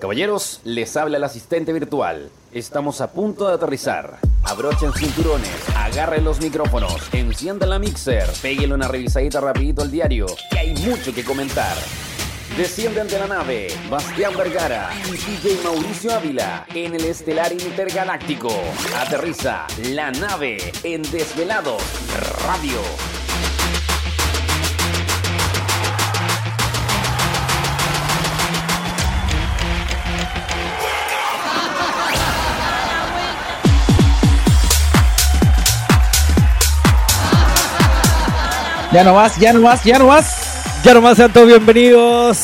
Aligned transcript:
Caballeros, 0.00 0.60
les 0.64 0.96
habla 0.96 1.18
el 1.18 1.24
asistente 1.24 1.74
virtual. 1.74 2.30
Estamos 2.52 3.02
a 3.02 3.12
punto 3.12 3.46
de 3.46 3.54
aterrizar. 3.54 4.18
Abrochen 4.44 4.94
cinturones, 4.94 5.50
agarren 5.76 6.24
los 6.24 6.40
micrófonos, 6.40 7.12
enciendan 7.12 7.68
la 7.68 7.78
mixer, 7.78 8.26
péguenle 8.40 8.74
una 8.74 8.88
revisadita 8.88 9.42
rapidito 9.42 9.82
al 9.82 9.90
diario, 9.90 10.26
que 10.50 10.58
hay 10.58 10.74
mucho 10.76 11.12
que 11.14 11.22
comentar. 11.22 11.76
Descienden 12.56 13.08
de 13.08 13.18
la 13.18 13.26
nave 13.26 13.68
Bastián 13.90 14.34
Vergara 14.36 14.90
y 15.06 15.10
DJ 15.10 15.62
Mauricio 15.62 16.14
Ávila 16.14 16.66
en 16.74 16.94
el 16.94 17.04
estelar 17.04 17.52
intergaláctico. 17.52 18.50
Aterriza 18.96 19.66
la 19.90 20.10
nave 20.12 20.72
en 20.82 21.02
Desvelados 21.02 21.82
Radio. 22.46 23.19
Ya 38.92 39.04
no 39.04 39.14
más, 39.14 39.36
ya 39.36 39.52
no 39.52 39.60
más, 39.60 39.84
ya 39.84 39.98
no 39.98 40.06
más. 40.06 40.82
Ya 40.84 40.94
nomás 40.94 41.16
sean 41.16 41.32
todos 41.32 41.46
bienvenidos. 41.46 42.38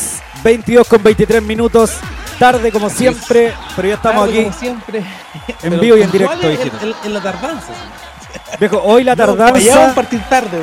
22 0.44 0.86
con 0.86 1.02
23 1.02 1.42
minutos. 1.42 1.92
Tarde 2.38 2.70
como 2.70 2.90
siempre, 2.90 3.54
pero 3.74 3.88
ya 3.88 3.94
estamos 3.94 4.26
Tarde 4.26 4.34
aquí 4.40 4.44
como 4.44 4.58
siempre. 4.58 5.02
en 5.62 5.80
vivo 5.80 5.96
y 5.96 6.02
en 6.02 6.10
directo. 6.10 6.46
En, 6.50 6.60
en- 6.60 6.94
en 7.04 7.14
la 7.14 7.20
tardanza. 7.22 7.72
Viejo, 8.60 8.80
hoy 8.84 9.02
la 9.02 9.16
No, 9.16 9.24
tardanza. 9.34 9.94
partir 9.94 10.20
tarde. 10.28 10.58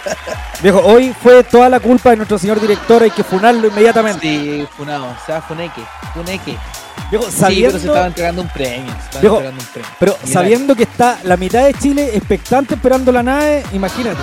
Viejo, 0.62 0.80
hoy 0.80 1.14
fue 1.22 1.44
toda 1.44 1.68
la 1.68 1.78
culpa 1.80 2.10
de 2.10 2.16
nuestro 2.16 2.38
señor 2.38 2.60
director. 2.60 3.02
Hay 3.02 3.10
que 3.10 3.22
funarlo 3.22 3.68
inmediatamente. 3.68 4.20
Sí, 4.22 4.66
funado. 4.76 5.04
O 5.06 5.26
sea, 5.26 5.40
funeque. 5.42 5.82
Funeque. 6.14 6.56
Viejo, 7.10 7.26
Sí, 7.26 7.30
pero 7.30 7.30
se 7.30 7.38
sabiendo, 7.38 7.78
estaba 7.78 8.06
entregando 8.06 8.42
un 8.42 8.48
premio. 8.48 8.94
Viejo, 9.20 9.36
entregando 9.36 9.60
un 9.60 9.66
premio. 9.68 9.90
pero 10.00 10.16
Mira, 10.24 10.32
sabiendo 10.32 10.74
que 10.74 10.82
está 10.84 11.18
la 11.24 11.36
mitad 11.36 11.64
de 11.64 11.74
Chile 11.74 12.10
expectante 12.16 12.74
esperando 12.74 13.12
la 13.12 13.22
nave, 13.22 13.62
imagínate. 13.72 14.18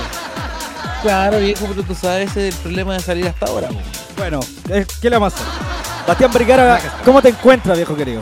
Claro, 1.02 1.40
viejo, 1.40 1.66
pero 1.68 1.84
tú 1.84 1.96
sabes 1.96 2.32
ese 2.32 2.50
es 2.50 2.56
el 2.56 2.62
problema 2.62 2.94
de 2.94 3.00
salir 3.00 3.28
hasta 3.28 3.46
ahora. 3.46 3.68
güey. 3.68 3.84
Bueno, 4.18 4.40
eh, 4.70 4.86
¿qué 5.02 5.10
le 5.10 5.18
vamos 5.18 5.34
a 5.34 5.36
hacer? 5.38 5.48
Bastián 6.08 6.32
Vergara, 6.34 6.80
¿cómo 7.06 7.22
te 7.22 7.30
encuentras, 7.30 7.78
viejo 7.78 7.96
querido? 7.96 8.22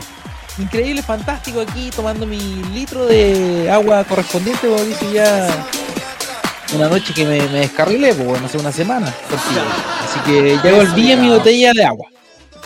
Increíble, 0.58 1.02
fantástico 1.02 1.60
aquí 1.60 1.90
tomando 1.94 2.26
mi 2.26 2.38
litro 2.74 3.06
de 3.06 3.70
agua 3.70 4.04
correspondiente, 4.04 4.68
Mauricio, 4.68 5.12
ya 5.12 5.48
una 6.74 6.88
noche 6.88 7.14
que 7.14 7.24
me, 7.24 7.40
me 7.48 7.60
descarrilé, 7.60 8.14
pues 8.14 8.28
bueno, 8.28 8.46
hace 8.46 8.58
una 8.58 8.72
semana. 8.72 9.06
contigo. 9.28 9.62
Así 10.04 10.20
que 10.20 10.58
ya 10.62 10.74
volví 10.74 11.12
a 11.12 11.16
mi 11.16 11.28
botella 11.30 11.72
de 11.72 11.84
agua. 11.84 12.06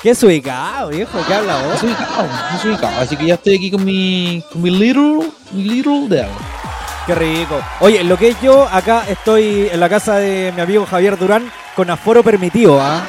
Qué 0.02 0.12
ubicado, 0.22 0.88
viejo, 0.88 1.18
¿qué 1.28 1.34
habla 1.34 1.62
vos? 1.62 1.78
soy 1.78 1.90
ubicado, 1.90 2.26
no 2.50 2.58
soy 2.58 2.70
ubicado. 2.72 3.00
Así 3.00 3.16
que 3.16 3.26
ya 3.26 3.34
estoy 3.34 3.56
aquí 3.56 3.70
con 3.70 3.84
mi, 3.84 4.42
con 4.50 4.60
mi 4.60 4.70
little, 4.70 5.30
mi 5.52 5.62
little 5.62 6.08
de 6.08 6.22
agua. 6.22 6.61
Qué 7.06 7.14
rico. 7.14 7.60
Oye, 7.80 8.04
lo 8.04 8.16
que 8.16 8.28
es 8.28 8.40
yo, 8.40 8.68
acá 8.70 9.04
estoy 9.08 9.68
en 9.72 9.80
la 9.80 9.88
casa 9.88 10.16
de 10.16 10.52
mi 10.54 10.60
amigo 10.62 10.86
Javier 10.86 11.18
Durán 11.18 11.50
con 11.74 11.90
aforo 11.90 12.22
permitido, 12.22 12.80
¿ah? 12.80 13.02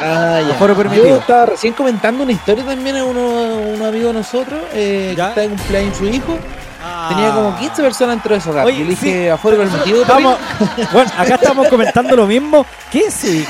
Ah, 0.00 0.40
ya. 0.46 0.54
Aforo 0.54 0.76
permitido. 0.76 1.06
Yo 1.08 1.16
estaba 1.16 1.46
recién 1.46 1.72
comentando 1.74 2.22
una 2.22 2.32
historia 2.32 2.64
también 2.64 2.96
a 2.96 3.04
uno, 3.04 3.20
un 3.20 3.82
amigo 3.82 4.08
de 4.08 4.14
nosotros, 4.14 4.60
eh, 4.74 5.14
¿Ya? 5.16 5.24
que 5.26 5.30
está 5.30 5.40
de 5.42 5.48
cumpleaños 5.48 5.96
su 5.96 6.04
hijo. 6.06 6.38
Ah. 6.84 7.06
Tenía 7.10 7.30
como 7.32 7.56
15 7.56 7.82
personas 7.82 8.16
dentro 8.16 8.32
de 8.34 8.38
esa 8.38 8.50
hogar. 8.50 8.66
Oye, 8.66 8.78
Yo 8.78 8.84
le 8.84 8.90
dije 8.90 9.22
sí. 9.24 9.28
aforo 9.28 9.56
permitido. 9.56 10.02
Estamos, 10.02 10.36
bueno, 10.92 11.10
acá 11.16 11.34
estamos 11.36 11.68
comentando 11.68 12.16
lo 12.16 12.26
mismo. 12.26 12.66
¿Qué 12.90 13.00
es? 13.06 13.24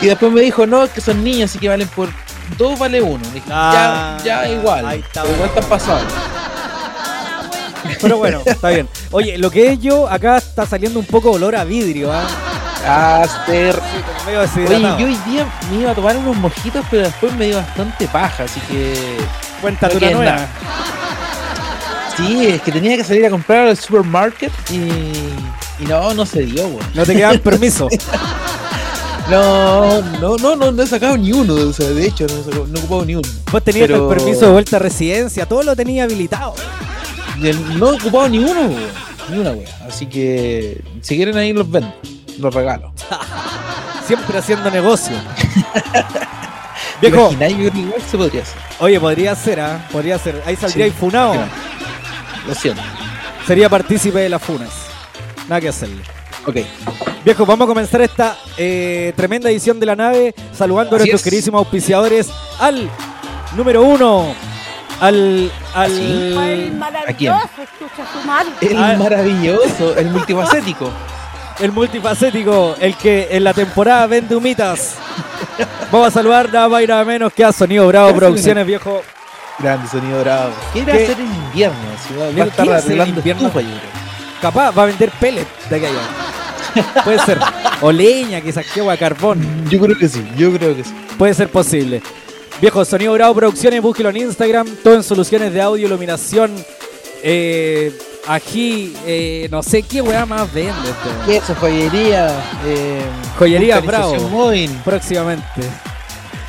Y 0.00 0.06
después 0.06 0.32
me 0.32 0.40
dijo, 0.40 0.66
no, 0.66 0.84
es 0.84 0.90
que 0.90 1.00
son 1.00 1.22
niños, 1.22 1.50
así 1.50 1.58
que 1.58 1.68
valen 1.68 1.88
por 1.88 2.08
dos 2.58 2.78
vale 2.78 3.00
uno. 3.00 3.22
Le 3.26 3.30
dije, 3.34 3.46
Ah, 3.50 4.16
ya, 4.24 4.42
ya 4.44 4.48
igual. 4.48 4.84
ahí 4.86 5.00
está, 5.00 5.24
igual 5.24 5.48
están 5.48 5.64
pasados. 5.64 6.02
Pero 8.00 8.16
bueno, 8.18 8.40
está 8.44 8.70
bien. 8.70 8.88
Oye, 9.10 9.38
lo 9.38 9.50
que 9.50 9.72
es 9.72 9.80
yo, 9.80 10.08
acá 10.08 10.38
está 10.38 10.66
saliendo 10.66 10.98
un 11.00 11.06
poco 11.06 11.30
olor 11.32 11.54
a 11.56 11.64
vidrio, 11.64 12.12
¿ah? 12.12 12.26
Aster. 13.22 13.74
Sí, 13.74 14.60
Oye, 14.60 14.80
yo 14.98 15.06
hoy 15.06 15.18
día 15.26 15.46
me 15.70 15.80
iba 15.80 15.90
a 15.92 15.94
tomar 15.94 16.16
unos 16.16 16.36
mojitos, 16.36 16.84
pero 16.90 17.04
después 17.04 17.32
me 17.34 17.46
dio 17.46 17.56
bastante 17.56 18.06
paja, 18.08 18.44
así 18.44 18.60
que. 18.68 18.92
Cuéntate 19.60 19.96
una 19.96 20.10
nueva. 20.10 20.24
nada. 20.32 20.48
Sí, 22.16 22.46
es 22.46 22.62
que 22.62 22.70
tenía 22.72 22.96
que 22.96 23.04
salir 23.04 23.24
a 23.26 23.30
comprar 23.30 23.68
al 23.68 23.76
supermarket 23.76 24.52
y. 24.70 25.82
Y 25.82 25.86
no, 25.88 26.14
no 26.14 26.24
se 26.26 26.42
dio, 26.42 26.66
weón. 26.68 26.86
No 26.94 27.04
te 27.04 27.14
quedan 27.14 27.38
permiso. 27.40 27.88
No, 29.30 30.02
no, 30.20 30.36
no, 30.36 30.54
no, 30.54 30.70
no 30.70 30.82
he 30.82 30.86
sacado 30.86 31.16
ni 31.16 31.32
uno. 31.32 31.54
O 31.54 31.72
sea, 31.72 31.88
de 31.88 32.06
hecho, 32.06 32.26
no 32.26 32.34
he, 32.34 32.44
sacado- 32.44 32.66
no 32.66 32.76
he 32.76 32.78
ocupado 32.80 33.04
ni 33.06 33.14
uno. 33.16 33.28
Vos 33.50 33.62
tenías 33.64 33.86
Pero- 33.88 34.10
el 34.10 34.16
permiso 34.16 34.46
de 34.46 34.52
vuelta 34.52 34.76
a 34.76 34.80
residencia, 34.80 35.46
todo 35.46 35.62
lo 35.62 35.74
tenía 35.74 36.04
habilitado. 36.04 36.54
No 37.36 37.90
he 37.92 37.96
ocupado 37.96 38.28
ni 38.28 38.38
uno, 38.38 38.60
weón. 38.66 38.90
Ni 39.30 39.38
una, 39.38 39.50
weón. 39.50 39.64
Así 39.88 40.06
que 40.06 40.82
si 41.00 41.16
quieren 41.16 41.36
ahí 41.36 41.52
los 41.52 41.70
vendo. 41.70 41.92
Los 42.38 42.52
regalo. 42.54 42.92
Siempre 44.06 44.38
haciendo 44.38 44.70
negocio. 44.70 45.16
¿Te 47.00 47.08
Viejo, 47.10 47.32
igual 47.32 48.02
se 48.10 48.16
podría 48.18 48.42
hacer. 48.42 48.58
oye, 48.80 49.00
podría 49.00 49.34
ser, 49.34 49.60
¿ah? 49.60 49.88
Podría 49.90 50.18
ser. 50.18 50.42
Ahí 50.46 50.56
saldría 50.56 50.86
Sí. 50.86 50.92
funado. 50.92 51.34
Lo 52.46 52.54
siento. 52.54 52.82
Sería 53.46 53.68
partícipe 53.68 54.18
de 54.20 54.28
las 54.28 54.42
funas. 54.42 54.70
Nada 55.48 55.60
que 55.60 55.68
hacerle. 55.68 56.02
Ok. 56.46 56.56
Viejo, 57.24 57.46
vamos 57.46 57.64
a 57.64 57.68
comenzar 57.68 58.02
esta 58.02 58.36
eh, 58.58 59.12
tremenda 59.16 59.50
edición 59.50 59.80
de 59.80 59.86
la 59.86 59.96
nave 59.96 60.34
saludando 60.52 60.96
a 60.96 60.98
nuestros 60.98 61.20
es. 61.20 61.24
queridísimos 61.24 61.58
auspiciadores 61.60 62.28
al 62.58 62.88
número 63.56 63.82
uno, 63.82 64.34
al... 65.00 65.50
al 65.74 65.90
El 65.92 66.82
¿A 67.08 67.12
quién? 67.12 67.32
El 68.60 68.76
Ah. 68.76 68.96
maravilloso, 68.98 69.96
el 69.96 70.10
multifacético. 70.10 70.90
el 71.60 71.72
multifacético, 71.72 72.76
el 72.80 72.96
que 72.96 73.28
en 73.30 73.44
la 73.44 73.52
temporada 73.54 74.06
vende 74.06 74.34
humitas. 74.34 74.94
Vamos 75.90 76.08
a 76.08 76.10
saludar 76.10 76.52
nada 76.52 76.68
más 76.68 76.82
y 76.82 76.86
nada 76.86 77.04
menos 77.04 77.32
que 77.32 77.44
a 77.44 77.52
Sonido 77.52 77.86
Bravo 77.88 78.06
Gracias, 78.08 78.20
Producciones, 78.20 78.66
viejo. 78.66 79.02
Grande 79.58 79.88
sonido 79.88 80.20
bravo. 80.20 80.50
¿Qué 80.72 80.80
irá 80.80 80.92
a 80.94 80.96
hacer 80.96 81.20
en 81.20 81.26
invierno? 81.32 81.76
Si 82.08 82.14
va, 82.14 82.24
a 82.24 82.46
estar 82.48 82.66
¿qué 82.66 82.74
hace 82.74 82.86
en 82.86 83.00
arreglando 83.00 83.20
invierno? 83.20 83.46
estufa, 83.46 83.60
yo 83.60 83.68
creo. 83.68 83.90
Capaz 84.42 84.76
va 84.76 84.82
a 84.82 84.86
vender 84.86 85.10
pellet 85.12 85.46
de 85.70 85.76
aquella. 85.76 87.04
Puede 87.04 87.18
ser. 87.20 87.38
O 87.80 87.92
leña, 87.92 88.40
quizás 88.40 88.66
que 88.66 88.80
agua 88.80 88.96
carbón. 88.96 89.40
Yo 89.70 89.78
creo 89.78 89.96
que 89.96 90.08
sí, 90.08 90.26
yo 90.36 90.52
creo 90.52 90.74
que 90.74 90.82
sí. 90.82 90.92
Puede 91.16 91.34
ser 91.34 91.48
posible. 91.50 92.02
Viejo, 92.60 92.84
Sonido 92.84 93.12
Bravo 93.12 93.34
Producciones, 93.34 93.82
búsquelo 93.82 94.10
en 94.10 94.16
Instagram, 94.18 94.66
todo 94.82 94.94
en 94.94 95.02
soluciones 95.02 95.52
de 95.52 95.60
audio, 95.60 95.86
iluminación, 95.86 96.52
eh, 97.22 97.92
ají, 98.26 98.94
eh, 99.06 99.48
no 99.50 99.62
sé 99.62 99.82
qué 99.82 100.00
weá 100.00 100.24
más 100.24 100.52
vende 100.52 100.72
este. 101.26 101.36
Eso, 101.36 101.54
joyería. 101.56 102.28
Eh, 102.64 103.02
Joyería 103.38 103.80
Bravo. 103.80 104.16
móvil, 104.30 104.70
Próximamente. 104.84 105.44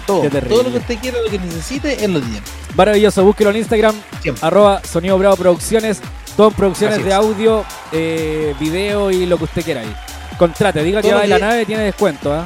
todo. 0.05 0.23
Lo 0.23 0.71
que 0.71 0.77
usted 0.77 0.99
quiera, 0.99 1.17
lo 1.21 1.29
que 1.29 1.39
necesite, 1.39 2.05
él 2.05 2.13
lo 2.13 2.21
tiene. 2.21 2.41
Maravilloso, 2.75 3.23
búsquelo 3.25 3.49
en 3.49 3.57
Instagram, 3.57 3.95
Siempre. 4.21 4.45
arroba 4.45 4.81
Sonido 4.83 5.17
Bravo 5.17 5.35
Producciones, 5.35 5.99
todo 6.37 6.49
en 6.49 6.53
producciones 6.53 7.03
de 7.03 7.13
audio, 7.13 7.65
eh, 7.91 8.53
video 8.59 9.11
y 9.11 9.25
lo 9.25 9.37
que 9.37 9.45
usted 9.45 9.63
quiera 9.63 9.81
ahí. 9.81 9.93
Contrate, 10.37 10.83
diga 10.83 11.01
que 11.01 11.13
va 11.13 11.21
de 11.21 11.27
la 11.27 11.39
nave, 11.39 11.65
tiene 11.65 11.83
descuento, 11.83 12.31
¿ah? 12.31 12.45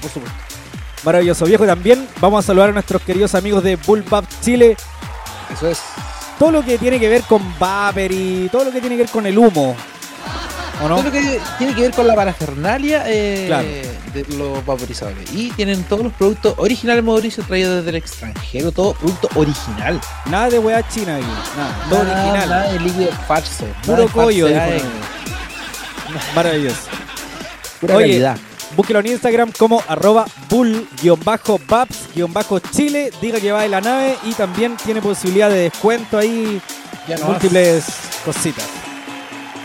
Por 0.00 0.10
supuesto. 0.10 0.45
Maravilloso, 1.06 1.44
viejo. 1.46 1.64
Y 1.64 1.68
También 1.68 2.06
vamos 2.20 2.44
a 2.44 2.46
saludar 2.48 2.70
a 2.70 2.72
nuestros 2.72 3.00
queridos 3.00 3.34
amigos 3.36 3.62
de 3.62 3.76
Bullbap 3.76 4.24
Chile. 4.42 4.76
Eso 5.52 5.70
es. 5.70 5.80
Todo 6.36 6.50
lo 6.50 6.64
que 6.64 6.76
tiene 6.76 6.98
que 6.98 7.08
ver 7.08 7.22
con 7.22 7.40
vapor 7.58 8.10
y 8.10 8.48
todo 8.50 8.64
lo 8.64 8.72
que 8.72 8.80
tiene 8.80 8.96
que 8.96 9.02
ver 9.04 9.10
con 9.12 9.24
el 9.24 9.38
humo. 9.38 9.76
¿O 10.82 10.88
no? 10.88 10.96
Todo 10.96 11.04
lo 11.04 11.12
que 11.12 11.40
tiene 11.58 11.74
que 11.74 11.80
ver 11.82 11.92
con 11.92 12.06
la 12.06 12.14
parafernalia 12.14 13.04
eh, 13.06 13.44
Claro. 13.46 13.68
de 14.12 14.36
los 14.36 14.66
vaporizadores. 14.66 15.32
Y 15.32 15.50
tienen 15.52 15.84
todos 15.84 16.02
los 16.02 16.12
productos 16.12 16.54
originales 16.58 17.02
Mauricio 17.04 17.42
traídos 17.44 17.76
desde 17.76 17.90
el 17.90 17.96
extranjero. 17.96 18.72
Todo 18.72 18.92
producto 18.94 19.30
original. 19.36 19.98
Nada 20.26 20.50
de 20.50 20.58
weá 20.58 20.86
china 20.88 21.16
aquí. 21.16 21.24
Nada, 21.56 21.86
todo 21.88 22.00
original. 22.00 22.48
Nada 22.50 22.72
de 22.72 22.80
líquido 22.80 23.10
falso. 23.28 23.64
Puro 23.86 24.08
collo, 24.08 24.48
Maravilloso. 26.34 26.76
Pura 27.80 27.96
Oye, 27.96 28.06
calidad. 28.06 28.36
Búsquelo 28.74 29.00
en 29.00 29.06
Instagram 29.06 29.52
como 29.56 29.82
arroba 29.86 30.26
bull-baps-chile. 30.48 33.12
Diga 33.20 33.38
que 33.40 33.52
va 33.52 33.62
de 33.62 33.68
la 33.68 33.80
nave 33.80 34.16
y 34.24 34.32
también 34.32 34.76
tiene 34.76 35.00
posibilidad 35.00 35.48
de 35.48 35.70
descuento 35.70 36.18
ahí. 36.18 36.60
Ya 37.06 37.16
no 37.18 37.26
múltiples 37.26 37.84
cositas. 38.24 38.66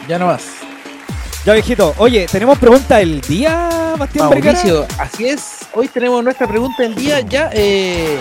Ya 0.07 0.19
no 0.19 0.27
más. 0.27 0.44
Ya 1.44 1.53
viejito, 1.53 1.95
oye, 1.98 2.27
tenemos 2.31 2.59
pregunta 2.59 2.98
del 2.98 3.19
día, 3.21 3.95
Bastián? 3.98 4.30
Mauricio, 4.30 4.86
así 5.00 5.27
es. 5.27 5.62
Hoy 5.74 5.88
tenemos 5.88 6.24
nuestra 6.24 6.47
pregunta 6.47 6.83
del 6.83 6.94
día. 6.94 7.21
Ya, 7.21 7.50
eh, 7.51 8.19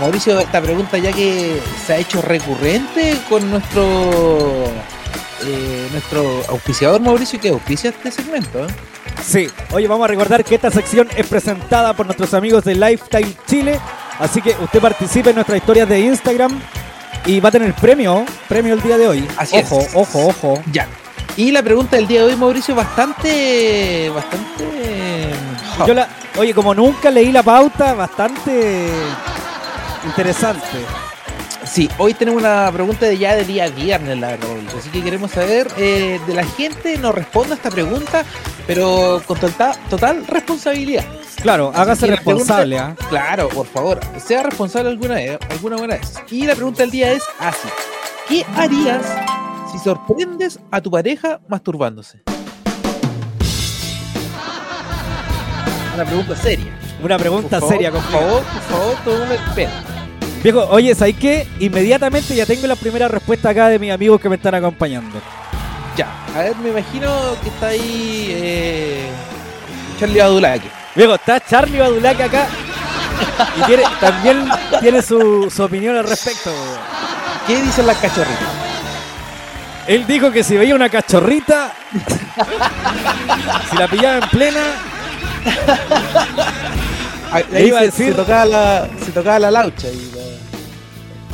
Mauricio, 0.00 0.40
esta 0.40 0.62
pregunta 0.62 0.96
ya 0.96 1.12
que 1.12 1.60
se 1.86 1.92
ha 1.92 1.98
hecho 1.98 2.22
recurrente 2.22 3.18
con 3.28 3.50
nuestro 3.50 3.84
eh, 5.44 5.88
nuestro 5.92 6.42
auspiciador 6.48 6.98
Mauricio 7.00 7.38
que 7.38 7.50
auspicia 7.50 7.90
este 7.90 8.10
segmento. 8.10 8.64
¿eh? 8.64 8.68
Sí, 9.22 9.48
oye, 9.72 9.86
vamos 9.86 10.04
a 10.04 10.08
recordar 10.08 10.44
que 10.44 10.54
esta 10.54 10.70
sección 10.70 11.08
es 11.16 11.26
presentada 11.26 11.92
por 11.94 12.06
nuestros 12.06 12.32
amigos 12.34 12.64
de 12.64 12.74
Lifestyle 12.74 13.36
Chile. 13.46 13.78
Así 14.18 14.40
que 14.42 14.56
usted 14.62 14.80
participe 14.80 15.30
en 15.30 15.36
nuestras 15.36 15.58
historias 15.58 15.88
de 15.88 16.00
Instagram 16.00 16.58
y 17.26 17.40
va 17.40 17.50
a 17.50 17.52
tener 17.52 17.74
premio, 17.74 18.24
premio 18.48 18.74
el 18.74 18.82
día 18.82 18.96
de 18.96 19.08
hoy. 19.08 19.28
Así 19.36 19.56
ojo, 19.58 19.80
es. 19.80 19.90
ojo, 19.94 20.26
ojo. 20.28 20.62
Ya. 20.72 20.86
Y 21.36 21.52
la 21.52 21.62
pregunta 21.62 21.96
del 21.96 22.08
día 22.08 22.20
de 22.20 22.26
hoy, 22.26 22.36
Mauricio, 22.36 22.74
bastante. 22.74 24.10
bastante. 24.14 25.30
Yo 25.86 25.94
la, 25.94 26.08
oye, 26.36 26.52
como 26.52 26.74
nunca 26.74 27.10
leí 27.10 27.30
la 27.30 27.42
pauta, 27.42 27.94
bastante 27.94 28.88
interesante. 30.04 30.78
Sí, 31.70 31.88
hoy 31.98 32.14
tenemos 32.14 32.40
una 32.40 32.70
pregunta 32.72 33.06
de 33.06 33.18
ya 33.18 33.34
de 33.36 33.44
día 33.44 33.68
viernes, 33.68 34.18
la 34.18 34.28
verdad. 34.28 34.48
Así 34.78 34.88
que 34.90 35.02
queremos 35.02 35.30
saber 35.30 35.68
eh, 35.76 36.18
de 36.26 36.34
la 36.34 36.44
gente, 36.44 36.96
nos 36.98 37.14
responda 37.14 37.54
esta 37.54 37.70
pregunta, 37.70 38.24
pero 38.66 39.20
con 39.26 39.38
total, 39.38 39.76
total 39.90 40.26
responsabilidad. 40.26 41.04
Claro, 41.42 41.70
hágase 41.74 42.06
responsable, 42.06 42.76
pregunta- 42.76 43.04
¿ah? 43.04 43.08
Claro, 43.08 43.48
por 43.50 43.66
favor, 43.66 44.00
sea 44.24 44.42
responsable 44.42 44.88
alguna 44.90 45.14
vez, 45.16 45.38
alguna 45.50 45.76
buena 45.76 45.96
vez. 45.96 46.14
Y 46.30 46.46
la 46.46 46.54
pregunta 46.54 46.82
del 46.82 46.90
día 46.90 47.12
es 47.12 47.22
así: 47.38 47.68
¿Qué 48.28 48.44
harías 48.56 49.02
si 49.70 49.78
sorprendes 49.78 50.58
a 50.70 50.80
tu 50.80 50.90
pareja 50.90 51.38
masturbándose? 51.48 52.22
Una 55.94 56.04
pregunta 56.04 56.34
seria. 56.36 56.78
Una 57.02 57.16
pregunta 57.18 57.60
Por 57.60 57.68
seria, 57.68 57.92
por 57.92 58.02
favor, 58.02 58.42
por 58.42 58.62
favor, 58.62 58.96
tómame 59.04 59.34
el 59.34 59.54
pelo. 59.54 59.70
Viejo, 60.42 60.66
oye, 60.70 60.94
¿sabes 60.94 61.16
qué? 61.20 61.46
Inmediatamente 61.58 62.34
ya 62.34 62.46
tengo 62.46 62.66
la 62.66 62.76
primera 62.76 63.08
respuesta 63.08 63.50
acá 63.50 63.68
de 63.68 63.78
mis 63.78 63.90
amigos 63.92 64.20
que 64.20 64.28
me 64.28 64.36
están 64.36 64.54
acompañando. 64.54 65.20
Ya, 65.96 66.06
a 66.34 66.38
ver, 66.42 66.56
me 66.56 66.68
imagino 66.70 67.10
que 67.42 67.48
está 67.48 67.66
ahí 67.68 68.26
eh, 68.30 69.08
Charlie 69.98 70.20
Badulaque. 70.20 70.68
Viejo, 70.94 71.14
está 71.16 71.40
Charlie 71.40 71.78
Badulaque 71.78 72.22
acá 72.22 72.46
y 73.58 73.62
tiene- 73.66 73.82
también 74.00 74.48
tiene 74.80 75.02
su, 75.02 75.50
su 75.54 75.62
opinión 75.64 75.96
al 75.96 76.08
respecto. 76.08 76.50
¿Qué 77.46 77.60
dicen 77.60 77.86
las 77.86 77.96
cachorritas? 77.98 78.48
Él 79.88 80.06
dijo 80.06 80.30
que 80.30 80.44
si 80.44 80.56
veía 80.56 80.74
una 80.74 80.88
cachorrita, 80.88 81.72
si 83.70 83.76
la 83.76 83.88
pillaba 83.88 84.18
en 84.18 84.28
plena, 84.30 84.60
Ahí 87.30 87.44
Le 87.52 87.66
iba 87.66 87.78
a 87.78 87.82
se, 87.82 87.86
decir- 87.90 88.08
se 88.10 88.14
tocaba 88.14 88.44
la, 88.46 88.88
se 89.04 89.12
tocaba 89.12 89.38
la 89.38 89.50
laucha 89.50 89.88
y 89.88 90.10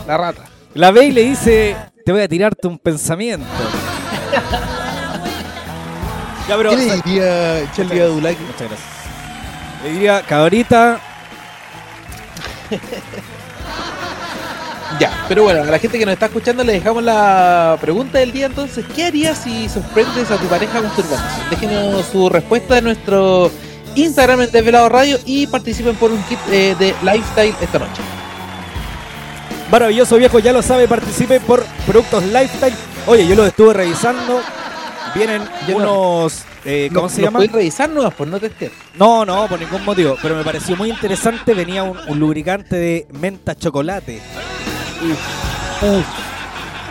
la, 0.06 0.16
rata. 0.16 0.44
la 0.74 0.90
ve 0.90 1.06
y 1.06 1.12
le 1.12 1.22
dice, 1.22 1.76
te 2.04 2.12
voy 2.12 2.22
a 2.22 2.28
tirarte 2.28 2.68
un 2.68 2.78
pensamiento. 2.78 3.46
ya, 6.48 6.56
pero... 6.56 6.70
¿Qué 6.70 6.76
le 6.76 6.96
diría 6.96 7.72
Charlie? 7.74 8.00
Muchas 8.00 8.68
gracias. 8.68 8.80
Le 9.82 9.90
diría, 9.90 10.22
cabrita, 10.22 11.00
Ya, 15.00 15.24
pero 15.28 15.42
bueno, 15.42 15.62
a 15.62 15.64
la 15.64 15.78
gente 15.78 15.98
que 15.98 16.06
nos 16.06 16.12
está 16.12 16.26
escuchando 16.26 16.62
le 16.62 16.74
dejamos 16.74 17.02
la 17.02 17.76
pregunta 17.80 18.18
del 18.18 18.30
día 18.30 18.46
entonces, 18.46 18.84
¿qué 18.94 19.06
harías 19.06 19.38
si 19.38 19.68
sorprendes 19.68 20.30
a 20.30 20.36
tu 20.36 20.46
pareja 20.46 20.80
masturbándose? 20.80 21.50
Déjenos 21.50 22.06
su 22.06 22.28
respuesta 22.28 22.78
en 22.78 22.84
nuestro 22.84 23.50
Instagram 23.96 24.42
en 24.42 24.52
Desvelado 24.52 24.88
Radio 24.88 25.18
y 25.26 25.48
participen 25.48 25.96
por 25.96 26.12
un 26.12 26.22
kit 26.24 26.38
eh, 26.50 26.76
de 26.78 26.94
lifestyle 27.02 27.56
esta 27.60 27.80
noche. 27.80 28.02
Maravilloso 29.78 30.16
viejo, 30.16 30.38
ya 30.38 30.52
lo 30.52 30.62
sabe, 30.62 30.86
participe 30.86 31.40
por 31.40 31.64
productos 31.84 32.22
Lifestyle. 32.22 32.76
Oye, 33.08 33.26
yo 33.26 33.34
los 33.34 33.48
estuve 33.48 33.74
revisando. 33.74 34.40
Vienen 35.16 35.42
no- 35.68 35.76
unos. 35.76 36.44
eh, 36.64 36.88
¿Cómo 36.94 37.06
¿Lo- 37.06 37.08
se 37.08 37.22
lo 37.22 37.26
llama? 37.26 37.40
revisar 37.40 37.90
nuevas, 37.90 38.14
pues 38.16 38.30
no 38.30 38.38
testear. 38.38 38.70
No, 38.96 39.24
no, 39.24 39.48
por 39.48 39.58
ningún 39.58 39.84
motivo. 39.84 40.16
Pero 40.22 40.36
me 40.36 40.44
pareció 40.44 40.76
muy 40.76 40.90
interesante. 40.90 41.54
Venía 41.54 41.82
un, 41.82 41.98
un 42.06 42.18
lubricante 42.20 42.76
de 42.76 43.08
menta 43.20 43.56
chocolate. 43.56 44.20
Uf, 45.82 46.06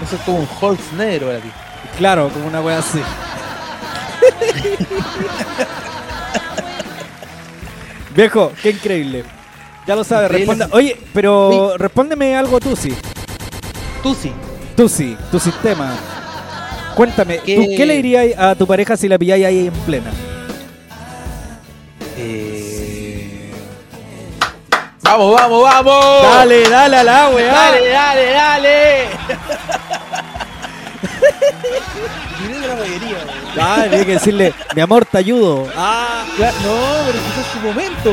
eso 0.03 0.15
es 0.17 0.21
como 0.23 0.39
un 0.39 0.47
Holz 0.59 0.81
negro 0.97 1.27
para 1.27 1.39
ti. 1.39 1.49
Claro, 1.97 2.29
como 2.33 2.47
una 2.47 2.59
wea 2.61 2.79
así. 2.79 2.99
Viejo, 8.15 8.51
qué 8.61 8.69
increíble. 8.71 9.23
Ya 9.87 9.95
lo 9.95 10.03
sabe, 10.03 10.25
Increíble. 10.25 10.53
responda. 10.55 10.75
Oye, 10.77 10.97
pero 11.13 11.75
respóndeme 11.77 12.35
algo 12.35 12.59
tú 12.59 12.75
sí. 12.75 12.93
Tú 14.01 14.13
sí. 14.15 14.31
Tú 14.75 14.87
sí, 14.89 15.15
tu 15.31 15.39
sistema. 15.39 15.93
Cuéntame, 16.95 17.39
¿Qué- 17.39 17.55
¿tú 17.55 17.63
qué 17.75 17.85
le 17.85 17.95
dirías 17.95 18.37
a 18.37 18.55
tu 18.55 18.65
pareja 18.67 18.95
si 18.97 19.07
la 19.07 19.17
pilláis 19.19 19.45
ahí 19.45 19.67
en 19.67 19.73
plena? 19.85 20.11
Eh... 22.17 23.51
Vamos, 25.01 25.33
vamos, 25.35 25.63
vamos. 25.63 26.23
Dale, 26.23 26.69
dale 26.69 26.97
a 26.97 27.03
la 27.03 27.29
weá. 27.29 27.51
dale, 27.53 27.87
dale, 27.89 28.31
dale. 28.31 29.07
Tiré 32.39 32.59
de 32.59 32.67
la 32.67 32.75
mayoría. 32.75 33.17
Dale, 33.55 33.97
hay 33.97 34.05
que 34.05 34.11
decirle, 34.13 34.53
mi 34.75 34.81
amor, 34.81 35.05
te 35.05 35.17
ayudo. 35.17 35.67
Ah, 35.75 36.25
Claro, 36.35 36.55
no, 36.63 37.05
pero 37.05 37.19
quizás 37.19 37.45
es 37.45 37.51
su 37.53 37.59
momento. 37.59 38.11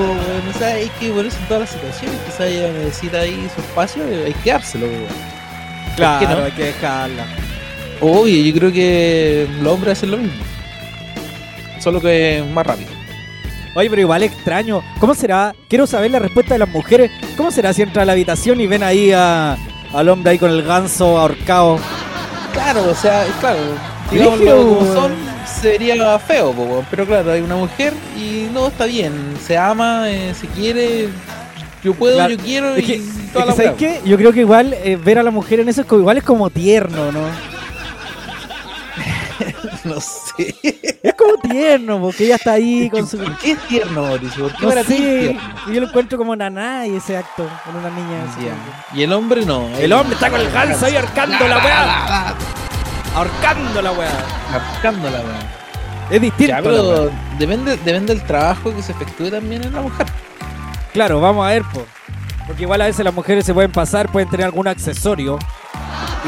O 0.55 0.59
sea, 0.59 0.69
hay 0.75 0.91
que 1.01 1.09
ponerse 1.11 1.39
en 1.39 1.45
todas 1.47 1.61
las 1.63 1.71
situaciones. 1.71 2.19
Quizás 2.27 2.41
ella 2.43 2.69
necesita 2.73 3.21
ahí 3.21 3.49
su 3.55 3.61
espacio, 3.61 4.05
eh, 4.09 4.25
hay 4.27 4.35
que 4.35 4.51
dárselo, 4.51 4.87
güey. 4.87 5.01
claro, 5.97 6.41
no? 6.41 6.45
hay 6.45 6.53
que 6.53 6.65
dejarla. 6.65 7.25
Oye, 8.03 8.45
yo 8.45 8.55
creo 8.59 8.73
que 8.73 9.47
los 9.63 9.73
hombres 9.75 9.99
hacen 9.99 10.11
lo 10.11 10.17
mismo. 10.19 10.43
Solo 11.81 12.01
que 12.01 12.45
más 12.53 12.67
rápido. 12.67 12.91
Oye, 13.75 13.89
pero 13.89 14.03
igual 14.03 14.23
extraño. 14.23 14.83
¿Cómo 14.99 15.15
será? 15.15 15.55
Quiero 15.69 15.87
saber 15.87 16.11
la 16.11 16.19
respuesta 16.19 16.55
de 16.55 16.59
las 16.59 16.69
mujeres. 16.69 17.11
¿Cómo 17.37 17.51
será 17.51 17.73
si 17.73 17.83
entra 17.83 18.03
a 18.03 18.05
la 18.05 18.13
habitación 18.13 18.61
y 18.61 18.67
ven 18.67 18.83
ahí 18.83 19.13
a, 19.13 19.57
al 19.95 20.09
hombre 20.09 20.33
ahí 20.33 20.39
con 20.39 20.51
el 20.51 20.63
ganso 20.63 21.19
ahorcado? 21.19 21.79
Claro, 22.53 22.91
o 22.91 22.95
sea, 22.95 23.27
claro, 23.41 23.59
digámoslo 24.11 24.57
como 24.57 24.95
son, 24.95 25.13
sería 25.61 26.19
feo, 26.19 26.53
po, 26.53 26.85
pero 26.91 27.07
claro, 27.07 27.33
hay 27.33 27.41
una 27.41 27.57
mujer 27.57 27.93
y 28.17 28.49
no 28.53 28.69
está 28.69 28.87
bien, 28.87 29.13
se 29.45 29.57
ama, 29.57 30.11
eh, 30.11 30.35
se 30.35 30.47
quiere, 30.49 31.09
yo 31.83 31.95
puedo, 31.95 32.17
Claro, 32.17 32.35
yo 32.35 32.39
quiero 32.39 32.75
Es 32.75 32.85
que, 32.85 32.97
y 32.97 33.01
es 33.01 33.33
toda 33.33 33.45
que 33.45 33.51
la 33.51 33.57
¿sabes 33.57 33.73
qué? 33.79 34.01
Yo 34.05 34.17
creo 34.17 34.33
que 34.33 34.41
igual 34.41 34.75
eh, 34.75 34.97
ver 35.03 35.19
a 35.19 35.23
la 35.23 35.31
mujer 35.31 35.61
en 35.61 35.69
eso 35.69 35.83
es 35.83 35.87
como, 35.87 36.01
igual 36.01 36.19
es 36.19 36.25
como 36.25 36.51
tierno, 36.51 37.13
¿no? 37.13 37.21
No 39.85 40.01
sé. 40.01 40.55
Es 41.03 41.15
como 41.15 41.35
tierno, 41.39 42.01
porque 42.01 42.25
ella 42.27 42.37
está 42.37 42.53
ahí 42.53 42.89
con 42.91 43.07
su... 43.07 43.19
¿Por 43.19 43.37
qué 43.39 43.53
es 43.53 43.59
tierno, 43.69 44.03
Mauricio? 44.03 44.49
¿Por 44.49 44.57
qué 44.57 44.67
No 44.67 44.73
sé, 44.73 44.85
tierno? 44.85 45.41
yo 45.73 45.81
lo 45.81 45.87
encuentro 45.89 46.19
como 46.19 46.37
naná 46.37 46.87
y 46.87 46.97
ese 46.97 47.17
acto 47.17 47.49
con 47.65 47.77
una 47.77 47.91
niña. 47.91 48.25
así. 48.31 48.99
Y 48.99 49.03
el 49.03 49.13
hombre 49.13 49.45
no. 49.47 49.67
El 49.79 49.93
hombre 49.93 50.15
está 50.15 50.31
con 50.31 50.41
el 50.41 50.51
ganso 50.51 50.87
ahí 50.87 50.97
ahorcando 50.97 51.49
la 51.49 51.59
weá. 51.59 52.35
Ahorcando 53.15 53.83
la 53.83 53.93
weá. 53.93 54.11
Marcando 54.53 55.11
la 55.11 55.19
weá. 55.21 55.39
Es 56.11 56.21
distinto. 56.21 56.53
Ya, 56.53 56.63
pero 56.63 57.11
depende, 57.39 57.77
depende 57.79 58.15
del 58.15 58.23
trabajo 58.25 58.75
que 58.75 58.83
se 58.83 58.93
efectúe 58.93 59.31
también 59.31 59.63
en 59.65 59.73
la 59.73 59.81
mujer. 59.83 60.07
Claro, 60.93 61.21
vamos 61.21 61.47
a 61.47 61.51
ver, 61.51 61.63
po. 61.73 61.85
Porque 62.47 62.63
igual 62.63 62.81
a 62.81 62.87
veces 62.87 63.05
las 63.05 63.15
mujeres 63.15 63.45
se 63.47 63.55
pueden 63.55 63.71
pasar, 63.71 64.11
pueden 64.11 64.29
tener 64.29 64.45
algún 64.47 64.67
accesorio. 64.67 65.39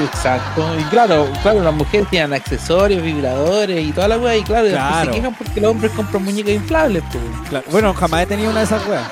Exacto. 0.03 0.67
Y 0.79 0.83
claro, 0.85 1.29
claro, 1.43 1.63
las 1.63 1.75
mujeres 1.75 2.09
tienen 2.09 2.33
accesorios, 2.33 3.03
vibradores 3.03 3.85
y 3.87 3.93
toda 3.93 4.09
la 4.09 4.19
weá. 4.19 4.37
Y 4.37 4.43
claro, 4.43 4.69
Claro. 4.69 5.13
se 5.13 5.19
quejan 5.19 5.35
porque 5.35 5.61
los 5.61 5.71
hombres 5.71 5.93
compran 5.93 6.25
muñecas 6.25 6.53
inflables, 6.55 7.03
pues. 7.13 7.25
Claro. 7.49 7.65
Bueno, 7.71 7.93
jamás 7.95 8.23
he 8.23 8.27
tenido 8.27 8.51
una 8.51 8.61
de 8.61 8.65
esas 8.67 8.87
weas. 8.87 9.03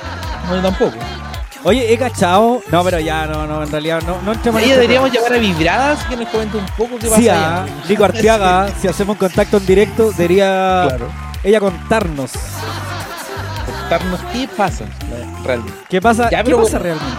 No, 0.49 0.57
yo 0.57 0.63
tampoco. 0.63 0.97
Oye, 1.63 1.93
he 1.93 1.99
cachado. 1.99 2.63
No, 2.73 2.83
pero 2.83 2.99
ya, 3.01 3.27
no, 3.27 3.47
no, 3.47 3.63
en 3.63 3.71
realidad 3.71 4.01
no, 4.07 4.17
no 4.23 4.33
entremos 4.33 4.59
en 4.63 4.65
Ahí 4.65 4.71
este 4.71 4.81
deberíamos 4.81 5.13
llamar 5.13 5.35
a 5.35 5.37
vibradas 5.37 5.99
que 6.05 6.17
nos 6.17 6.29
comente 6.29 6.57
un 6.57 6.67
poco 6.77 6.97
qué 6.99 7.07
pasa 7.09 7.21
Sí, 7.21 7.29
allá. 7.29 7.67
Nico 7.87 8.05
Arteaga, 8.05 8.69
si 8.81 8.89
hacemos 8.89 9.19
contacto 9.19 9.59
en 9.59 9.67
directo, 9.67 10.11
debería 10.13 10.85
Claro. 10.89 11.09
ella 11.45 11.61
contarnos 11.61 12.31
Contarnos 13.67 14.21
qué 14.33 14.49
pasa 14.57 14.85
realmente. 15.45 15.73
qué 15.89 16.01
pasa, 16.01 16.31
Ya, 16.31 16.43
qué 16.43 16.55
pasa 16.55 16.79
realmente. 16.79 17.13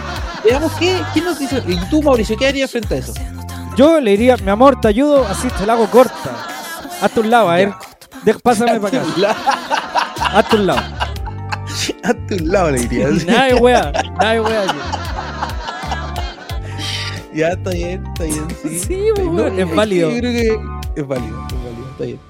Veamos 0.44 0.72
qué, 0.78 1.00
qué 1.14 1.20
nos 1.20 1.38
dice. 1.38 1.62
Y 1.66 1.76
tú, 1.88 2.02
Mauricio, 2.02 2.36
¿qué 2.36 2.48
harías 2.48 2.70
frente 2.70 2.94
a 2.96 2.98
eso? 2.98 3.14
Yo 3.76 4.00
le 4.00 4.10
diría, 4.12 4.36
mi 4.36 4.50
amor, 4.50 4.80
te 4.80 4.88
ayudo, 4.88 5.26
así 5.26 5.48
te 5.48 5.64
la 5.66 5.74
hago 5.74 5.86
corta. 5.88 6.46
Hazte 7.00 7.20
un 7.20 7.30
lado, 7.30 7.50
a 7.50 7.56
ver. 7.56 7.72
De- 8.24 8.34
pásame 8.34 8.78
para 8.80 8.98
acá. 9.02 9.36
Hazte 10.34 10.56
un 10.56 10.66
lado. 10.66 10.80
A 12.04 12.14
tu 12.14 12.36
lado 12.44 12.70
le 12.70 12.80
dirías. 12.80 13.24
Nada 13.26 13.46
de 13.46 13.54
wea, 13.54 13.92
nada 14.18 14.32
de 14.32 14.40
wea. 14.40 14.62
ya, 17.34 17.48
está 17.48 17.70
bien, 17.70 18.04
está 18.08 18.24
bien. 18.24 18.46
Sí, 18.62 18.78
Sí, 18.78 18.94
bien. 19.16 19.28
weón, 19.34 19.58
es 19.58 19.74
válido. 19.74 20.10
Yo 20.10 20.18
creo 20.18 20.32
que 20.32 21.00
es 21.00 21.06
válido, 21.08 21.46
es 21.48 21.54
válido, 21.64 21.90
está 21.92 22.04
bien. 22.04 22.20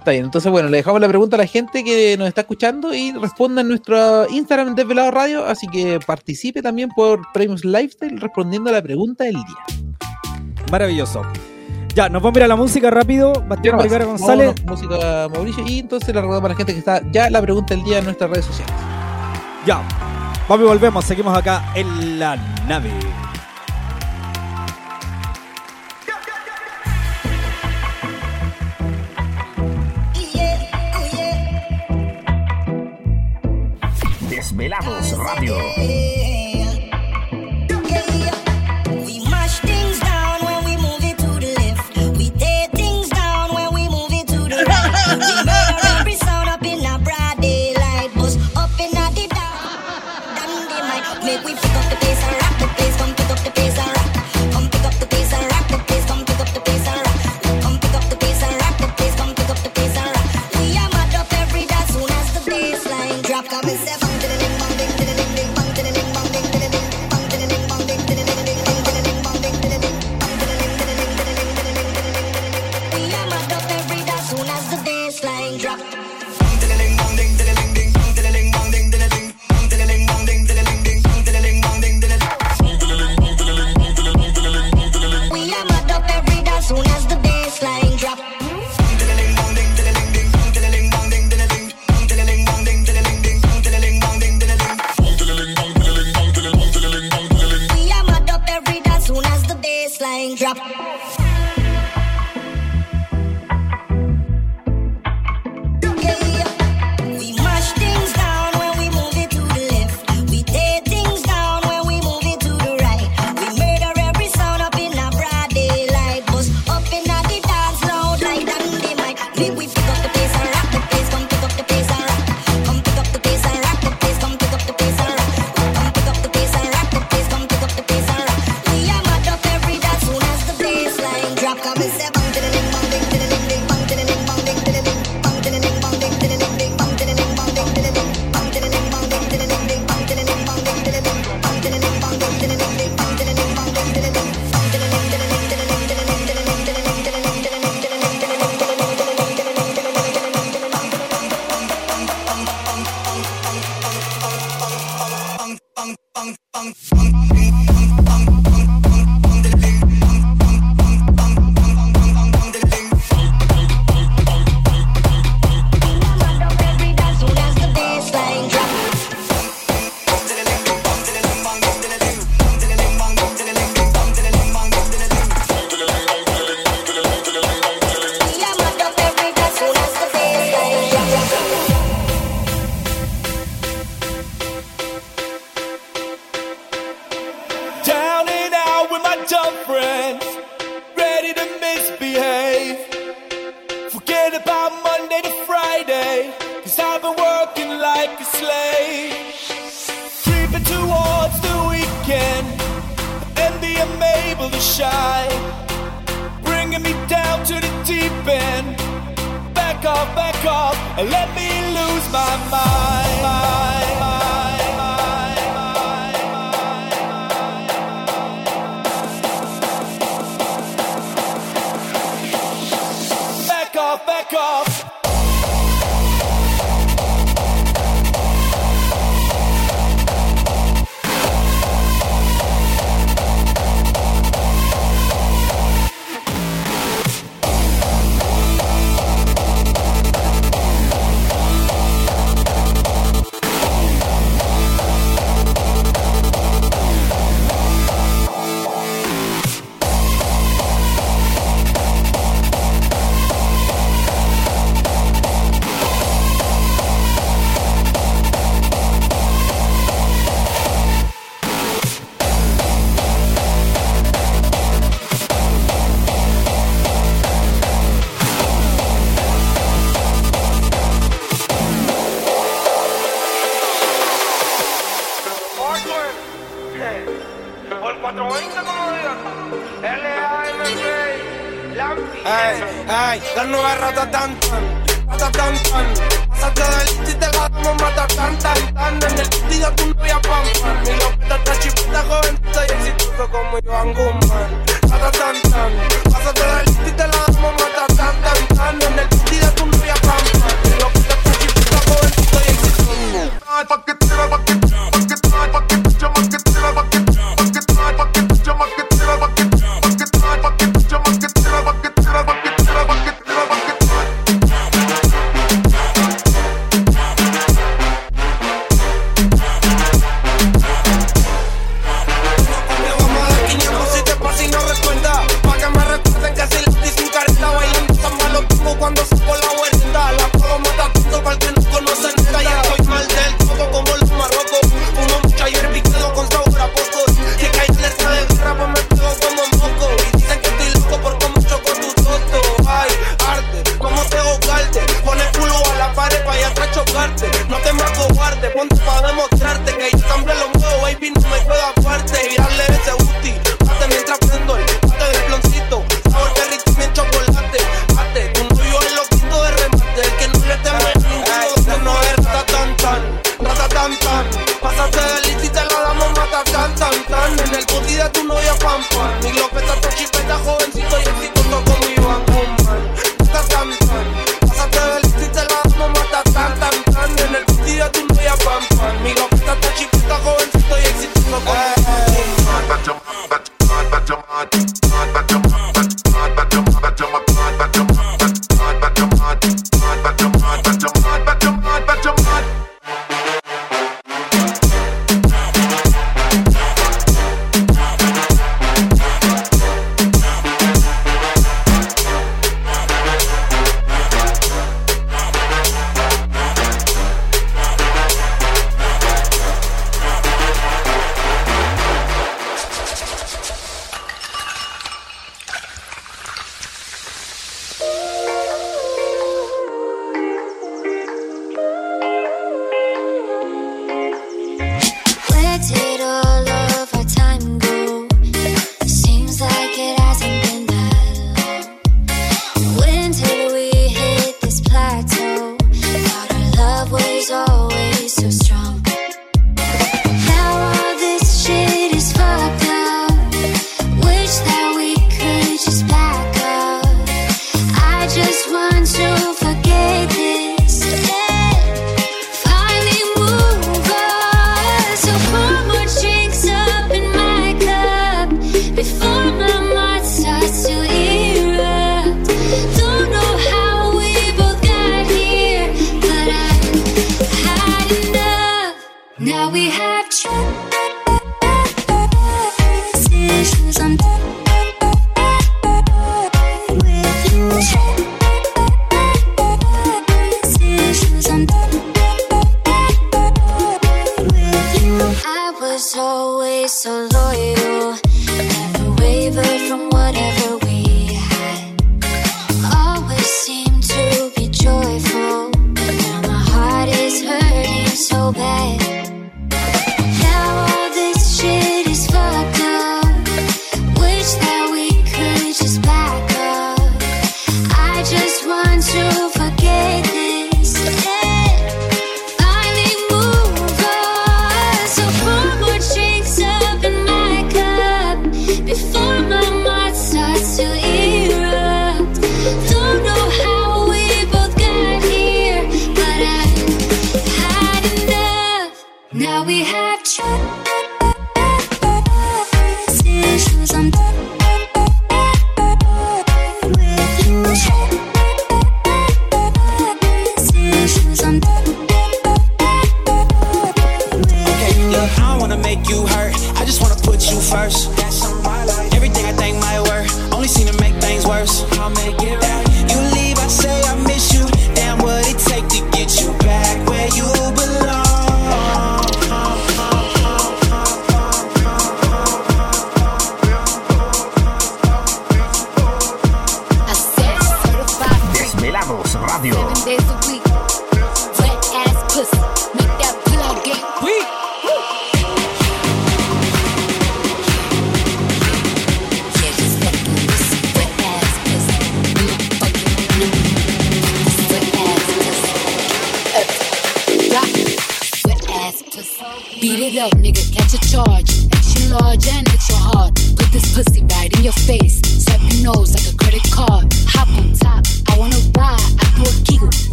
Está 0.00 0.12
bien, 0.12 0.24
entonces 0.24 0.50
bueno, 0.50 0.70
le 0.70 0.78
dejamos 0.78 0.98
la 0.98 1.08
pregunta 1.08 1.36
a 1.36 1.40
la 1.40 1.46
gente 1.46 1.84
que 1.84 2.16
nos 2.16 2.26
está 2.26 2.40
escuchando 2.40 2.94
y 2.94 3.12
responda 3.12 3.60
en 3.60 3.68
nuestro 3.68 4.26
Instagram 4.30 4.74
Desvelado 4.74 5.10
Radio, 5.10 5.44
así 5.44 5.68
que 5.68 6.00
participe 6.00 6.62
también 6.62 6.88
por 6.88 7.20
Premios 7.34 7.66
Lifestyle 7.66 8.18
respondiendo 8.18 8.70
a 8.70 8.72
la 8.72 8.80
pregunta 8.80 9.24
del 9.24 9.34
día. 9.34 9.90
Maravilloso. 10.72 11.22
Ya, 11.94 12.08
nos 12.08 12.22
vamos 12.22 12.36
a 12.36 12.40
ir 12.40 12.44
a 12.44 12.48
la 12.48 12.56
música 12.56 12.90
rápido. 12.90 13.34
Bastián 13.46 13.76
González. 13.76 14.54
Música 14.64 15.28
Mauricio. 15.28 15.64
Y 15.66 15.80
entonces 15.80 16.08
le 16.08 16.14
recordamos 16.14 16.40
para 16.40 16.54
la 16.54 16.56
gente 16.56 16.72
que 16.72 16.78
está 16.78 17.02
ya 17.12 17.28
la 17.28 17.42
pregunta 17.42 17.74
del 17.74 17.84
día 17.84 17.98
en 17.98 18.04
nuestras 18.04 18.30
redes 18.30 18.46
sociales. 18.46 18.72
Ya. 19.66 19.86
Vamos 20.48 20.64
y 20.64 20.68
volvemos. 20.68 21.04
Seguimos 21.04 21.36
acá 21.36 21.72
en 21.74 22.18
la 22.18 22.36
nave. 22.66 22.90
Desvelados 34.60 35.16
Radio. 35.16 36.19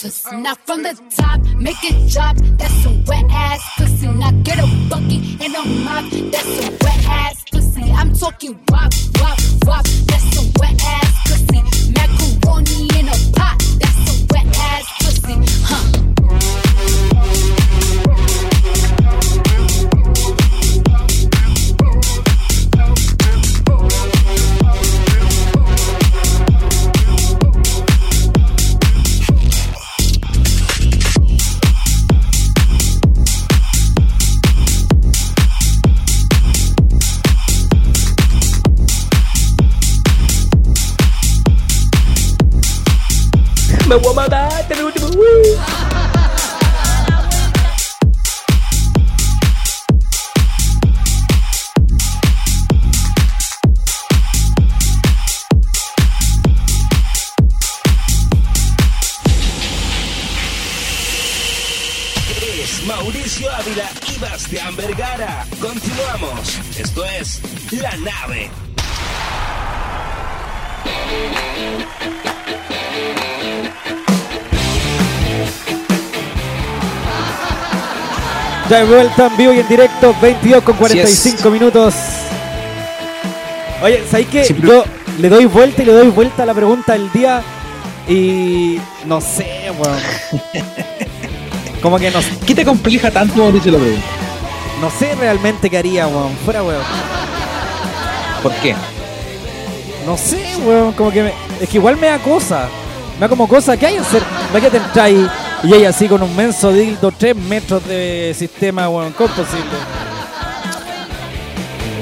Pussy. 0.00 0.36
Now 0.36 0.54
from 0.66 0.82
the 0.82 0.98
top, 1.16 1.40
make 1.56 1.82
it 1.84 2.12
drop. 2.12 2.36
That's 2.58 2.74
some 2.82 3.04
wet 3.04 3.24
ass 3.30 3.60
pussy. 3.76 4.08
Now 4.08 4.30
get 4.42 4.58
a 4.58 4.66
bucket 4.88 5.22
and 5.44 5.54
a 5.54 5.64
mop. 5.84 6.04
That's 6.32 6.64
some 6.64 6.74
wet 6.82 7.04
ass 7.06 7.44
pussy. 7.52 7.82
I'm 7.92 8.12
talking 8.14 8.58
wop, 8.68 8.92
wop, 9.20 9.38
wop. 9.66 9.84
That's 9.84 10.36
some 10.36 10.50
wet 10.58 10.80
ass 10.82 11.09
Me 43.90 43.96
voy 43.96 44.12
a 44.12 44.14
matar 44.14 45.89
De 78.70 78.84
vuelta 78.84 79.26
en 79.26 79.36
vivo 79.36 79.52
y 79.52 79.58
en 79.58 79.68
directo, 79.68 80.14
22 80.22 80.62
con 80.62 80.76
45 80.76 81.50
minutos. 81.50 81.92
Oye, 83.82 84.04
¿sabéis 84.08 84.28
qué? 84.28 84.44
Siempre- 84.44 84.68
Yo 84.68 84.84
le 85.18 85.28
doy 85.28 85.46
vuelta 85.46 85.82
y 85.82 85.86
le 85.86 85.92
doy 85.92 86.08
vuelta 86.08 86.44
a 86.44 86.46
la 86.46 86.54
pregunta 86.54 86.92
del 86.92 87.10
día 87.10 87.42
y 88.08 88.78
no 89.06 89.20
sé, 89.20 89.72
weón. 89.76 89.98
Como 91.82 91.98
que 91.98 92.10
no, 92.12 92.20
¿Qué 92.46 92.54
te 92.54 92.64
compleja 92.64 93.10
tanto, 93.10 93.42
Mauricio, 93.42 93.72
la 93.72 93.78
pregunta? 93.78 94.06
no 94.80 94.90
sé 94.90 95.14
realmente 95.16 95.68
qué 95.68 95.78
haría, 95.78 96.06
weón. 96.06 96.36
Fuera, 96.44 96.62
weón. 96.62 96.82
¿Por 98.42 98.52
qué? 98.62 98.74
No 100.06 100.16
sé, 100.16 100.56
weón. 100.64 100.92
Como 100.92 101.10
que 101.10 101.22
me- 101.24 101.34
es 101.60 101.68
que 101.68 101.78
igual 101.78 101.96
me 101.96 102.06
da 102.06 102.18
cosa. 102.18 102.68
Me 103.16 103.20
da 103.22 103.28
como 103.28 103.48
cosa. 103.48 103.76
¿Qué 103.76 103.86
hay 103.86 103.94
que 103.94 104.00
hacer? 104.00 104.22
¿Va 104.54 104.60
que 104.60 104.70
te 104.70 104.76
entráis 104.76 105.26
y 105.62 105.74
hay 105.74 105.84
así 105.84 106.08
con 106.08 106.22
un 106.22 106.34
menso 106.34 106.72
dildo 106.72 107.12
3 107.16 107.36
metros 107.36 107.86
de 107.86 108.34
sistema, 108.36 108.88
weón? 108.88 109.12
¿Cómo 109.12 109.28
es 109.28 109.36
posible? 109.36 109.70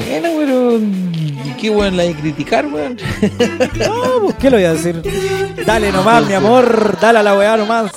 Bueno, 0.09 0.29
pero. 0.39 0.79
¿y 0.79 1.55
¿Qué 1.61 1.71
weón 1.71 1.97
la 1.97 2.05
de 2.05 2.15
criticar, 2.15 2.67
weón? 2.67 2.97
No, 3.79 4.21
pues, 4.23 4.35
¿qué 4.37 4.51
lo 4.51 4.57
voy 4.57 4.67
a 4.67 4.73
decir? 4.75 5.03
Dale 5.67 5.91
nomás, 5.93 6.27
mi 6.27 6.35
amor. 6.35 6.99
Dale 7.01 7.19
a 7.19 7.23
la 7.23 7.37
weá 7.37 7.57
nomás. 7.57 7.93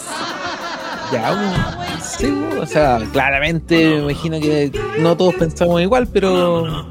Ya, 1.12 1.32
weón. 1.32 1.54
Sí, 2.02 2.26
weón. 2.26 2.60
O 2.60 2.65
sea, 2.65 3.00
claramente 3.12 3.76
me 3.76 4.12
imagino 4.12 4.39
que 4.39 4.71
no 5.00 5.15
todos 5.15 5.36
pensamos 5.36 5.82
igual, 5.82 6.08
pero. 6.08 6.89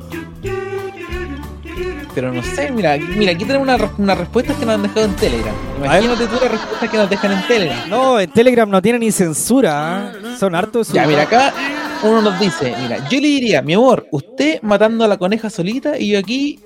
Pero 2.20 2.35
no 2.35 2.42
sé, 2.42 2.70
mira, 2.70 2.98
mira, 2.98 3.33
aquí 3.33 3.46
tenemos 3.46 3.66
una, 3.66 3.90
unas 3.96 4.18
respuestas 4.18 4.54
que 4.59 4.66
nos 4.66 4.74
han 4.74 4.83
dejado 4.83 5.06
en 5.06 5.16
Telegram. 5.16 5.54
Imagínate 5.78 6.26
tú 6.26 6.35
las 6.35 6.50
respuestas 6.50 6.90
que 6.90 6.96
nos 6.98 7.09
dejan 7.09 7.33
en 7.33 7.46
Telegram. 7.46 7.88
No, 7.88 8.20
en 8.20 8.30
Telegram 8.30 8.68
no 8.68 8.83
tiene 8.83 8.98
ni 8.98 9.11
censura. 9.11 10.11
¿ah? 10.11 10.12
Son 10.38 10.54
hartos. 10.54 10.92
Ya, 10.92 11.06
mira, 11.06 11.22
acá 11.22 11.54
uno 12.02 12.20
nos 12.20 12.38
dice, 12.38 12.74
mira, 12.78 13.09
yo 13.09 13.18
le 13.22 13.26
diría, 13.26 13.62
mi 13.62 13.72
amor, 13.72 14.06
usted 14.11 14.61
matando 14.61 15.02
a 15.06 15.09
la 15.09 15.16
coneja 15.16 15.48
solita 15.48 15.96
y 15.96 16.09
yo 16.11 16.18
aquí 16.18 16.61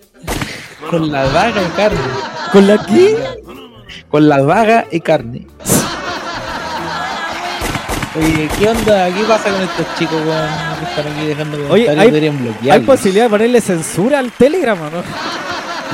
con 0.91 1.13
la 1.13 1.23
vaga 1.23 1.63
de 1.63 1.71
carne. 1.77 2.01
¿Con 2.51 2.67
la 2.67 2.85
qué? 2.85 3.17
Con 4.09 4.29
la 4.29 4.43
vaga 4.43 4.87
y 4.91 4.99
carne. 4.99 5.47
Oye, 8.17 8.49
¿qué 8.59 8.69
onda? 8.69 9.07
¿Qué 9.13 9.25
pasa 9.25 9.51
con 9.51 9.63
estos 9.63 9.87
chicos, 9.99 10.15
weón? 10.25 10.49
Que 10.79 10.85
están 10.85 11.13
aquí 11.13 11.27
dejando 11.27 11.57
Oye, 11.57 11.67
comentarios, 11.87 11.99
hay, 11.99 12.07
deberían 12.07 12.37
¿hay 12.37 12.43
bloquearlos. 12.43 12.87
posibilidad 12.87 13.25
de 13.25 13.31
ponerle 13.31 13.61
censura 13.61 14.19
al 14.21 14.31
Telegram 14.31 14.79
o 14.81 14.91
no? 14.91 15.03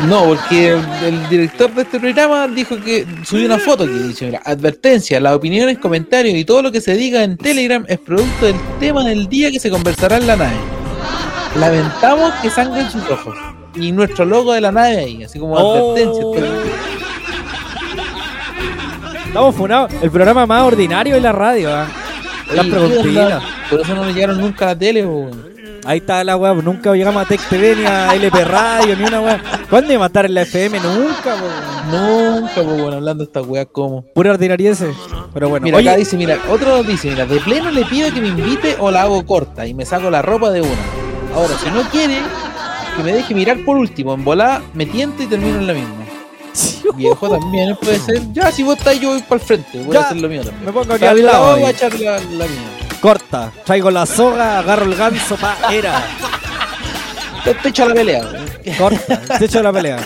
No, 0.07 0.25
porque 0.35 0.69
el, 0.73 0.81
el 1.05 1.29
director 1.29 1.73
de 1.75 1.83
este 1.83 1.99
programa 1.99 2.47
dijo 2.49 2.77
que 2.81 3.07
subió 3.25 3.47
una 3.47 3.59
foto 3.59 3.87
que 3.87 3.93
dice, 3.93 4.27
mira, 4.27 4.41
advertencia, 4.45 5.19
las 5.21 5.35
opiniones, 5.35 5.79
comentarios 5.79 6.37
y 6.37 6.45
todo 6.45 6.63
lo 6.63 6.71
que 6.73 6.81
se 6.81 6.95
diga 6.95 7.23
en 7.23 7.37
Telegram 7.39 7.85
es 7.89 7.99
producto 7.99 8.47
del 8.47 8.57
tema 8.79 9.03
del 9.05 9.27
día 9.29 9.51
que 9.51 9.59
se 9.61 9.71
conversará 9.71 10.17
en 10.19 10.27
la 10.27 10.37
nave. 10.37 10.57
Lamentamos 11.59 12.33
que 12.43 12.51
sangren 12.51 12.91
sus 12.91 13.03
ojos. 13.11 13.37
Y 13.77 13.93
nuestro 13.93 14.25
logo 14.25 14.53
de 14.53 14.61
la 14.61 14.73
nave 14.73 14.99
ahí, 14.99 15.25
así 15.25 15.39
como 15.39 15.55
Oh. 15.55 15.93
advertencia. 15.97 16.51
Estamos 19.27 19.55
funados. 19.55 19.93
El 20.03 20.11
programa 20.11 20.45
más 20.47 20.63
ordinario 20.65 21.15
de 21.15 21.21
la 21.21 21.33
radio, 21.33 21.75
¿ah? 21.75 21.87
Las 22.55 22.67
Oye, 22.67 22.71
¿qué 22.71 22.79
preguntitas. 22.79 23.43
Por 23.71 23.81
eso 23.81 23.95
no 23.95 24.05
nos 24.05 24.15
llegaron 24.15 24.41
nunca 24.41 24.65
a 24.65 24.69
la 24.69 24.79
tele, 24.79 25.05
weón. 25.07 25.51
Ahí 25.85 25.99
está 25.99 26.23
la 26.25 26.37
weá, 26.37 26.53
nunca 26.53 26.93
llegamos 26.95 27.23
a 27.23 27.27
Tech 27.27 27.41
TV 27.49 27.77
ni 27.77 27.87
a 27.87 28.15
LP 28.15 28.45
Radio 28.45 28.97
ni 28.97 29.05
una 29.05 29.21
weá. 29.21 29.43
¿Cuándo 29.69 29.93
iba 29.93 30.05
a 30.05 30.07
estar 30.09 30.27
en 30.27 30.35
la 30.35 30.43
FM? 30.43 30.79
Nunca, 30.81 31.37
po. 31.37 31.97
Nunca, 31.97 32.55
pues 32.55 32.67
bueno, 32.67 32.97
hablando 32.97 33.25
de 33.25 33.29
esta 33.29 33.41
weá 33.41 33.65
como. 33.65 34.03
Pura 34.15 34.33
ordinariese. 34.33 34.93
Pero 35.33 35.49
bueno, 35.49 35.65
Mira, 35.65 35.79
oye, 35.79 35.89
acá 35.89 35.99
dice, 35.99 36.17
mira, 36.17 36.39
otro 36.51 36.83
dice, 36.83 37.11
mira, 37.11 37.25
de 37.25 37.41
pleno 37.41 37.71
le 37.71 37.85
pido 37.85 38.13
que 38.13 38.21
me 38.21 38.29
invite 38.29 38.77
o 38.79 38.91
la 38.91 39.03
hago 39.03 39.25
corta 39.25 39.67
y 39.67 39.75
me 39.75 39.87
saco 39.87 40.11
la 40.11 40.23
ropa 40.23 40.51
de 40.51 40.61
una. 40.61 40.71
Ahora, 41.35 41.55
si 41.63 41.71
no 41.71 41.83
quiere, 41.91 42.19
que 42.97 43.03
me 43.03 43.13
deje 43.13 43.35
mirar 43.35 43.65
por 43.65 43.77
último, 43.77 44.13
en 44.13 44.25
volada, 44.25 44.63
me 44.75 44.85
tiento 44.87 45.23
y 45.23 45.27
termino 45.27 45.59
en 45.59 45.67
la 45.67 45.73
misma. 45.73 45.95
Viejo 46.95 47.29
también 47.31 47.77
puede 47.77 47.99
ser. 47.99 48.21
Ya, 48.33 48.51
si 48.51 48.63
vos 48.63 48.77
estás, 48.79 48.99
yo 49.01 49.11
voy 49.11 49.23
para 49.23 49.41
el 49.41 49.47
frente, 49.47 49.83
voy 49.83 49.95
Ya, 49.95 50.01
a 50.01 50.05
hacer 50.05 50.17
lo 50.21 50.29
mío 50.29 50.43
también. 50.43 50.65
me 50.65 50.73
pongo 50.73 50.95
aquí 50.95 51.05
al 51.05 51.25
la 51.25 51.33
lado. 51.33 51.53
voy 51.57 51.63
a 51.65 51.71
echar 51.71 51.95
la, 52.01 52.13
la 52.19 52.47
mía. 52.47 52.79
Corta, 53.01 53.53
traigo 53.65 53.91
la 53.91 54.05
soga, 54.07 54.59
agarro 54.59 54.85
el 54.85 54.95
ganso, 54.95 55.37
pa, 55.37 55.57
era. 55.73 56.03
Te, 57.45 57.55
te 57.55 57.69
echo 57.69 57.89
la 57.89 57.95
pelea. 57.95 58.23
Corta, 58.77 59.39
te 59.39 59.45
echo 59.47 59.63
la 59.63 59.73
pelea. 59.73 59.99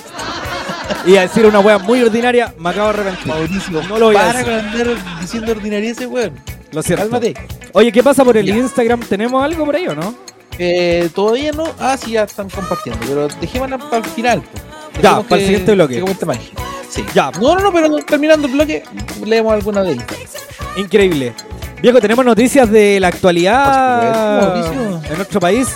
Y 1.07 1.17
a 1.17 1.23
decir 1.23 1.45
una 1.47 1.61
wea 1.61 1.79
muy 1.79 2.03
ordinaria, 2.03 2.55
me 2.59 2.71
acabo 2.71 2.93
de 2.93 3.01
arrepentir. 3.01 3.27
Mauricio, 3.27 3.83
No 3.89 3.99
lo 3.99 4.07
voy 4.07 4.17
a 4.17 4.21
para 4.21 4.33
decir. 4.39 4.45
con 4.45 4.55
andar 4.95 5.21
diciendo 5.21 5.53
ordinaria 5.53 5.91
ese 5.91 6.07
weón. 6.07 6.33
Lo 6.73 6.83
cierto. 6.83 7.05
Cálmate. 7.05 7.35
Oye, 7.73 7.91
¿qué 7.91 8.03
pasa 8.03 8.25
por 8.25 8.37
el 8.37 8.47
Ya. 8.47 8.57
Instagram? 8.57 9.01
¿Tenemos 9.01 9.43
algo 9.43 9.65
por 9.65 9.75
ahí 9.77 9.87
o 9.89 9.95
no? 9.95 10.15
Eh, 10.59 11.09
todavía 11.15 11.53
no. 11.53 11.65
Ah, 11.81 11.97
sí, 11.97 12.13
ya 12.13 12.23
están 12.25 12.49
compartiendo. 12.51 13.01
Pero 13.07 13.29
dejémosla 13.41 13.79
para 13.79 13.99
el 13.99 14.05
final. 14.05 14.43
Ya, 15.03 15.21
para 15.23 15.41
el 15.41 15.47
siguiente 15.47 15.73
bloque. 15.73 16.05
Sí. 16.89 17.05
Ya. 17.15 17.31
No, 17.41 17.55
no, 17.55 17.61
no, 17.61 17.73
pero 17.73 17.97
terminando 17.99 18.47
el 18.47 18.53
bloque, 18.53 18.85
leemos 19.25 19.53
alguna 19.53 19.83
de 19.83 19.93
ellas. 19.93 20.07
Increíble. 20.77 21.35
Viejo, 21.83 22.01
tenemos 22.01 22.25
noticias 22.25 22.71
de 22.71 22.99
la 23.01 23.09
actualidad 23.09 24.65
supuesto, 24.65 25.11
en 25.11 25.17
nuestro 25.17 25.41
país. 25.41 25.69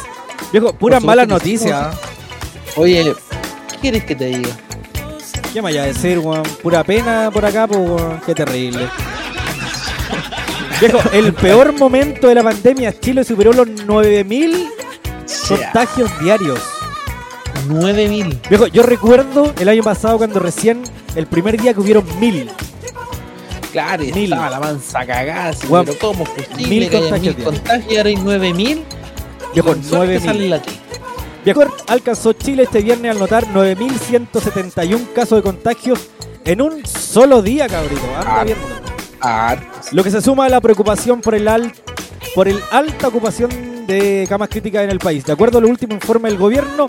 Viejo, 0.52 0.72
puras 0.72 1.02
malas 1.02 1.28
noticias. 1.28 1.94
Oye, 2.76 3.14
¿qué 3.70 3.76
quieres 3.78 4.04
que 4.04 4.14
te 4.14 4.26
diga? 4.26 4.50
¿Qué 5.52 5.56
me 5.56 5.62
vaya 5.62 5.82
a 5.82 5.86
decir, 5.86 6.18
weón? 6.18 6.44
Pura 6.62 6.84
pena 6.84 7.30
por 7.32 7.44
acá, 7.44 7.66
pues, 7.66 7.80
weón. 7.80 8.20
Qué 8.24 8.34
terrible. 8.34 8.88
Viejo, 10.80 11.00
el 11.12 11.32
peor 11.34 11.76
momento 11.78 12.28
de 12.28 12.36
la 12.36 12.42
pandemia, 12.42 12.98
Chile 12.98 13.24
superó 13.24 13.52
los 13.52 13.68
9000 13.68 14.68
contagios 15.48 16.10
diarios. 16.20 16.60
9000. 17.68 18.40
Viejo, 18.48 18.66
yo 18.68 18.82
recuerdo 18.82 19.52
el 19.58 19.68
año 19.68 19.82
pasado 19.82 20.18
cuando 20.18 20.38
recién, 20.40 20.82
el 21.14 21.26
primer 21.26 21.60
día 21.60 21.74
que 21.74 21.80
hubieron 21.80 22.04
1000. 22.20 22.50
Claro, 23.72 24.02
y 24.02 24.12
Mil. 24.12 24.32
estaba 24.32 24.50
la 24.50 24.60
mansa 24.60 25.04
cagada. 25.06 25.48
así, 25.50 25.66
Weón, 25.66 25.84
pero 25.86 25.98
¿cómo 25.98 26.24
es 26.24 26.30
posible 26.46 26.66
mil 26.68 26.88
que 26.88 26.96
haya 26.96 27.00
contagios 27.10 27.36
mil 27.36 27.44
diarios. 27.44 27.60
contagios 27.60 27.92
y 27.92 27.96
ahora 27.98 28.08
hay 28.08 28.16
9000? 28.16 28.84
Viejo, 29.54 29.68
Con 29.68 29.84
suerte 29.84 30.14
9000. 30.14 30.20
sale 30.26 30.48
la 30.48 30.62
T. 30.62 30.70
Viejo, 31.44 31.64
alcanzó 31.86 32.32
Chile 32.32 32.62
este 32.64 32.80
viernes 32.80 33.10
al 33.12 33.18
notar 33.18 33.46
9.171 33.48 35.12
casos 35.14 35.38
de 35.38 35.42
contagios 35.42 36.00
en 36.44 36.62
un 36.62 36.84
solo 36.86 37.42
día, 37.42 37.68
cabrito. 37.68 38.02
Anda 38.18 38.40
Ah. 39.20 39.54
viendo. 39.54 39.88
Lo 39.92 40.04
que 40.04 40.10
se 40.10 40.20
suma 40.22 40.46
a 40.46 40.48
la 40.48 40.60
preocupación 40.60 41.20
por 41.20 41.34
el, 41.34 41.46
al- 41.48 41.72
por 42.34 42.48
el 42.48 42.60
alta 42.70 43.08
ocupación 43.08 43.86
de 43.86 44.26
camas 44.28 44.48
críticas 44.48 44.84
en 44.84 44.90
el 44.90 44.98
país. 44.98 45.24
De 45.24 45.32
acuerdo 45.32 45.58
al 45.58 45.64
último 45.64 45.94
informe 45.94 46.28
del 46.28 46.38
gobierno, 46.38 46.88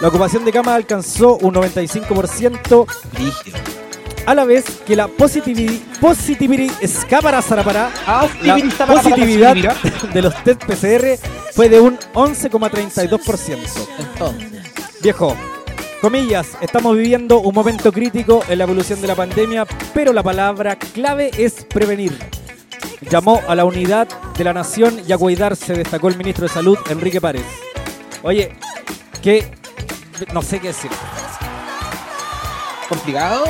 la 0.00 0.08
ocupación 0.08 0.44
de 0.44 0.52
camas 0.52 0.74
alcanzó 0.74 1.36
un 1.38 1.54
95%, 1.54 2.86
brígido. 3.12 3.58
a 4.26 4.34
la 4.34 4.44
vez 4.44 4.64
que 4.86 4.94
la 4.94 5.08
positividad, 5.08 5.82
Ah, 8.06 8.28
la 8.42 8.56
positividad 8.86 9.54
de 10.14 10.22
los 10.22 10.44
test 10.44 10.64
PCR 10.64 11.18
fue 11.54 11.68
de 11.68 11.80
un 11.80 11.98
11,32%. 12.14 13.58
Entonces, 13.98 14.52
Viejo, 15.00 15.36
comillas, 16.00 16.48
estamos 16.60 16.96
viviendo 16.96 17.38
un 17.40 17.54
momento 17.54 17.92
crítico 17.92 18.42
en 18.48 18.58
la 18.58 18.64
evolución 18.64 19.00
de 19.00 19.06
la 19.06 19.14
pandemia, 19.14 19.64
pero 19.94 20.12
la 20.12 20.22
palabra 20.22 20.76
clave 20.76 21.30
es 21.38 21.64
prevenir. 21.64 22.18
Llamó 23.08 23.40
a 23.46 23.54
la 23.54 23.64
unidad 23.64 24.08
de 24.36 24.44
la 24.44 24.52
nación 24.52 25.00
y 25.06 25.12
a 25.12 25.18
cuidarse, 25.18 25.72
destacó 25.74 26.08
el 26.08 26.16
ministro 26.16 26.46
de 26.48 26.52
Salud, 26.52 26.76
Enrique 26.90 27.20
Párez. 27.20 27.44
Oye, 28.22 28.56
que 29.22 29.48
no 30.32 30.42
sé 30.42 30.60
qué 30.60 30.68
decir. 30.68 30.90
complicado 32.88 33.44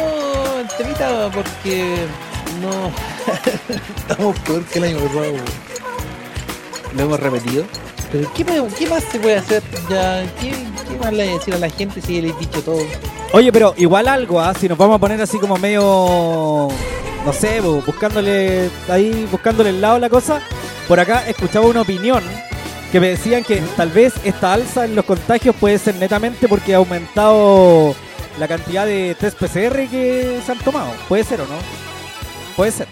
el 0.60 0.68
temita 0.76 1.30
porque 1.32 2.06
no. 2.60 2.90
Estamos 3.96 4.38
peor 4.40 4.64
que 4.64 4.78
el 4.78 4.84
año 4.84 4.98
pasado. 4.98 5.32
Lo 6.96 7.02
hemos 7.02 7.20
repetido. 7.20 7.64
Pero 8.10 8.32
¿qué, 8.32 8.86
más 8.88 9.04
se 9.04 9.18
puede 9.20 9.36
hacer? 9.36 9.62
Ya, 9.90 10.24
¿qué, 10.40 10.50
qué 10.88 10.96
más 10.98 11.12
le 11.12 11.26
decir 11.34 11.54
a 11.54 11.58
la 11.58 11.68
gente 11.68 12.00
si 12.00 12.22
le 12.22 12.30
he 12.30 12.32
dicho 12.32 12.62
todo? 12.62 12.80
Oye, 13.32 13.52
pero 13.52 13.74
igual 13.76 14.08
algo, 14.08 14.40
¿ah? 14.40 14.54
si 14.58 14.66
nos 14.68 14.78
vamos 14.78 14.96
a 14.96 14.98
poner 14.98 15.20
así 15.20 15.38
como 15.38 15.58
medio, 15.58 15.82
no 17.26 17.32
sé, 17.34 17.62
bu- 17.62 17.84
buscándole 17.84 18.70
ahí, 18.88 19.28
buscándole 19.30 19.68
el 19.68 19.82
lado 19.82 19.96
a 19.96 19.98
la 19.98 20.08
cosa, 20.08 20.40
por 20.88 20.98
acá 20.98 21.28
escuchaba 21.28 21.66
una 21.66 21.82
opinión 21.82 22.24
que 22.92 23.00
me 23.00 23.08
decían 23.08 23.44
que 23.44 23.56
tal 23.76 23.90
vez 23.90 24.14
esta 24.24 24.52
alza 24.54 24.84
en 24.84 24.94
los 24.94 25.04
contagios 25.04 25.54
puede 25.56 25.78
ser 25.78 25.94
netamente 25.96 26.48
porque 26.48 26.74
ha 26.74 26.78
aumentado 26.78 27.94
la 28.38 28.48
cantidad 28.48 28.86
de 28.86 29.14
test 29.18 29.38
PCR 29.38 29.86
que 29.90 30.40
se 30.44 30.52
han 30.52 30.58
tomado. 30.58 30.90
Puede 31.08 31.24
ser 31.24 31.40
o 31.42 31.46
no. 31.46 31.56
Puede 32.56 32.72
ser. 32.72 32.86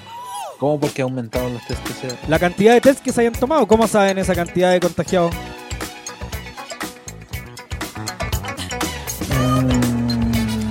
¿Cómo 0.59 0.79
porque 0.81 1.03
ha 1.03 1.05
aumentado 1.05 1.49
los 1.49 1.65
test 1.67 1.81
PCR? 1.81 2.15
La 2.29 2.39
cantidad 2.39 2.75
de 2.75 2.81
test 2.81 3.01
que 3.03 3.13
se 3.13 3.21
hayan 3.23 3.33
tomado, 3.35 3.67
¿cómo 3.67 3.87
saben 3.87 4.19
esa 4.19 4.35
cantidad 4.35 4.71
de 4.73 4.81
contagiados? 4.81 5.35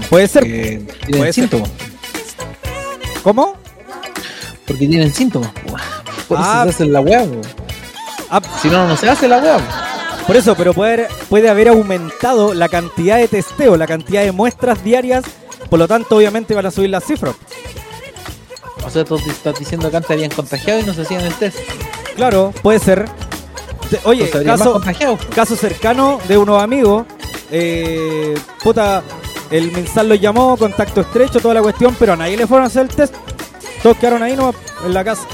Puede 0.10 0.28
ser. 0.28 0.44
Tienen 0.44 0.88
Puede 1.08 1.34
ser. 1.34 1.34
síntomas. 1.34 1.70
¿Cómo? 3.24 3.54
Porque 4.68 4.88
tienen 4.88 5.12
síntomas. 5.14 5.52
po. 5.52 5.72
Por 6.28 6.38
eso 6.40 6.48
Ah. 6.50 6.64
se 6.64 6.70
hace 6.70 6.86
la 6.86 7.02
weá. 7.02 7.26
Ah, 8.30 8.42
Si 8.62 8.70
no, 8.70 8.88
no 8.88 8.98
se 8.98 9.10
hace 9.10 9.28
la 9.28 9.42
po. 9.42 9.58
Por 10.28 10.36
eso, 10.36 10.56
pero 10.56 10.74
puede, 10.74 11.08
puede 11.30 11.50
haber 11.50 11.70
aumentado 11.70 12.54
la 12.54 12.68
cantidad 12.68 13.18
de 13.18 13.28
testeo, 13.28 13.78
la 13.78 13.86
cantidad 13.86 14.24
de 14.24 14.32
muestras 14.32 14.84
diarias, 14.84 15.24
por 15.70 15.78
lo 15.78 15.88
tanto, 15.88 16.16
obviamente 16.18 16.56
van 16.56 16.66
a 16.66 16.72
subir 16.72 16.90
las 16.90 17.04
cifras. 17.04 17.36
O 18.84 18.90
sea, 18.90 19.04
tú 19.04 19.18
estás 19.18 19.58
diciendo 19.60 19.90
que 19.92 19.98
antes 19.98 20.12
habían 20.12 20.32
contagiado 20.32 20.80
y 20.80 20.84
no 20.84 20.94
se 20.94 21.02
hacían 21.04 21.22
el 21.22 21.34
test. 21.36 21.58
Claro, 22.16 22.54
puede 22.64 22.80
ser. 22.80 23.06
Oye, 24.04 24.30
caso, 25.34 25.56
cercano 25.56 26.20
de 26.28 26.38
unos 26.38 26.62
amigos, 26.62 27.06
eh, 27.52 28.36
puta, 28.64 29.04
el 29.52 29.72
mensal 29.72 30.10
los 30.10 30.20
llamó, 30.20 30.58
contacto 30.58 31.02
estrecho, 31.02 31.40
toda 31.40 31.54
la 31.54 31.62
cuestión, 31.62 31.96
pero 32.00 32.14
a 32.14 32.16
nadie 32.16 32.36
le 32.36 32.48
fueron 32.48 32.64
a 32.64 32.68
hacer 32.68 32.84
el 32.84 32.96
test. 32.96 33.14
Todos 33.84 33.98
quedaron 33.98 34.24
ahí 34.24 34.36
no 34.36 34.56
en 34.84 34.94
la 34.94 35.04
casa, 35.04 35.28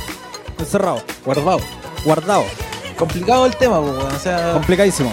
encerrados, 0.59 1.03
Guardado. 1.23 1.59
guardados. 2.03 2.47
Complicado 3.01 3.47
el 3.47 3.55
tema, 3.55 3.79
weón. 3.79 3.99
O 3.99 4.19
sea, 4.19 4.53
Complicadísimo. 4.53 5.11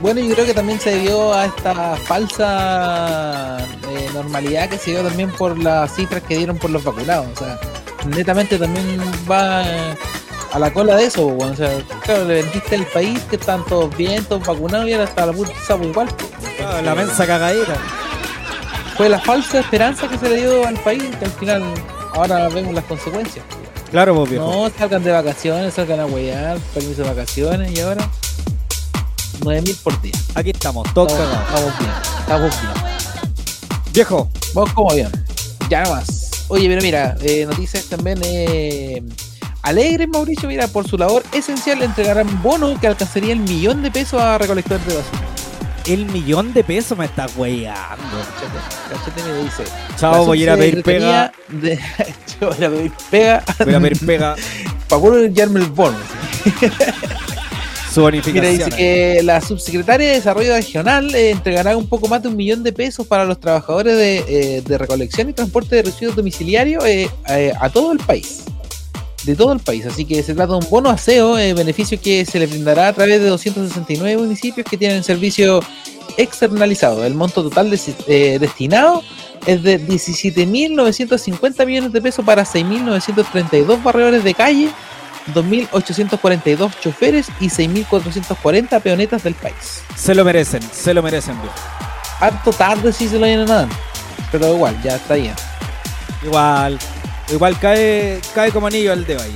Bueno, 0.00 0.20
yo 0.20 0.32
creo 0.32 0.46
que 0.46 0.54
también 0.54 0.78
se 0.78 0.90
debió 0.90 1.34
a 1.34 1.46
esta 1.46 1.96
falsa 1.96 3.58
eh, 3.88 4.08
normalidad 4.14 4.68
que 4.68 4.78
se 4.78 4.92
dio 4.92 5.02
también 5.02 5.28
por 5.32 5.58
las 5.58 5.92
cifras 5.92 6.22
que 6.22 6.36
dieron 6.36 6.56
por 6.56 6.70
los 6.70 6.84
vacunados. 6.84 7.26
O 7.34 7.36
sea, 7.36 7.58
netamente 8.06 8.60
también 8.60 9.00
va 9.28 9.62
eh, 9.68 9.96
a 10.52 10.58
la 10.60 10.72
cola 10.72 10.94
de 10.94 11.06
eso. 11.06 11.26
bueno, 11.30 11.54
O 11.54 11.56
sea, 11.56 11.68
claro, 12.04 12.26
le 12.26 12.42
vendiste 12.42 12.76
el 12.76 12.86
país 12.86 13.18
que 13.28 13.34
están 13.34 13.64
todos 13.64 13.96
bien, 13.96 14.24
todos 14.26 14.46
vacunados 14.46 14.86
y 14.88 14.92
ahora 14.92 15.06
está 15.06 15.26
la 15.26 15.32
puta 15.32 15.52
igual. 15.82 16.08
Ah, 16.64 16.80
la 16.80 16.94
mensa 16.94 17.26
cagadera. 17.26 17.74
Fue 18.96 19.08
la 19.08 19.18
falsa 19.18 19.58
esperanza 19.58 20.06
que 20.06 20.16
se 20.16 20.28
le 20.28 20.36
dio 20.36 20.64
al 20.64 20.78
país 20.78 21.02
que 21.18 21.24
al 21.24 21.32
final 21.32 21.64
ahora 22.12 22.48
vemos 22.50 22.72
las 22.72 22.84
consecuencias. 22.84 23.44
Claro, 23.94 24.12
vos 24.12 24.28
viejo. 24.28 24.44
No, 24.44 24.68
salgan 24.76 25.04
de 25.04 25.12
vacaciones, 25.12 25.72
salgan 25.72 26.00
a 26.00 26.06
huear, 26.06 26.58
permiso 26.74 27.02
de 27.02 27.08
vacaciones 27.10 27.78
y 27.78 27.80
ahora 27.80 28.10
9000 29.44 29.76
por 29.84 30.02
día. 30.02 30.14
Aquí 30.34 30.50
estamos, 30.50 30.92
todos 30.92 31.12
Estamos, 31.12 31.38
estamos 31.46 31.78
bien, 31.78 31.92
estamos 32.18 32.60
bien. 32.60 32.72
Viejo, 33.92 34.28
Vamos 34.52 34.72
como 34.72 34.92
bien. 34.94 35.08
Ya 35.70 35.84
más. 35.84 36.44
Oye, 36.48 36.66
pero 36.66 36.82
mira, 36.82 37.16
eh, 37.20 37.46
noticias 37.46 37.84
también 37.84 38.18
eh, 38.24 39.00
alegres, 39.62 40.08
Mauricio, 40.08 40.48
mira, 40.48 40.66
por 40.66 40.88
su 40.88 40.98
labor 40.98 41.22
esencial 41.32 41.80
entregarán 41.80 42.42
bono 42.42 42.76
que 42.80 42.88
alcanzaría 42.88 43.32
el 43.32 43.38
millón 43.38 43.84
de 43.84 43.92
pesos 43.92 44.20
a 44.20 44.38
recolectores 44.38 44.84
de 44.88 44.94
basura. 44.96 45.20
El 45.86 46.06
millón 46.06 46.52
de 46.52 46.64
pesos 46.64 46.96
me 46.96 47.04
está 47.04 47.26
weyando. 47.36 48.02
Cachete, 48.90 49.22
me 49.22 49.44
dice. 49.44 49.64
Chao, 49.96 50.24
voy 50.24 50.40
a 50.40 50.42
ir 50.42 50.50
a 50.50 50.56
pedir 50.56 50.82
pega. 50.82 51.32
De, 51.48 51.78
yo 52.40 52.48
voy 52.48 52.64
a 52.64 52.70
pedir 52.70 52.92
pega 53.10 53.44
Voy 53.64 53.74
a 53.74 53.80
pedir 53.80 54.06
pega 54.06 54.36
para 54.88 55.02
poder 55.02 55.32
el 55.38 55.66
bono. 55.66 55.96
su 57.92 58.00
Mira, 58.00 58.48
dice 58.48 58.70
que 58.70 59.20
la 59.22 59.40
subsecretaria 59.40 60.08
de 60.08 60.14
Desarrollo 60.14 60.54
Regional 60.54 61.14
eh, 61.14 61.30
entregará 61.30 61.76
un 61.76 61.88
poco 61.88 62.08
más 62.08 62.22
de 62.22 62.28
un 62.28 62.36
millón 62.36 62.62
de 62.62 62.72
pesos 62.72 63.06
para 63.06 63.24
los 63.24 63.38
trabajadores 63.38 63.96
de, 63.96 64.16
eh, 64.28 64.62
de 64.62 64.78
recolección 64.78 65.28
y 65.30 65.32
transporte 65.32 65.76
de 65.76 65.82
residuos 65.82 66.16
domiciliarios 66.16 66.84
eh, 66.84 67.08
eh, 67.28 67.52
a 67.60 67.68
todo 67.70 67.92
el 67.92 67.98
país. 67.98 68.44
De 69.24 69.34
todo 69.34 69.52
el 69.52 69.60
país. 69.60 69.86
Así 69.86 70.04
que 70.04 70.22
se 70.22 70.34
trata 70.34 70.52
de 70.52 70.58
un 70.58 70.70
bono 70.70 70.90
aseo, 70.90 71.38
eh, 71.38 71.54
beneficio 71.54 72.00
que 72.00 72.24
se 72.26 72.38
le 72.38 72.46
brindará 72.46 72.88
a 72.88 72.92
través 72.92 73.20
de 73.20 73.28
269 73.28 74.18
municipios 74.18 74.66
que 74.68 74.76
tienen 74.76 75.02
servicio 75.02 75.60
externalizado. 76.18 77.04
El 77.04 77.14
monto 77.14 77.42
total 77.42 77.70
de- 77.70 77.80
eh, 78.06 78.38
destinado 78.38 79.02
es 79.46 79.62
de 79.62 79.78
17.950 79.78 81.64
millones 81.66 81.92
de 81.92 82.02
pesos 82.02 82.24
para 82.24 82.44
6.932 82.44 83.82
barredores 83.82 84.24
de 84.24 84.34
calle 84.34 84.68
2.842 85.34 86.72
choferes 86.80 87.28
y 87.40 87.48
6.440 87.48 88.80
peonetas 88.80 89.22
del 89.22 89.34
país. 89.34 89.82
Se 89.96 90.14
lo 90.14 90.24
merecen, 90.24 90.60
se 90.70 90.92
lo 90.92 91.02
merecen, 91.02 91.40
viejo. 91.40 91.54
Harto 92.20 92.52
tarde 92.52 92.92
si 92.92 93.08
se 93.08 93.18
lo 93.18 93.26
llenan 93.26 93.46
nada. 93.46 93.68
Pero 94.30 94.54
igual, 94.54 94.76
ya 94.82 94.96
está 94.96 95.14
bien. 95.14 95.34
Igual, 96.22 96.78
igual 97.32 97.58
cae, 97.58 98.20
cae 98.34 98.50
como 98.50 98.66
anillo 98.66 98.92
al 98.92 99.06
dedo 99.06 99.22
ahí. 99.22 99.34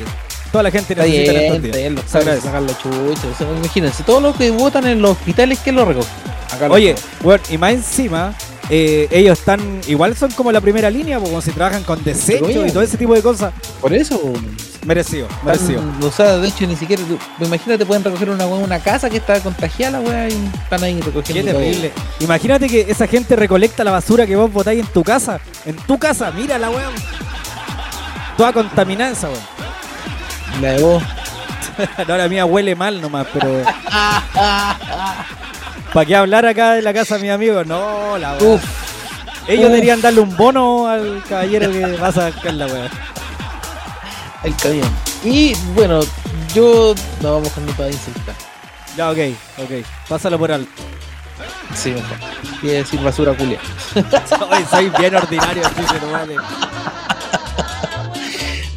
Toda 0.51 0.63
la 0.63 0.71
gente 0.71 0.95
necesita 0.95 1.21
en 1.21 1.29
bien, 1.29 1.45
estos 1.45 1.63
días. 1.63 1.77
bien, 1.77 1.95
los 1.95 2.05
sea, 2.07 3.57
imagínense, 3.57 4.03
todos 4.03 4.23
los 4.23 4.37
que 4.37 4.51
votan 4.51 4.87
en 4.87 5.03
los 5.03 5.13
hospitales, 5.13 5.59
¿quién 5.63 5.77
lo 5.77 5.85
recoge? 5.85 6.09
Acá 6.51 6.69
lo 6.69 6.75
Oye, 6.75 6.95
bueno, 7.23 7.43
y 7.51 7.59
más 7.59 7.73
encima, 7.73 8.35
eh, 8.71 9.09
ellos 9.11 9.39
están, 9.39 9.61
igual 9.87 10.17
son 10.17 10.31
como 10.31 10.51
la 10.51 10.61
primera 10.61 10.91
línea, 10.91 11.19
como 11.19 11.41
si 11.43 11.51
trabajan 11.51 11.85
con 11.85 12.03
desechos 12.03 12.67
y 12.67 12.71
todo 12.71 12.83
ese 12.83 12.97
tipo 12.97 13.15
de 13.15 13.23
cosas. 13.23 13.53
por 13.81 13.93
eso, 13.93 14.33
Merecido, 14.87 15.29
merecido. 15.45 15.83
O 16.03 16.11
sea, 16.11 16.39
de 16.39 16.49
hecho, 16.49 16.67
ni 16.67 16.75
siquiera. 16.75 17.03
Imagínate, 17.41 17.85
pueden 17.85 18.03
recoger 18.03 18.31
una, 18.31 18.47
weá 18.47 18.65
una 18.65 18.79
casa 18.79 19.11
que 19.11 19.19
está 19.19 19.39
contagiada, 19.41 20.01
la 20.01 20.09
weá, 20.09 20.29
y 20.31 20.51
están 20.63 20.83
ahí 20.83 20.99
recogiendo. 21.01 21.53
Qué 21.53 21.59
terrible. 21.59 21.93
Imagínate 22.21 22.69
que 22.69 22.87
esa 22.89 23.07
gente 23.07 23.37
recolecta 23.37 23.85
la 23.85 23.91
basura 23.91 24.27
que 24.27 24.35
vos 24.35 24.51
botáis 24.51 24.81
en 24.81 24.87
tu 24.87 25.05
casa. 25.05 25.41
En 25.67 25.77
tu 25.77 25.99
casa, 25.99 26.31
mira 26.31 26.59
la 26.59 26.71
weón. 26.71 26.95
Toda 28.39 28.53
contaminada 28.53 29.11
esa 29.11 29.29
weón. 29.29 29.43
La 30.63 30.73
de 30.75 30.83
vos. 30.83 31.03
no, 32.09 32.17
la 32.17 32.29
mía 32.29 32.45
huele 32.45 32.77
mal 32.77 33.03
nomás, 33.03 33.27
pero. 33.33 33.65
¿Para 35.93 36.07
qué 36.07 36.15
hablar 36.15 36.47
acá 36.47 36.75
de 36.75 36.83
la 36.83 36.95
casa 36.95 37.17
de 37.17 37.23
mis 37.23 37.33
amigos? 37.33 37.67
No, 37.67 38.17
la 38.17 38.37
weón. 38.37 38.61
Ellos 39.49 39.65
Uf. 39.65 39.71
deberían 39.73 40.01
darle 40.01 40.21
un 40.21 40.37
bono 40.37 40.87
al 40.87 41.21
caballero 41.29 41.69
que 41.73 41.97
va 41.97 42.09
a 42.09 42.13
sacar 42.13 42.55
la 42.55 42.67
weón. 42.67 42.89
El 44.45 44.55
camión. 44.55 44.89
Y 45.25 45.57
bueno, 45.75 45.99
yo. 46.55 46.95
No 47.21 47.35
vamos 47.35 47.51
con 47.51 47.67
para 47.67 47.91
insultar. 47.91 48.37
Ya, 48.97 49.11
ok, 49.11 49.19
ok. 49.59 49.85
Pásalo 50.09 50.39
por 50.39 50.53
alto. 50.53 50.71
Sí, 51.75 51.91
mejor. 51.91 52.17
Quiere 52.61 52.79
decir 52.79 53.01
basura 53.01 53.35
culia. 53.35 53.59
Hoy 53.97 54.65
soy 54.71 54.91
bien 54.91 55.17
ordinario, 55.17 55.67
así 55.67 55.83
que 55.83 56.07
no 56.07 56.13
vale. 56.13 56.37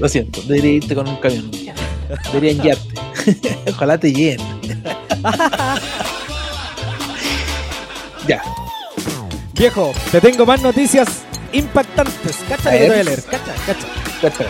Lo 0.02 0.10
siento, 0.10 0.42
debería 0.42 0.72
irte 0.72 0.96
con 0.96 1.08
un 1.08 1.16
camión. 1.18 1.52
Deberían 2.34 2.58
guiarte. 2.58 2.96
Ojalá 3.70 4.00
te 4.00 4.12
lleguen. 4.12 4.40
ya. 8.28 8.42
Viejo, 9.54 9.94
te 10.12 10.20
tengo 10.20 10.44
más 10.48 10.64
noticias 10.64 11.22
impactantes. 11.54 12.38
Cacha 12.50 12.72
que 12.72 12.80
te 12.80 12.90
voy 12.90 13.00
a 13.00 13.04
leer. 13.04 13.22
Cacha, 13.24 13.54
cacha. 14.22 14.46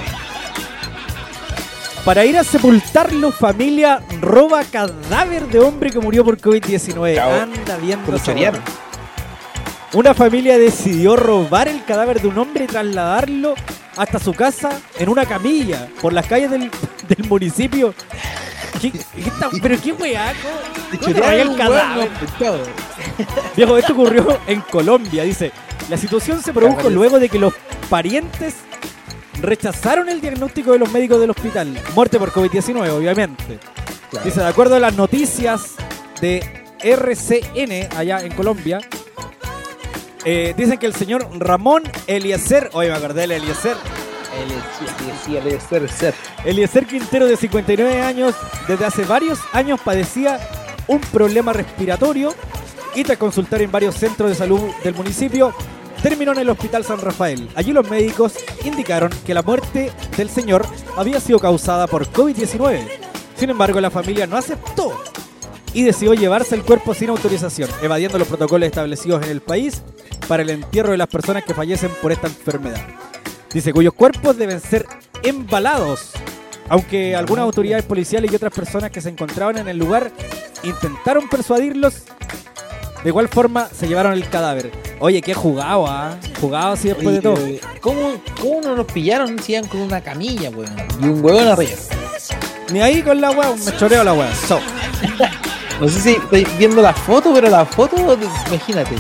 Para 2.06 2.24
ir 2.26 2.38
a 2.38 2.46
sepultarlo, 2.46 3.32
familia 3.32 4.02
roba 4.22 4.64
cadáver 4.64 5.48
de 5.48 5.60
hombre 5.60 5.92
que 5.92 6.00
murió 6.00 6.24
por 6.24 6.40
COVID-19. 6.40 7.16
Chao. 7.16 7.32
Anda 7.42 7.78
viendo 7.78 8.18
Una 9.94 10.14
familia 10.14 10.58
decidió 10.58 11.16
robar 11.18 11.68
el 11.68 11.84
cadáver 11.84 12.22
de 12.22 12.28
un 12.30 12.38
hombre 12.38 12.64
y 12.64 12.68
trasladarlo 12.68 13.56
hasta 13.98 14.20
su 14.20 14.34
casa 14.34 14.80
en 14.98 15.10
una 15.10 15.26
camilla 15.26 15.90
por 16.02 16.14
las 16.14 16.26
calles 16.28 16.50
del, 16.50 16.72
del 17.10 17.28
municipio. 17.28 17.94
¿Qué- 18.82 18.92
qué 18.92 19.00
está- 19.18 19.50
pero 19.62 19.76
qué 19.82 19.92
weá, 19.92 20.34
¿cómo- 20.42 21.08
el 21.42 21.58
cadáver? 21.58 22.10
Viejo, 23.56 23.78
esto 23.78 23.94
ocurrió 23.94 24.40
en 24.48 24.62
Colombia, 24.62 25.24
dice. 25.24 25.52
La 25.90 25.98
situación 25.98 26.42
se 26.42 26.54
produjo 26.54 26.90
luego 26.90 27.20
de 27.20 27.28
que 27.28 27.38
los 27.38 27.54
parientes 27.90 28.56
rechazaron 29.42 30.08
el 30.08 30.22
diagnóstico 30.22 30.72
de 30.72 30.80
los 30.80 30.90
médicos 30.92 31.20
del 31.20 31.32
hospital. 31.32 31.78
Muerte 31.96 32.18
por 32.18 32.32
COVID-19, 32.32 32.90
obviamente. 32.92 33.60
Dice, 34.24 34.40
de 34.40 34.48
acuerdo 34.48 34.76
a 34.76 34.80
las 34.80 34.96
noticias 34.96 35.74
de 36.22 36.64
RCN 36.82 37.90
allá 37.98 38.20
en 38.22 38.32
Colombia, 38.34 38.80
eh, 40.26 40.54
dicen 40.56 40.78
que 40.78 40.86
el 40.86 40.94
señor 40.94 41.28
Ramón 41.40 41.84
Eliezer, 42.08 42.70
oye, 42.74 42.90
me 42.90 42.96
acordé 42.96 43.22
del 43.22 43.32
Eliezer, 43.32 43.78
ser. 45.90 46.14
Eliezer 46.46 46.86
Quintero, 46.86 47.26
de 47.26 47.38
59 47.38 48.02
años, 48.02 48.36
desde 48.68 48.86
hace 48.86 49.04
varios 49.04 49.40
años 49.54 49.80
padecía 49.82 50.40
un 50.88 51.00
problema 51.00 51.54
respiratorio 51.54 52.34
y 52.96 53.04
tras 53.04 53.18
consultar 53.18 53.62
en 53.62 53.72
varios 53.72 53.96
centros 53.96 54.30
de 54.30 54.36
salud 54.36 54.62
del 54.84 54.94
municipio, 54.94 55.54
terminó 56.02 56.34
en 56.34 56.40
el 56.40 56.50
Hospital 56.50 56.84
San 56.84 57.00
Rafael. 57.00 57.50
Allí 57.56 57.72
los 57.72 57.90
médicos 57.90 58.34
indicaron 58.64 59.12
que 59.26 59.34
la 59.34 59.42
muerte 59.42 59.92
del 60.18 60.30
señor 60.30 60.66
había 60.98 61.20
sido 61.20 61.40
causada 61.40 61.88
por 61.88 62.08
COVID-19. 62.08 62.88
Sin 63.36 63.50
embargo, 63.50 63.80
la 63.82 63.90
familia 63.90 64.28
no 64.28 64.38
aceptó 64.38 64.94
y 65.74 65.84
decidió 65.84 66.14
llevarse 66.14 66.56
el 66.56 66.64
cuerpo 66.64 66.94
sin 66.94 67.10
autorización, 67.10 67.70
evadiendo 67.82 68.18
los 68.18 68.28
protocolos 68.28 68.68
establecidos 68.68 69.24
en 69.24 69.32
el 69.32 69.42
país 69.42 69.82
para 70.28 70.44
el 70.44 70.50
entierro 70.50 70.92
de 70.92 70.98
las 70.98 71.08
personas 71.08 71.44
que 71.44 71.54
fallecen 71.54 71.92
por 72.02 72.12
esta 72.12 72.28
enfermedad. 72.28 72.82
Dice, 73.54 73.74
cuyos 73.74 73.94
cuerpos 73.94 74.38
deben 74.38 74.60
ser 74.60 74.86
embalados. 75.24 76.12
Aunque 76.70 77.16
algunas 77.16 77.44
autoridades 77.44 77.84
policiales 77.84 78.32
y 78.32 78.36
otras 78.36 78.54
personas 78.54 78.92
que 78.92 79.02
se 79.02 79.10
encontraban 79.10 79.58
en 79.58 79.68
el 79.68 79.78
lugar 79.78 80.12
intentaron 80.64 81.28
persuadirlos, 81.28 82.04
de 83.04 83.10
igual 83.10 83.28
forma 83.28 83.68
se 83.68 83.88
llevaron 83.88 84.14
el 84.14 84.30
cadáver. 84.30 84.72
Oye, 85.00 85.22
qué 85.22 85.34
jugado, 85.34 85.86
¿ah? 85.88 86.18
Jugado 86.40 86.74
así 86.74 86.90
después 86.90 87.16
de 87.16 87.22
todo. 87.22 87.44
Oye, 87.44 87.60
¿Cómo, 87.82 88.22
¿Cómo 88.40 88.62
no 88.62 88.76
nos 88.76 88.86
pillaron 88.86 89.38
si 89.40 89.54
iban 89.54 89.68
con 89.68 89.82
una 89.82 90.02
camilla, 90.02 90.50
weón? 90.52 90.76
Y 91.02 91.06
un 91.06 91.24
huevón 91.26 91.48
arriba. 91.48 91.72
Ni 92.72 92.80
ahí 92.80 93.02
con 93.02 93.20
la 93.20 93.32
weá, 93.32 93.54
me 93.54 93.78
choreo 93.78 94.04
la 94.04 94.14
weá. 94.14 94.34
So, 94.36 94.60
No 95.82 95.90
sé 95.90 96.00
si 96.00 96.12
estoy 96.14 96.46
viendo 96.58 96.82
la 96.82 96.94
foto, 96.94 97.34
pero 97.34 97.50
la 97.50 97.66
foto, 97.66 97.96
imagínate. 98.48 98.96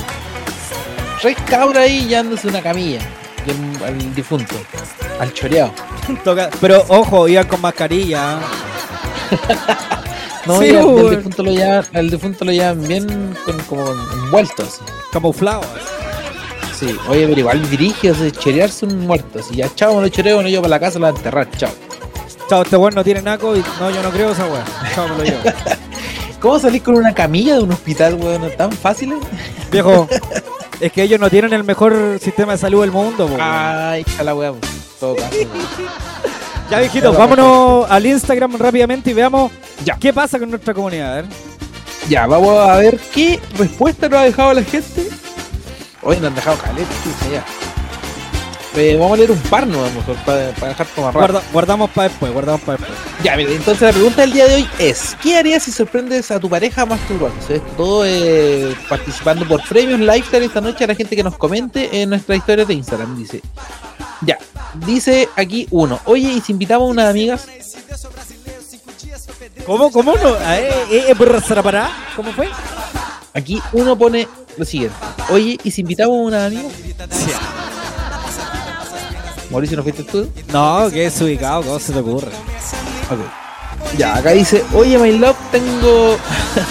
Tres 1.21 1.37
cabras 1.47 1.83
ahí 1.83 2.07
llevándose 2.07 2.47
una 2.47 2.61
camilla. 2.61 2.99
El, 3.45 3.83
al 3.85 4.15
difunto. 4.15 4.55
Al 5.19 5.31
choreado. 5.33 5.71
Pero 6.61 6.83
ojo, 6.89 7.27
iban 7.27 7.47
con 7.47 7.61
mascarilla. 7.61 8.39
No, 10.47 10.59
Sí, 10.59 10.71
weón. 10.71 10.99
al 11.05 11.15
difunto 11.17 11.43
lo 11.43 11.51
llevan, 11.51 11.85
al 11.93 12.09
difunto 12.09 12.45
lo 12.45 12.51
llevan 12.51 12.87
bien 12.87 13.37
con, 13.45 13.59
como 13.65 13.85
envuelto 13.91 14.63
así. 14.63 14.81
Camuflado. 15.11 15.61
Sí, 16.73 16.97
oye, 17.07 17.27
pero 17.27 17.39
igual 17.41 17.69
dirige, 17.69 18.09
o 18.09 18.15
sea, 18.15 18.31
chorearse 18.31 18.87
un 18.87 19.05
muerto. 19.05 19.39
Si 19.43 19.57
ya 19.57 19.69
chao, 19.75 19.95
me 19.97 20.01
lo 20.01 20.09
choreo, 20.09 20.37
bueno, 20.37 20.49
yo 20.49 20.59
para 20.61 20.69
la 20.71 20.79
casa 20.79 20.97
lo 20.97 21.05
voy 21.05 21.13
a 21.13 21.17
enterrar, 21.17 21.47
chao. 21.57 21.69
Chao, 22.49 22.63
este 22.63 22.75
weón 22.75 22.95
no 22.95 23.03
tiene 23.03 23.21
naco 23.21 23.55
y 23.55 23.63
no, 23.79 23.91
yo 23.91 24.01
no 24.01 24.09
creo 24.09 24.31
esa 24.31 24.47
weá. 24.47 24.63
Chao, 24.95 25.07
me 25.09 25.17
lo 25.17 25.23
llevo. 25.25 25.41
¿Cómo 26.41 26.57
salir 26.57 26.81
con 26.81 26.95
una 26.95 27.13
camilla 27.13 27.53
de 27.53 27.61
un 27.61 27.71
hospital, 27.71 28.15
weón? 28.15 28.49
¿Tan 28.57 28.71
fácil? 28.71 29.13
Viejo, 29.71 30.07
es 30.79 30.91
que 30.91 31.03
ellos 31.03 31.19
no 31.19 31.29
tienen 31.29 31.53
el 31.53 31.63
mejor 31.63 32.17
sistema 32.19 32.53
de 32.53 32.57
salud 32.57 32.81
del 32.81 32.91
mundo, 32.91 33.27
weón. 33.27 33.39
Ay, 33.39 34.03
a 34.17 34.23
la 34.23 34.33
weón. 34.33 34.59
Todo 34.99 35.15
caso, 35.15 35.35
weón. 35.35 35.51
Ya, 36.71 36.79
viejitos, 36.79 37.17
vámonos 37.17 37.85
al 37.91 38.05
Instagram 38.05 38.55
rápidamente 38.57 39.11
y 39.11 39.13
veamos 39.13 39.51
qué 39.99 40.13
pasa 40.13 40.39
con 40.39 40.49
nuestra 40.49 40.73
comunidad. 40.73 41.11
A 41.11 41.15
ver. 41.15 41.25
Ya, 42.07 42.25
vamos 42.25 42.57
a 42.57 42.77
ver 42.77 42.97
qué 43.13 43.41
respuesta 43.57 44.07
nos 44.07 44.19
ha 44.19 44.23
dejado 44.23 44.53
la 44.53 44.63
gente. 44.63 45.09
Hoy 46.01 46.15
nos 46.15 46.27
han 46.27 46.35
dejado 46.35 46.57
caleta, 46.59 46.89
ya. 47.29 47.70
Eh, 48.73 48.95
vamos 48.97 49.15
a 49.15 49.17
leer 49.17 49.31
un 49.31 49.39
par, 49.39 49.67
no, 49.67 49.81
mejor, 49.91 50.15
para, 50.25 50.51
para 50.51 50.69
dejar 50.69 50.87
como. 50.95 51.11
Guarda- 51.11 51.43
guardamos 51.51 51.89
para 51.89 52.07
después, 52.07 52.31
guardamos 52.31 52.61
para 52.61 52.77
después. 52.77 52.97
Ya, 53.21 53.33
entonces 53.33 53.81
la 53.81 53.91
pregunta 53.91 54.21
del 54.21 54.31
día 54.31 54.47
de 54.47 54.55
hoy 54.55 54.69
es: 54.79 55.17
¿Qué 55.21 55.35
harías 55.35 55.63
si 55.63 55.71
sorprendes 55.73 56.31
a 56.31 56.39
tu 56.39 56.49
pareja 56.49 56.85
masturbándose? 56.85 57.55
Esto 57.57 57.67
todo 57.75 58.05
eh, 58.05 58.73
participando 58.87 59.45
por 59.45 59.61
premios 59.67 59.99
lifestyle 59.99 60.43
esta 60.43 60.61
noche 60.61 60.85
a 60.85 60.87
la 60.87 60.95
gente 60.95 61.17
que 61.17 61.23
nos 61.23 61.37
comente 61.37 62.01
en 62.01 62.09
nuestras 62.11 62.37
historias 62.37 62.65
de 62.69 62.73
Instagram. 62.75 63.17
Dice: 63.17 63.41
Ya, 64.21 64.37
dice 64.85 65.27
aquí 65.35 65.67
uno: 65.71 65.99
Oye, 66.05 66.31
¿y 66.31 66.39
si 66.39 66.53
invitamos 66.53 66.87
a 66.87 66.91
unas 66.91 67.09
amigas? 67.09 67.47
¿Cómo, 69.65 69.91
cómo 69.91 70.15
no? 70.15 70.35
Eh, 70.35 70.69
eh. 70.91 71.15
¿Cómo 72.15 72.31
fue? 72.31 72.49
Aquí 73.33 73.61
uno 73.73 73.97
pone 73.97 74.29
lo 74.55 74.63
siguiente: 74.63 74.95
Oye, 75.29 75.59
¿y 75.61 75.71
si 75.71 75.81
invitamos 75.81 76.15
a 76.17 76.21
unas 76.21 76.47
amigas? 76.47 76.71
Mauricio, 79.51 79.75
¿no 79.75 79.83
fuiste 79.83 80.03
tú? 80.03 80.29
No, 80.53 80.89
que 80.89 81.05
es 81.07 81.21
ubicado, 81.21 81.61
¿cómo 81.61 81.77
se 81.77 81.91
te 81.91 81.99
ocurre? 81.99 82.29
Ok. 83.09 83.19
Ya, 83.97 84.15
acá 84.15 84.31
dice, 84.31 84.63
oye, 84.73 84.97
my 84.97 85.17
love, 85.17 85.35
tengo... 85.51 86.17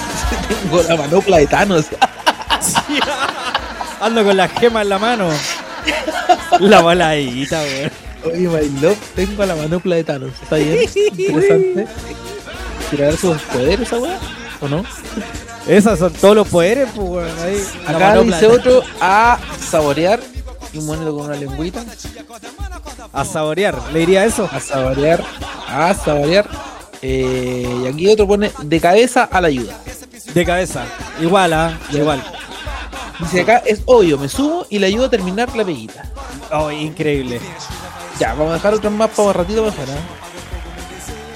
tengo 0.48 0.82
la 0.88 0.96
manopla 0.96 1.36
de 1.38 1.46
Thanos. 1.46 1.86
Ando 4.00 4.24
con 4.24 4.36
la 4.36 4.48
gema 4.48 4.80
en 4.80 4.88
la 4.88 4.98
mano. 4.98 5.28
La 6.58 6.80
baladita, 6.80 7.60
weón. 7.60 7.90
Oye, 8.24 8.48
my 8.48 8.80
love, 8.80 8.98
tengo 9.14 9.44
la 9.44 9.54
manopla 9.54 9.96
de 9.96 10.04
Thanos. 10.04 10.32
¿Está 10.42 10.56
bien? 10.56 10.78
Interesante. 11.18 11.86
¿Quiere 12.88 13.04
dar 13.04 13.16
sus 13.16 13.36
poderes 13.42 13.80
esa 13.80 13.98
weá? 13.98 14.18
¿O 14.62 14.68
no? 14.68 14.84
Esos 15.68 15.98
son 15.98 16.12
todos 16.14 16.34
los 16.34 16.48
poderes, 16.48 16.88
pues, 16.94 17.06
weón. 17.06 17.30
Acá 17.86 18.18
dice 18.22 18.46
otro, 18.46 18.82
a 19.02 19.38
saborear. 19.70 20.20
Y 20.72 20.78
un 20.78 20.86
monito 20.86 21.14
con 21.14 21.26
una 21.26 21.36
lengüita. 21.36 21.84
A 23.12 23.24
saborear, 23.24 23.76
¿le 23.92 24.00
diría 24.00 24.24
eso? 24.24 24.48
A 24.52 24.60
saborear. 24.60 25.22
A 25.68 25.94
saborear. 25.94 26.48
Eh, 27.02 27.82
y 27.84 27.86
aquí 27.86 28.08
otro 28.08 28.26
pone, 28.26 28.52
de 28.62 28.80
cabeza 28.80 29.24
a 29.24 29.40
la 29.40 29.48
ayuda. 29.48 29.78
De 30.34 30.44
cabeza. 30.44 30.84
Igual, 31.20 31.52
ah, 31.52 31.78
igual. 31.92 32.22
Dice 33.18 33.40
acá, 33.42 33.62
es 33.66 33.82
obvio, 33.84 34.16
me 34.18 34.28
subo 34.28 34.66
y 34.70 34.78
le 34.78 34.86
ayudo 34.86 35.06
a 35.06 35.10
terminar 35.10 35.54
la 35.56 35.64
peguita. 35.64 36.04
Oh, 36.52 36.70
increíble. 36.70 37.40
Ya, 38.18 38.34
vamos 38.34 38.52
a 38.52 38.54
dejar 38.54 38.74
otras 38.74 38.92
más 38.92 39.10
para 39.10 39.28
un 39.28 39.34
ratito 39.34 39.64
mejor, 39.64 39.88
¿eh? 39.88 40.20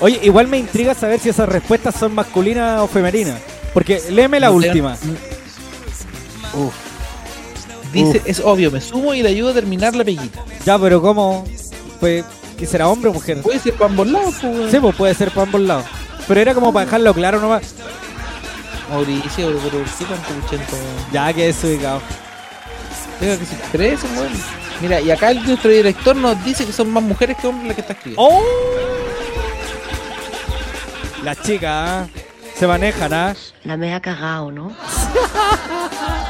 Oye, 0.01 0.21
igual 0.23 0.49
me 0.49 0.59
intriga 0.59 0.95
saber 0.95 1.21
si 1.21 1.29
esas 1.31 1.49
respuestas 1.49 1.95
son 1.95 2.15
masculinas 2.15 2.81
o 2.81 2.89
femeninas. 2.89 3.41
Porque 3.73 4.03
léeme 4.11 4.39
la 4.39 4.49
No 4.49 4.55
última. 4.55 4.97
Uf. 6.55 6.94
Dice, 7.95 8.23
es 8.25 8.41
obvio, 8.41 8.71
me 8.71 8.81
sumo 8.81 9.15
y 9.15 9.23
le 9.23 9.29
ayudo 9.31 9.51
a 9.51 9.55
terminar 9.55 9.95
la 9.95 10.05
peguita. 10.05 10.41
Ya, 10.67 10.79
pero 10.79 11.01
¿cómo? 11.01 11.45
Pues 12.01 12.25
¿Que 12.59 12.67
será 12.67 12.89
hombre 12.89 13.11
o 13.11 13.13
mujer? 13.15 13.41
Puede 13.43 13.59
ser 13.59 13.75
para 13.75 13.87
ambos 13.91 14.07
lados, 14.07 14.35
pues. 14.41 14.71
Sí, 14.71 14.79
pues 14.79 14.95
puede 14.95 15.15
ser 15.15 15.31
para 15.31 15.43
ambos 15.43 15.61
lados. 15.61 15.85
Pero 16.29 16.41
era 16.41 16.55
como 16.55 16.73
para 16.73 16.85
dejarlo 16.87 17.13
claro 17.15 17.41
nomás. 17.41 17.75
Mauricio, 18.91 19.47
pero 19.49 19.59
¿por 19.61 19.85
qué 19.85 20.05
tanto 20.05 20.29
puchento, 20.41 20.73
weón? 20.77 21.13
Ya 21.13 21.33
que 21.33 21.49
es 21.49 21.65
ubicado. 21.65 22.01
Tenga 23.19 23.39
que 23.39 23.47
se 23.47 23.55
expresen, 23.55 24.11
weón. 24.17 24.33
Mira, 24.81 25.01
y 25.01 25.11
acá 25.11 25.31
el- 25.31 25.45
nuestro 25.45 25.71
director 25.71 26.15
nos 26.17 26.43
dice 26.45 26.65
que 26.65 26.73
son 26.73 26.91
más 26.91 27.03
mujeres 27.03 27.37
que 27.41 27.47
hombres 27.47 27.67
las 27.69 27.75
que 27.75 27.81
está 27.81 27.93
escribiendo. 27.95 28.23
¡Oh! 28.23 28.43
Las 31.25 31.41
chicas, 31.43 31.71
¿ah? 31.73 32.07
Se 32.59 32.67
manejan, 32.67 33.13
¿ah? 33.13 33.35
La 33.65 33.77
me 33.77 33.93
ha 33.95 34.01
cagado, 34.01 34.51
¿no? 34.53 34.73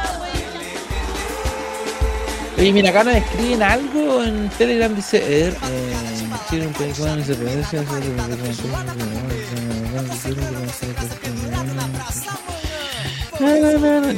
Oye, 2.56 2.72
mira, 2.72 2.90
acá 2.90 3.02
nos 3.04 3.16
escriben 3.16 3.62
algo 3.62 4.22
en 4.22 4.48
Telegram, 4.50 4.94
dice... 4.94 5.16
Er, 5.46 5.52
eh, 5.52 5.94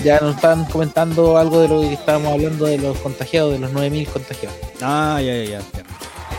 Ya 0.04 0.20
nos 0.20 0.34
están 0.36 0.64
comentando 0.66 1.38
algo 1.38 1.60
de 1.60 1.68
lo 1.68 1.80
que 1.80 1.94
estábamos 1.94 2.32
hablando 2.34 2.66
de 2.66 2.78
los 2.78 2.98
contagiados, 2.98 3.52
de 3.54 3.58
los 3.58 3.72
9.000 3.72 4.06
contagiados. 4.08 4.56
Ah, 4.82 5.20
ya, 5.22 5.34
ya, 5.36 5.44
ya. 5.58 5.60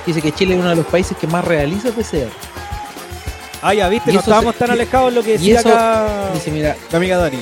Dice 0.06 0.22
que 0.22 0.32
Chile 0.32 0.54
es 0.54 0.60
uno 0.60 0.70
de 0.70 0.76
los 0.76 0.86
países 0.86 1.18
que 1.18 1.28
más 1.28 1.44
realiza 1.44 1.90
PCR. 1.92 2.30
Ah, 3.62 3.74
ya, 3.74 3.90
viste, 3.90 4.12
Y 4.12 4.14
no 4.14 4.20
estábamos 4.20 4.56
tan 4.56 4.70
y- 4.70 4.74
alejados 4.74 5.12
de 5.12 5.16
lo 5.20 5.24
que 5.24 5.32
y 5.32 5.38
decía 5.38 5.60
eso- 5.60 5.70
acá 5.70 6.30
Dice, 6.34 6.52
mira, 6.52 6.76
mi 6.92 6.96
amiga 6.98 7.18
Dani. 7.18 7.38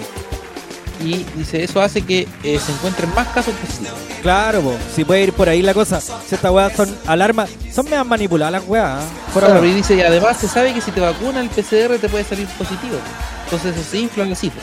Y 1.01 1.25
dice, 1.35 1.63
eso 1.63 1.81
hace 1.81 2.01
que 2.01 2.27
eh, 2.43 2.59
se 2.63 2.71
encuentren 2.71 3.13
más 3.13 3.27
casos 3.29 3.53
positivos. 3.55 3.93
Claro, 4.21 4.61
po, 4.61 4.73
si 4.95 5.03
puede 5.05 5.23
ir 5.23 5.33
por 5.33 5.49
ahí 5.49 5.61
la 5.61 5.73
cosa. 5.73 5.99
Si 6.01 6.35
estas 6.35 6.51
weas 6.51 6.73
son 6.75 6.95
alarmas, 7.05 7.49
son 7.73 7.85
medio 7.85 8.03
manipuladas 8.05 8.53
las 8.61 8.63
weas. 8.69 9.03
¿ah? 9.03 9.39
Claro, 9.39 9.65
y 9.65 9.73
dice, 9.73 9.95
y 9.95 10.01
además 10.01 10.37
se 10.37 10.47
sabe 10.47 10.73
que 10.73 10.81
si 10.81 10.91
te 10.91 11.01
vacuna 11.01 11.41
el 11.41 11.49
PCR 11.49 11.97
te 11.99 12.09
puede 12.09 12.23
salir 12.23 12.47
positivo. 12.57 12.97
Entonces 13.45 13.75
eso 13.75 13.89
se 13.91 13.99
infla 13.99 14.25
la 14.25 14.35
cifra. 14.35 14.61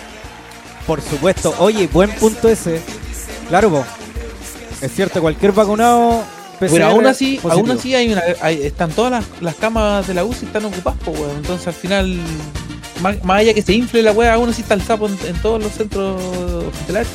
Por 0.87 1.01
supuesto. 1.01 1.55
Oye, 1.59 1.87
buen 1.93 2.11
punto 2.13 2.49
ese. 2.49 2.81
Claro, 3.49 3.71
po. 3.71 3.85
Es 4.81 4.93
cierto, 4.95 5.21
cualquier 5.21 5.53
vacunado. 5.53 6.23
Pero 6.59 6.73
PCR 6.75 6.83
aún 6.83 7.07
así, 7.07 7.39
positivo. 7.43 7.53
aún 7.53 7.79
así 7.79 7.95
hay 7.95 8.13
una, 8.13 8.23
hay- 8.41 8.63
están 8.67 8.91
todas 8.91 9.11
las, 9.13 9.25
las 9.41 9.55
camas 9.57 10.07
de 10.07 10.15
la 10.15 10.25
UCI 10.25 10.47
están 10.47 10.65
ocupadas, 10.65 10.99
po, 11.05 11.11
weón. 11.13 11.37
Entonces 11.37 11.67
al 11.69 11.75
final, 11.75 12.19
más, 13.01 13.23
más 13.25 13.41
allá 13.41 13.55
que 13.55 13.63
se 13.63 13.73
infle 13.73 14.03
la 14.03 14.13
wea, 14.13 14.35
aún 14.35 14.51
así 14.51 14.63
está 14.63 14.75
el 14.75 14.83
sapo 14.83 15.07
en, 15.07 15.19
en 15.27 15.41
todos 15.43 15.63
los 15.63 15.73
centros 15.73 16.21
hospitalarios. 16.67 17.13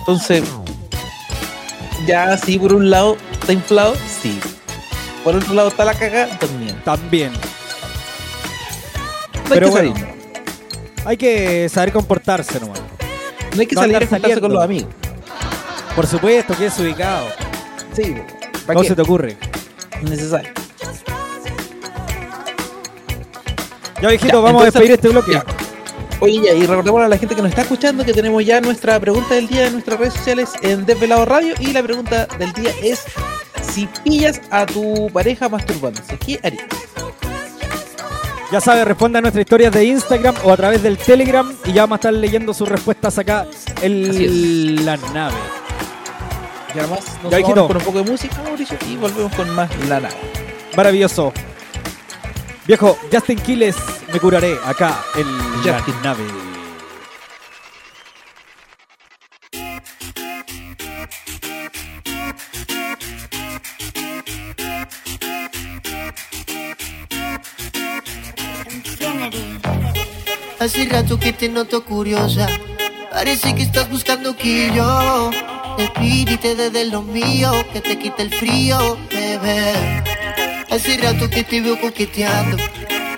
Entonces, 0.00 0.44
ya 2.06 2.36
sí, 2.36 2.58
por 2.58 2.74
un 2.74 2.90
lado 2.90 3.16
está 3.32 3.52
inflado, 3.52 3.94
sí. 4.22 4.38
Por 5.22 5.34
otro 5.36 5.54
lado 5.54 5.68
está 5.68 5.84
la 5.84 5.94
cagada, 5.94 6.38
también. 6.38 6.82
También. 6.84 7.32
No 7.32 7.40
Pero 9.48 9.70
bueno, 9.70 9.94
salir. 9.94 10.14
Hay 11.06 11.16
que 11.16 11.68
saber 11.68 11.92
comportarse 11.92 12.60
nomás. 12.60 12.80
No 13.54 13.60
hay 13.60 13.66
que 13.66 13.74
no 13.74 13.80
salir 13.82 13.96
a 13.96 14.06
juntarse 14.06 14.40
con 14.40 14.52
los 14.52 14.62
amigos. 14.62 14.90
Por 15.96 16.06
supuesto 16.06 16.56
que 16.56 16.66
es 16.66 16.78
ubicado. 16.78 17.28
Sí, 17.94 18.14
¿para 18.66 18.74
¿Cómo 18.74 18.82
qué? 18.82 18.88
se 18.88 18.96
te 18.96 19.02
ocurre? 19.02 19.36
Necesario. 20.02 20.50
Ya, 24.04 24.10
viejito, 24.10 24.34
Ya, 24.34 24.38
vamos 24.40 24.60
a 24.60 24.64
despedir 24.66 24.90
este 24.92 25.08
bloque. 25.08 25.32
ya. 25.32 25.44
Oye, 26.20 26.54
y 26.54 26.66
recordemos 26.66 27.00
a 27.02 27.08
la 27.08 27.16
gente 27.16 27.34
que 27.34 27.40
nos 27.40 27.48
está 27.48 27.62
escuchando 27.62 28.04
que 28.04 28.12
tenemos 28.12 28.44
ya 28.44 28.60
nuestra 28.60 29.00
pregunta 29.00 29.34
del 29.34 29.48
día 29.48 29.66
en 29.66 29.72
nuestras 29.72 29.98
redes 29.98 30.12
sociales 30.12 30.50
en 30.60 30.84
Desvelado 30.84 31.24
Radio. 31.24 31.54
Y 31.58 31.68
la 31.72 31.82
pregunta 31.82 32.26
del 32.38 32.52
día 32.52 32.70
es: 32.82 33.02
si 33.72 33.88
pillas 34.04 34.42
a 34.50 34.66
tu 34.66 35.08
pareja 35.10 35.48
masturbándose, 35.48 36.18
¿qué 36.18 36.38
harías? 36.42 36.66
Ya 38.52 38.60
sabes, 38.60 38.86
responde 38.86 39.20
a 39.20 39.22
nuestras 39.22 39.40
historias 39.40 39.72
de 39.72 39.86
Instagram 39.86 40.34
o 40.44 40.52
a 40.52 40.56
través 40.58 40.82
del 40.82 40.98
Telegram 40.98 41.50
y 41.64 41.72
ya 41.72 41.84
vamos 41.84 41.94
a 41.94 42.00
estar 42.00 42.12
leyendo 42.12 42.52
sus 42.52 42.68
respuestas 42.68 43.18
acá 43.18 43.46
en 43.80 44.84
la 44.84 44.98
nave. 45.14 45.34
Y 46.74 46.78
además 46.78 47.00
nos 47.22 47.32
Ya, 47.32 47.38
vamos 47.40 47.66
con 47.68 47.76
un 47.78 47.82
poco 47.84 47.98
de 48.02 48.10
música, 48.10 48.36
Mauricio, 48.42 48.76
y 48.86 48.96
volvemos 48.96 49.34
con 49.34 49.48
más 49.54 49.70
La 49.88 49.98
Nave. 49.98 50.14
Maravilloso. 50.76 51.32
Viejo, 52.66 52.98
Justin 53.12 53.38
Quiles, 53.40 53.76
me 54.10 54.18
curaré 54.18 54.56
acá 54.64 55.04
en 55.16 55.26
Justin. 55.62 55.94
nave. 56.02 56.24
Hace 70.58 70.86
rato 70.86 71.18
que 71.18 71.34
te 71.34 71.50
noto 71.50 71.84
curiosa. 71.84 72.48
Parece 73.10 73.54
que 73.54 73.62
estás 73.62 73.90
buscando 73.90 74.34
que 74.34 74.72
yo 74.74 75.30
te 75.76 75.88
pide 76.00 76.32
y 76.32 76.36
te 76.38 76.54
dé 76.54 76.70
de 76.70 76.86
lo 76.86 77.02
mío, 77.02 77.52
que 77.74 77.82
te 77.82 77.98
quite 77.98 78.22
el 78.22 78.30
frío, 78.32 78.96
bebé. 79.10 80.13
Hace 80.70 80.96
rato 80.98 81.28
que 81.30 81.44
te 81.44 81.60
veo 81.60 81.80
coqueteando. 81.80 82.56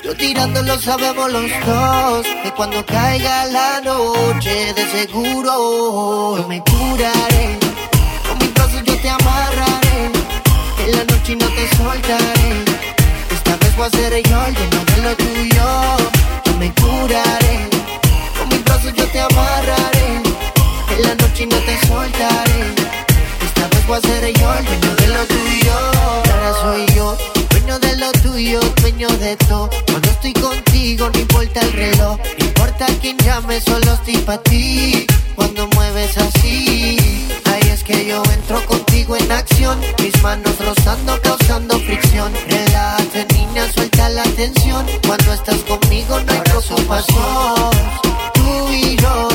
Yo 0.04 0.14
tirando 0.14 0.62
lo 0.62 0.78
sabemos 0.80 1.32
los 1.32 1.50
dos. 1.66 2.26
Que 2.42 2.50
cuando 2.52 2.84
caiga 2.84 3.46
la 3.46 3.80
noche, 3.80 4.72
de 4.74 4.86
seguro 4.90 6.36
yo 6.38 6.48
me 6.48 6.60
curaré. 6.60 7.58
Con 8.28 8.38
mis 8.38 8.54
brazos 8.54 8.82
yo 8.84 8.96
te 9.00 9.08
amarraré. 9.08 10.12
En 10.84 10.92
la 10.96 11.04
noche 11.04 11.36
no 11.36 11.46
te 11.48 11.76
soltaré. 11.76 12.50
Esta 13.34 13.56
vez 13.56 13.76
voy 13.76 13.86
a 13.86 13.90
ser 13.90 14.22
yo 14.22 14.44
el 14.46 14.54
dueño 14.54 14.84
de 14.84 15.02
lo 15.02 15.16
tuyo. 15.16 15.64
Yo 16.44 16.52
me 16.58 16.72
curaré. 16.74 17.68
Con 18.38 18.48
mis 18.48 18.64
brazos 18.64 18.92
yo 18.94 19.06
te 19.06 19.20
amarraré. 19.20 20.22
En 20.96 21.02
la 21.02 21.14
noche 21.14 21.46
no 21.46 21.56
te 21.58 21.86
soltaré. 21.86 22.60
Esta 23.44 23.68
vez 23.68 23.86
voy 23.86 23.98
a 23.98 24.00
ser 24.00 24.32
yo 24.34 24.54
el 24.54 24.64
dueño 24.64 24.94
de 24.96 25.06
lo 25.08 25.26
tuyo. 25.26 25.74
Ahora 26.32 26.52
soy 26.62 26.86
yo, 26.94 27.16
dueño 27.66 27.78
de 27.80 27.96
lo 27.96 28.12
tuyo, 28.12 28.60
dueño 28.80 29.08
de 29.18 29.36
todo. 29.36 29.68
Cuando 29.86 30.08
estoy 30.10 30.32
contigo, 30.34 31.10
no 31.12 31.18
importa 31.18 31.60
el 31.60 31.72
reloj. 31.72 32.18
No 32.38 32.44
importa 32.44 32.86
quién 33.00 33.16
llame, 33.18 33.60
solo 33.60 33.92
estoy 33.94 34.18
para 34.18 34.40
ti. 34.42 35.04
Cuando 35.34 35.66
mueves 35.74 36.16
así, 36.16 36.96
ahí 37.44 37.68
es 37.68 37.82
que 37.82 38.06
yo 38.06 38.22
entro 38.32 38.64
contigo 38.66 39.16
en 39.16 39.32
acción. 39.32 39.80
Mis 40.00 40.22
manos 40.22 40.54
rozando, 40.64 41.20
causando 41.22 41.78
fricción. 41.80 42.32
Relájate, 42.48 43.26
niña, 43.34 43.72
suelta 43.72 44.10
la 44.10 44.22
tensión. 44.22 44.86
Cuando 45.04 45.32
estás 45.32 45.58
conmigo, 45.64 46.20
no 46.20 46.32
hay 46.32 46.40
preocupación. 46.40 47.70
Tú 48.34 48.68
y 48.70 48.96
yo, 48.96 49.28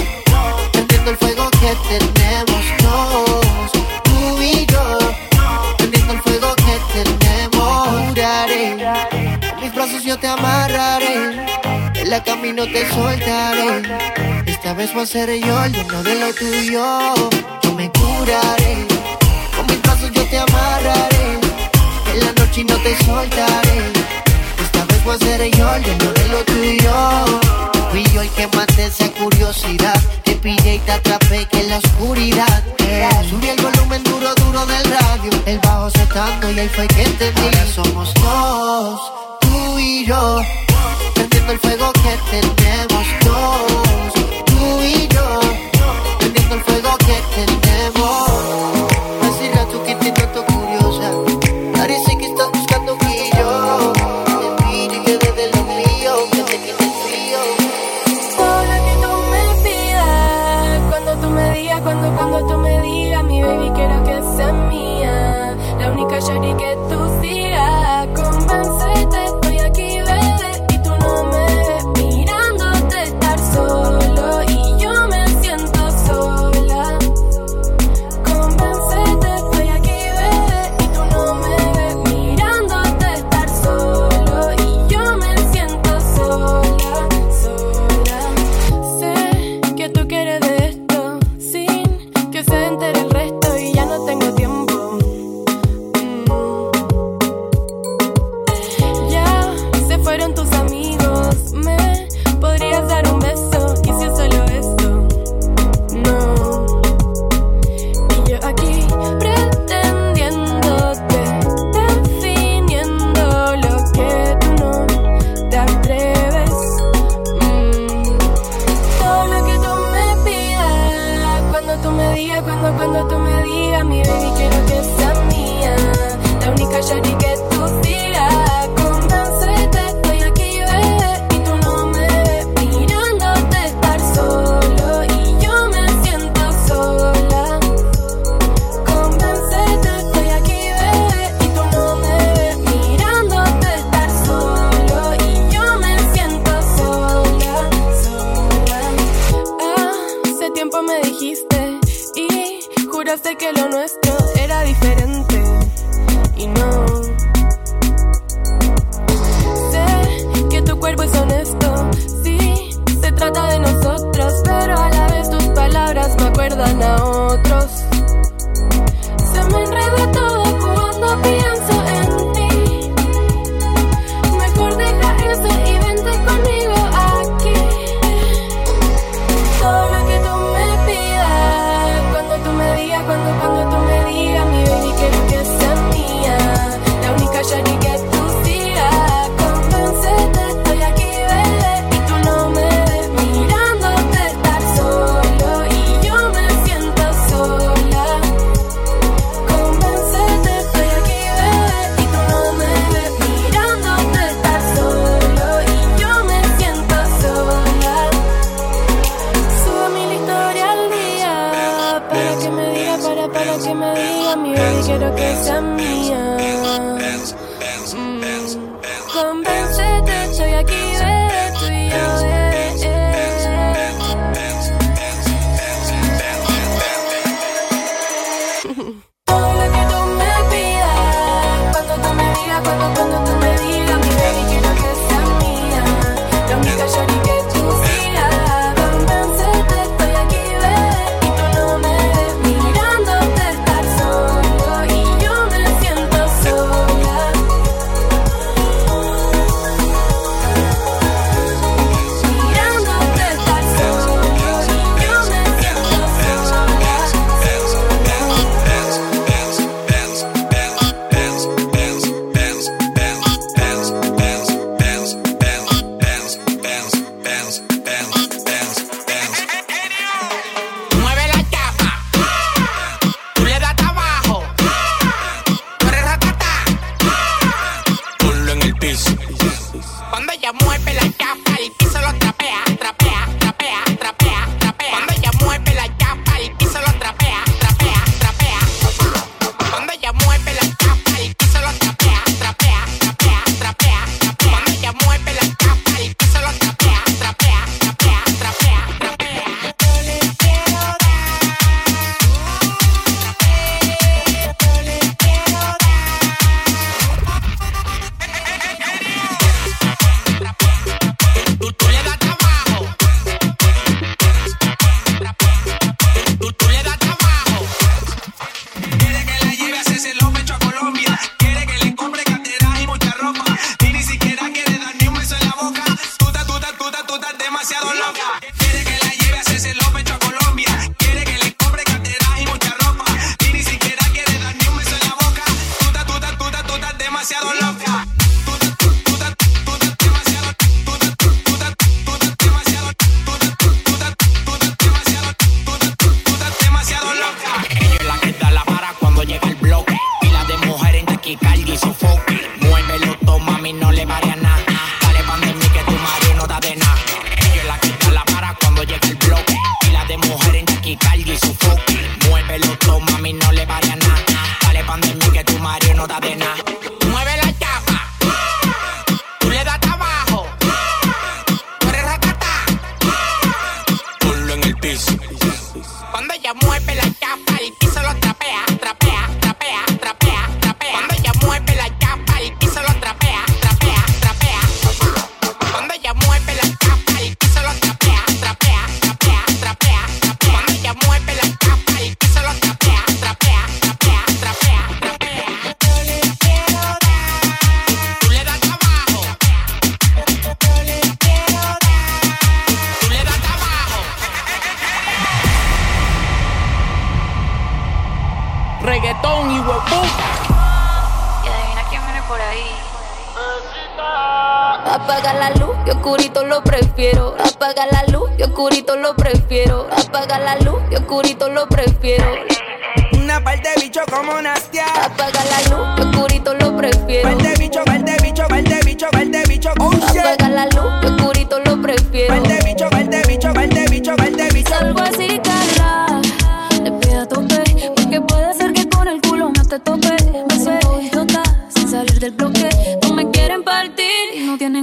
prendiendo 0.71 1.11
el 1.11 1.17
fuego 1.17 1.49
que 1.51 1.75
tenemos 1.89 2.63
dos. 2.81 3.30
Te 10.21 10.27
amarraré. 10.27 11.47
En 11.95 12.09
la 12.09 12.23
camino 12.23 12.63
te 12.65 12.87
soltaré. 12.89 13.81
Esta 14.45 14.73
vez 14.73 14.93
voy 14.93 15.03
a 15.03 15.05
ser 15.05 15.29
yo 15.39 15.63
el 15.63 15.71
dueño 15.73 16.03
de 16.03 16.15
lo 16.19 16.33
tuyo. 16.33 16.83
Yo 17.63 17.73
me 17.73 17.91
curaré. 17.91 18.87
Con 19.55 19.65
mis 19.65 19.81
brazos 19.81 20.11
yo 20.11 20.23
te 20.27 20.37
amarraré. 20.37 21.39
En 22.13 22.19
la 22.19 22.31
noche 22.33 22.63
no 22.63 22.77
te 22.77 22.95
soltaré. 23.03 23.79
Esta 24.63 24.85
vez 24.85 25.03
voy 25.03 25.15
a 25.15 25.17
ser 25.17 25.41
yo 25.57 25.75
el 25.75 25.83
dueño 25.83 26.13
de 26.13 26.27
lo 26.29 26.45
tuyo. 26.45 27.41
Fui 27.89 28.03
yo 28.13 28.21
el 28.21 28.29
que 28.29 28.47
maté 28.55 28.85
esa 28.85 29.09
curiosidad. 29.09 29.99
Te 30.23 30.35
pillé 30.35 30.75
y 30.75 30.79
te 30.79 30.91
atrapé 30.91 31.45
que 31.45 31.61
en 31.61 31.69
la 31.69 31.77
oscuridad. 31.77 32.63
subí 33.27 33.49
el 33.49 33.61
volumen 33.61 34.03
duro, 34.03 34.33
duro 34.35 34.65
del 34.67 34.85
radio. 34.91 35.31
El 35.47 35.59
bajo 35.59 35.89
soltando 35.89 36.51
y 36.51 36.59
ahí 36.59 36.69
fue 36.69 36.87
que. 36.87 37.01
Ahora 37.41 37.65
somos 37.65 38.13
dos, 38.13 39.20
y 39.91 40.05
yo. 40.05 40.41
Prendiendo 41.13 41.51
el 41.53 41.59
fuego 41.59 41.91
que 41.93 42.41
tenemos 42.55 42.90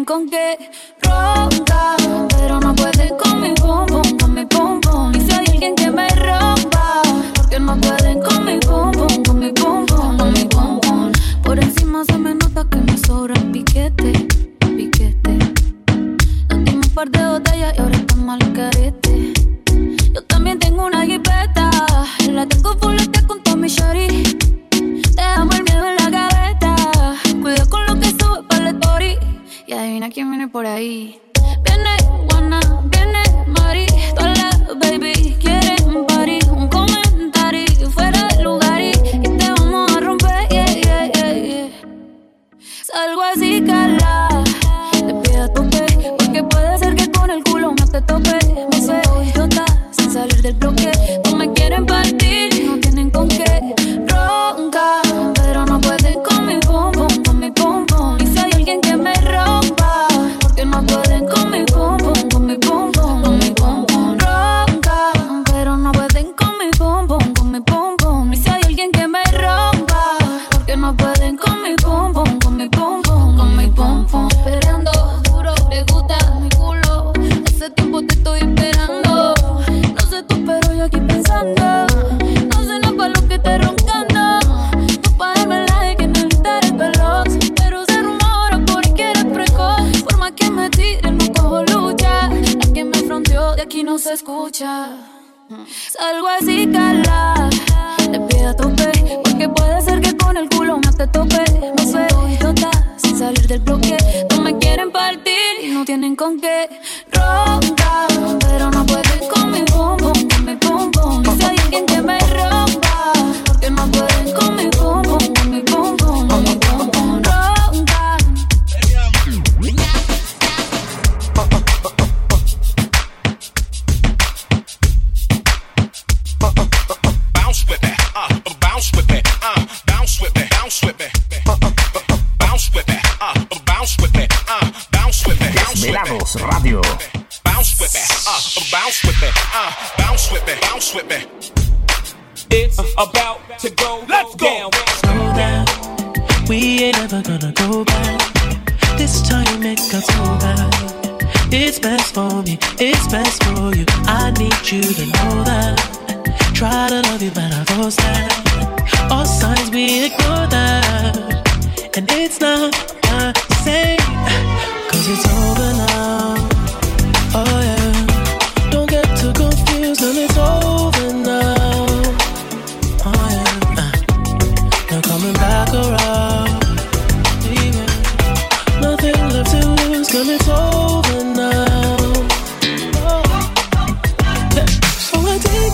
con 0.09 0.27
que 0.27 0.57
ronda. 1.03 1.98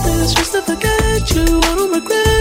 this 0.05 0.33
just 0.33 0.51
to 0.53 0.61
forget 0.61 1.31
you. 1.35 1.43
I 1.43 1.75
don't 1.77 1.93
regret. 1.93 2.34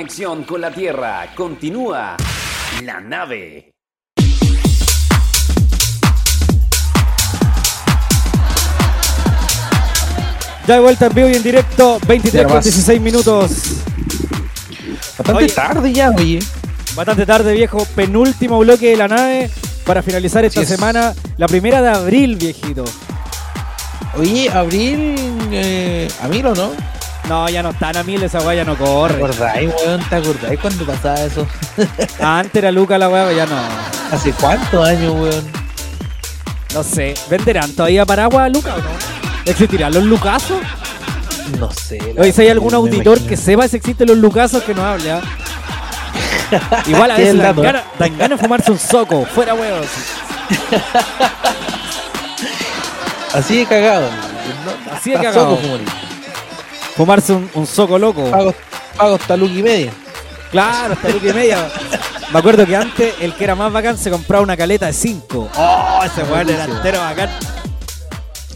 Conexión 0.00 0.44
con 0.44 0.62
la 0.62 0.70
Tierra, 0.70 1.26
continúa 1.36 2.16
la 2.82 3.00
nave. 3.02 3.70
Ya 10.66 10.74
de 10.76 10.80
vuelta 10.80 11.04
en 11.04 11.14
vivo 11.14 11.28
y 11.28 11.34
en 11.34 11.42
directo, 11.42 11.98
23 12.08 12.32
Ya 12.32 12.44
con 12.44 12.54
más. 12.54 12.64
16 12.64 12.98
minutos. 12.98 13.50
Bastante 15.18 15.44
Oye. 15.44 15.52
tarde 15.52 15.92
ya, 15.92 16.10
oye. 16.16 16.38
Bastante 16.94 17.26
tarde, 17.26 17.52
viejo. 17.52 17.84
Penúltimo 17.94 18.58
bloque 18.60 18.88
de 18.88 18.96
la 18.96 19.06
nave 19.06 19.50
para 19.84 20.02
finalizar 20.02 20.42
esta 20.46 20.64
semana. 20.64 21.14
La 21.36 21.46
primera 21.46 21.82
de 21.82 21.90
abril, 21.90 22.36
viejito. 22.36 22.84
Oye, 24.16 24.48
Abril, 24.48 25.14
eh, 25.52 26.08
a 26.22 26.26
mí 26.28 26.42
no, 26.42 26.54
¿no? 27.28 27.48
Ya 27.48 27.62
no 27.62 27.70
están 27.70 27.96
a 27.96 28.02
mil, 28.02 28.22
esa 28.22 28.40
weá 28.40 28.54
ya 28.54 28.64
no 28.64 28.74
¿Te 28.74 28.84
corre. 28.84 29.14
acordáis, 29.14 29.70
weón? 29.74 30.02
¿Te 30.08 30.16
acordáis 30.16 30.60
cuando 30.60 30.84
pasaba 30.84 31.20
eso? 31.20 31.46
Antes 32.20 32.56
era 32.56 32.72
Luca 32.72 32.98
la 32.98 33.08
weá, 33.08 33.32
ya 33.32 33.46
no. 33.46 33.56
¿Hace 34.12 34.32
cuántos 34.32 34.86
años, 34.86 35.12
weón? 35.14 35.44
No 36.74 36.82
sé. 36.82 37.14
¿Venderán 37.28 37.72
todavía 37.72 38.04
paraguas, 38.06 38.50
Luca 38.52 38.74
o 38.74 38.78
no? 38.78 38.90
¿Existirán 39.44 39.92
los 39.94 40.04
lucazos? 40.04 40.58
No 41.58 41.70
sé. 41.72 41.98
Oye, 42.16 42.32
si 42.32 42.42
hay 42.42 42.48
algún 42.48 42.74
auditor 42.74 43.18
imagino. 43.18 43.28
que 43.28 43.36
sepa 43.36 43.66
si 43.66 43.76
existen 43.76 44.06
los 44.08 44.18
lucazos, 44.18 44.62
que 44.62 44.74
nos 44.74 44.84
hable. 44.84 45.12
¿ah? 45.12 45.20
Igual 46.86 47.10
a 47.10 47.16
¿Qué 47.16 47.30
es 47.30 47.36
veces 47.36 47.56
dan 47.98 48.18
ganas 48.18 48.40
fumarse 48.40 48.70
un 48.70 48.78
soco. 48.78 49.24
Fuera 49.26 49.54
huevos. 49.54 49.86
Así 53.34 53.58
de 53.58 53.66
cagado. 53.66 54.08
Así 54.92 55.10
de 55.10 55.16
cagado. 55.16 55.58
Fumarse 57.00 57.32
un, 57.32 57.50
un 57.54 57.66
soco 57.66 57.98
loco. 57.98 58.30
Pago, 58.30 58.54
pago 58.94 59.14
hasta 59.14 59.34
luca 59.34 59.54
y 59.54 59.62
media. 59.62 59.90
Claro, 60.50 60.92
hasta 60.92 61.08
luca 61.08 61.28
y 61.28 61.32
media. 61.32 61.66
Me 62.30 62.38
acuerdo 62.38 62.66
que 62.66 62.76
antes 62.76 63.14
el 63.22 63.32
que 63.32 63.44
era 63.44 63.54
más 63.54 63.72
bacán 63.72 63.96
se 63.96 64.10
compraba 64.10 64.42
una 64.42 64.54
caleta 64.54 64.84
de 64.84 64.92
5. 64.92 65.48
Oh, 65.56 66.00
ese 66.04 66.22
weón 66.24 66.50
era 66.50 66.64
entero 66.66 66.98
bacán. 66.98 67.30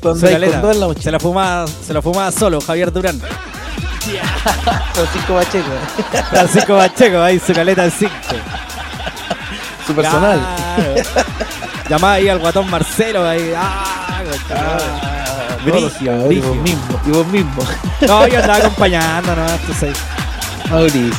Su 0.02 0.20
caleta. 0.20 0.60
con 0.60 0.78
la. 0.78 0.94
Se 1.00 1.10
la 1.10 1.18
fumaba, 1.18 1.66
se 1.66 1.94
la 1.94 2.02
fumaba 2.02 2.30
solo, 2.32 2.60
Javier 2.60 2.92
Durán. 2.92 3.18
Francisco 4.92 5.34
Pacheco. 5.36 6.24
Francisco 6.28 6.76
Pacheco, 6.76 7.22
ahí 7.22 7.38
su 7.40 7.54
caleta 7.54 7.84
de 7.84 7.90
5. 7.92 8.12
Su 9.86 9.94
personal. 9.94 10.38
Llamaba 11.88 12.12
ahí 12.12 12.28
al 12.28 12.40
guatón 12.40 12.68
Marcelo 12.68 13.26
ahí. 13.26 13.54
Ah, 13.56 14.22
Ah, 14.50 15.23
Los 15.66 15.92
jugadores, 15.94 16.38
y 16.38 16.40
vos 16.40 16.56
mismo. 16.56 17.00
Y 17.06 17.10
vos 17.10 17.26
mismo. 17.28 17.62
No, 18.06 18.26
yo 18.28 18.38
andaba 18.38 18.56
acompañando, 18.58 19.34
no, 19.36 19.46
tú 19.66 19.72
sabes. 19.78 19.96
Mauricio. 20.70 21.12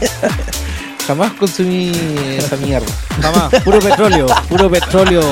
Jamás 1.06 1.32
consumí 1.32 1.92
esa 2.38 2.56
mierda. 2.56 2.86
Jamás, 3.20 3.62
puro 3.62 3.78
petróleo, 3.78 4.26
puro 4.48 4.70
petróleo. 4.70 5.22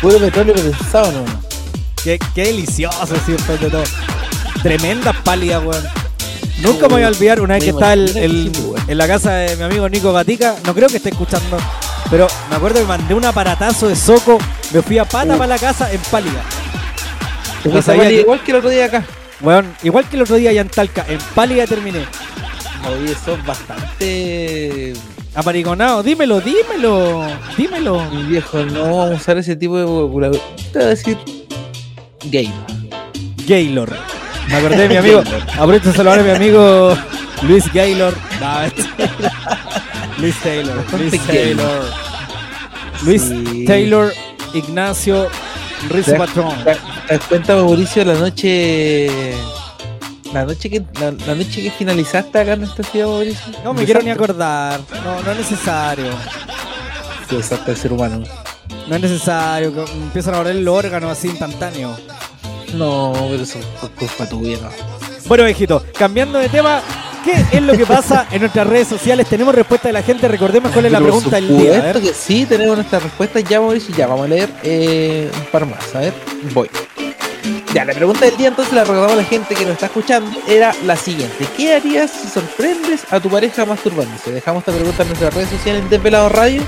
Puro 0.00 0.18
petróleo 0.18 0.54
pensado, 0.54 1.10
no. 1.12 1.24
Qué, 2.02 2.18
qué 2.34 2.44
delicioso, 2.46 3.06
sí, 3.24 3.32
después 3.32 3.60
de 3.60 3.70
todo. 3.70 3.84
Tremendas 4.62 5.16
pálidas, 5.24 5.62
weón. 5.64 5.84
Nunca 6.60 6.82
me 6.88 6.94
voy 6.94 7.02
a 7.02 7.08
olvidar 7.08 7.40
una 7.40 7.54
vez 7.54 7.64
que 7.64 7.70
estaba 7.70 7.92
el- 7.94 8.16
el- 8.16 8.52
en 8.86 8.98
la 8.98 9.06
casa 9.08 9.32
de 9.32 9.56
mi 9.56 9.62
amigo 9.64 9.88
Nico 9.88 10.12
Gatica. 10.12 10.56
No 10.64 10.74
creo 10.74 10.88
que 10.88 10.98
esté 10.98 11.08
escuchando. 11.10 11.56
Pero 12.10 12.26
me 12.50 12.56
acuerdo 12.56 12.80
que 12.80 12.86
mandé 12.86 13.14
un 13.14 13.24
aparatazo 13.24 13.88
de 13.88 13.96
soco. 13.96 14.38
Me 14.72 14.82
fui 14.82 14.98
a 14.98 15.04
pata 15.04 15.34
Uh. 15.34 15.38
para 15.38 15.46
la 15.48 15.58
casa 15.58 15.92
en 15.92 16.00
pálida. 16.10 16.42
No 17.64 17.78
a 17.78 17.82
sabía 17.82 18.08
que- 18.08 18.20
igual 18.20 18.40
que 18.42 18.50
el 18.52 18.56
otro 18.58 18.70
día 18.70 18.86
acá. 18.86 19.04
Weón, 19.40 19.74
igual 19.82 20.08
que 20.08 20.16
el 20.16 20.22
otro 20.22 20.36
día 20.36 20.50
allá 20.50 20.60
en 20.60 20.68
Talca, 20.68 21.04
en 21.08 21.18
pálida 21.34 21.66
terminé. 21.66 22.04
Oye, 22.88 23.14
son 23.24 23.44
bastante. 23.44 24.92
Apariconado, 25.34 26.02
dímelo, 26.02 26.40
dímelo, 26.40 27.26
dímelo. 27.56 28.04
Mi 28.10 28.22
viejo, 28.24 28.58
no 28.64 28.82
vamos 28.82 29.10
a 29.12 29.14
usar 29.14 29.38
ese 29.38 29.56
tipo 29.56 29.78
de 29.78 29.84
vocabulario. 29.84 30.40
Te 30.72 30.78
voy 30.78 30.82
a 30.82 30.90
decir. 30.90 31.18
Gay. 32.24 32.52
Gaylor. 33.46 33.90
Me 34.48 34.56
acordé 34.56 34.76
de 34.76 34.88
mi 34.88 34.96
amigo. 34.98 35.22
Aprovecho 35.58 35.90
de 35.90 35.96
saludar 35.96 36.20
a 36.20 36.22
mi 36.22 36.30
amigo 36.30 36.96
Luis 37.42 37.72
Gaylor. 37.72 38.14
No, 38.40 38.62
es- 38.64 38.72
Luis 40.18 40.36
Taylor. 40.42 40.84
Luis. 40.98 41.20
Taylor. 41.26 41.84
Luis 43.04 43.22
Sí. 43.22 43.64
Taylor 43.66 44.12
Ignacio 44.54 45.28
Rizzo 45.88 46.12
¿Te, 46.12 46.18
Patrón. 46.18 46.54
te- 46.64 46.74
te 47.08 47.14
das 47.18 47.26
cuenta, 47.28 47.54
Mauricio, 47.56 48.04
la 48.04 48.14
noche. 48.14 49.34
La 50.32 50.44
noche 50.46 50.70
que 50.70 50.82
la, 51.00 51.10
la 51.26 51.34
noche 51.34 51.62
que 51.62 51.70
finalizaste 51.70 52.38
acá 52.38 52.52
en 52.54 52.62
esta 52.64 52.82
ciudad, 52.82 53.06
Mauricio? 53.08 53.52
No 53.64 53.74
me 53.74 53.84
quiero 53.84 54.00
ni 54.02 54.10
acordar. 54.10 54.80
No, 55.04 55.20
no 55.22 55.30
es 55.32 55.38
necesario. 55.38 56.06
Sí, 57.28 57.36
exacto, 57.36 57.70
el 57.70 57.76
ser 57.76 57.92
humano. 57.92 58.22
No 58.88 58.96
es 58.96 59.02
necesario. 59.02 59.74
que 59.74 59.80
Empiezan 59.92 60.34
a 60.34 60.38
morir 60.38 60.54
los 60.56 60.74
órganos 60.74 61.10
así 61.10 61.28
instantáneos. 61.28 61.98
No, 62.74 63.12
pero 63.30 63.42
eso 63.42 63.58
es 63.58 63.88
culpa 63.98 64.26
tuya, 64.26 64.56
no. 64.62 64.70
Bueno, 65.26 65.44
viejito, 65.44 65.84
cambiando 65.98 66.38
de 66.38 66.48
tema, 66.48 66.80
¿qué 67.24 67.44
es 67.52 67.62
lo 67.62 67.76
que 67.76 67.86
pasa 67.86 68.26
en 68.30 68.40
nuestras 68.40 68.66
redes 68.66 68.88
sociales? 68.88 69.26
Tenemos 69.26 69.54
respuesta 69.54 69.88
de 69.88 69.92
la 69.92 70.02
gente, 70.02 70.28
recordemos 70.28 70.72
cuál 70.72 70.86
es 70.86 70.92
la 70.92 70.98
Pero 70.98 71.10
pregunta 71.10 71.36
del 71.36 71.48
día. 71.48 71.56
A 71.56 71.74
supuesto 71.74 72.00
ver. 72.00 72.08
que 72.08 72.14
sí, 72.14 72.46
tenemos 72.46 72.76
nuestras 72.76 73.02
respuestas 73.02 73.44
ya, 73.44 73.60
Mauricio. 73.60 73.94
Ya, 73.96 74.06
vamos 74.06 74.26
a 74.26 74.28
leer 74.28 74.50
eh, 74.62 75.30
un 75.34 75.46
par 75.46 75.66
más. 75.66 75.94
A 75.94 76.00
ver, 76.00 76.14
voy. 76.52 76.68
Ya, 77.74 77.84
la 77.84 77.94
pregunta 77.94 78.26
del 78.26 78.36
día 78.36 78.48
entonces 78.48 78.74
la 78.74 78.82
recordamos 78.82 79.12
a 79.12 79.16
la 79.16 79.24
gente 79.24 79.54
que 79.54 79.62
nos 79.62 79.72
está 79.72 79.86
escuchando. 79.86 80.30
Era 80.46 80.74
la 80.84 80.96
siguiente. 80.96 81.46
¿Qué 81.56 81.74
harías 81.74 82.10
si 82.10 82.28
sorprendes 82.28 83.04
a 83.10 83.18
tu 83.18 83.30
pareja 83.30 83.64
masturbándose? 83.64 84.30
Dejamos 84.30 84.60
esta 84.60 84.72
pregunta 84.72 85.02
en 85.02 85.08
nuestras 85.08 85.34
redes 85.34 85.48
sociales 85.48 85.82
en 85.82 85.88
Desvelado 85.88 86.28
Radio. 86.28 86.62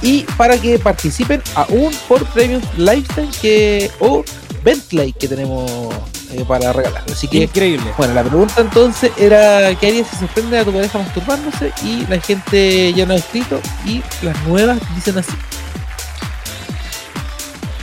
Y 0.00 0.22
para 0.36 0.56
que 0.56 0.78
participen 0.78 1.42
aún 1.54 1.92
por 2.06 2.24
premios 2.26 2.62
Lifetime 2.76 3.28
que, 3.42 3.90
o 3.98 4.24
Bentley 4.62 5.12
que 5.12 5.28
tenemos 5.28 5.92
eh, 6.30 6.44
para 6.46 6.72
regalar. 6.72 7.04
Así 7.10 7.26
que 7.28 7.38
Increíble. 7.38 7.92
bueno, 7.96 8.14
la 8.14 8.22
pregunta 8.22 8.60
entonces 8.60 9.10
era 9.16 9.74
¿qué 9.76 9.88
harías 9.88 10.08
si 10.08 10.16
sorprende 10.16 10.58
a 10.58 10.64
tu 10.64 10.72
pareja 10.72 10.98
masturbándose? 10.98 11.72
Y 11.82 12.06
la 12.06 12.20
gente 12.20 12.92
ya 12.92 13.06
no 13.06 13.14
ha 13.14 13.16
escrito 13.16 13.60
y 13.86 14.02
las 14.22 14.40
nuevas 14.46 14.78
dicen 14.94 15.18
así. 15.18 15.32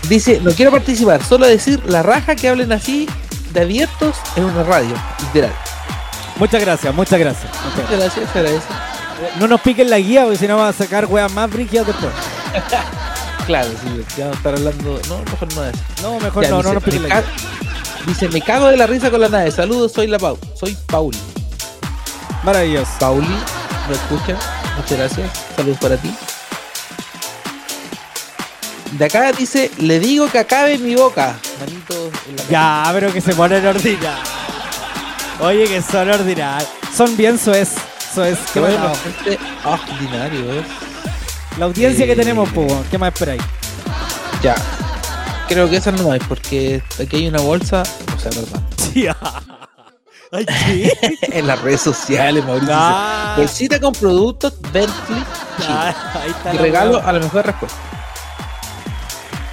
Dice, 0.07 0.39
no 0.43 0.51
quiero 0.51 0.69
participar, 0.71 1.23
solo 1.23 1.47
decir 1.47 1.81
la 1.85 2.03
raja 2.03 2.35
que 2.35 2.47
hablen 2.47 2.71
así 2.71 3.07
de 3.53 3.61
abiertos 3.61 4.15
en 4.35 4.43
una 4.43 4.63
radio, 4.63 4.93
literal. 5.21 5.51
Muchas 6.37 6.61
gracias, 6.61 6.93
muchas 6.93 7.19
gracias. 7.19 7.51
Muchas 7.65 7.91
gracias, 7.91 8.35
agradece. 8.35 8.67
No 9.39 9.47
nos 9.47 9.61
piquen 9.61 9.89
la 9.89 9.97
guía, 9.97 10.23
porque 10.23 10.37
si 10.37 10.47
no 10.47 10.57
vamos 10.57 10.75
a 10.75 10.77
sacar 10.83 11.05
weas 11.05 11.31
más 11.31 11.49
brígidas 11.49 11.87
después. 11.87 12.11
Claro, 13.45 13.69
sí, 13.69 14.03
ya 14.17 14.23
vamos 14.25 14.37
a 14.37 14.37
estar 14.39 14.55
hablando, 14.55 14.99
no, 15.07 15.19
mejor 15.19 15.53
no 15.53 15.65
es. 15.65 15.75
No, 16.01 16.19
mejor 16.19 16.43
Ya, 16.43 16.49
no, 16.49 16.57
dice, 16.57 16.67
no 16.67 16.73
nos 16.73 16.83
piquen 16.83 17.03
la 17.03 17.21
guía. 17.21 17.23
Dice, 18.06 18.30
me 18.30 18.41
cago 18.41 18.68
de 18.68 18.78
la 18.78 18.86
risa 18.88 19.10
con 19.10 19.20
la 19.22 19.30
nave. 19.30 19.51
Saludos, 19.51 19.91
soy 19.93 20.08
la 20.08 20.20
Pau. 20.20 20.38
Soy 20.60 20.78
Pauli. 20.88 21.18
Maravilloso. 22.43 22.91
Pauli, 22.99 23.28
¿me 23.89 23.95
escucha? 23.95 24.38
Muchas 24.78 24.97
gracias. 24.97 25.32
Saludos 25.56 25.78
para 25.80 25.97
ti. 25.97 26.14
De 28.91 29.06
acá 29.06 29.32
dice, 29.32 29.72
le 29.80 29.99
digo 29.99 30.30
que 30.30 30.39
acabe 30.39 30.78
mi 30.78 30.95
boca. 30.95 31.36
Manito 31.60 32.12
en 32.30 32.36
la 32.38 32.43
Ya, 32.49 32.89
pero 32.93 33.12
que 33.12 33.22
se 33.22 33.34
ponen 33.34 33.66
ordinarios. 33.66 34.30
Oye, 35.39 35.66
que 35.68 35.82
son 35.82 36.10
ordinarios. 36.10 36.70
Son 36.95 37.18
bien 37.18 37.38
soez. 37.39 37.74
Soez. 38.14 38.38
Qué 38.53 38.60
Bueno, 38.60 38.93
gente 39.03 39.38
ordinario, 39.66 40.53
¿eh? 40.53 40.64
La 41.58 41.66
audiencia 41.66 42.06
Eh, 42.06 42.08
que 42.08 42.16
tenemos, 42.16 42.47
pues, 42.53 42.72
¿qué 42.91 42.97
más 42.97 43.12
esperáis? 43.12 43.41
Ya. 44.41 44.56
Creo 45.47 45.69
que 45.69 45.77
esa 45.77 45.91
no 45.91 46.13
es 46.13 46.23
porque 46.27 46.81
aquí 46.99 47.17
hay 47.17 47.27
una 47.27 47.41
bolsa. 47.41 47.83
O 48.15 48.19
sea, 48.19 48.31
perdón. 48.31 48.65
Sí. 48.77 49.07
Ay, 50.31 50.45
¿qué? 50.45 51.17
en 51.21 51.47
las 51.47 51.61
redes 51.61 51.81
sociales, 51.81 52.43
Mauricio. 52.45 52.73
Ah. 52.75 53.35
Bolsita 53.37 53.79
con 53.79 53.93
productos 53.93 54.53
Bentley. 54.73 55.23
Ah, 55.67 55.93
ahí 56.21 56.31
está 56.31 56.53
Y 56.53 56.57
regalo 56.57 57.01
a 57.03 57.11
la 57.13 57.19
mejor 57.19 57.45
respuesta. 57.45 57.77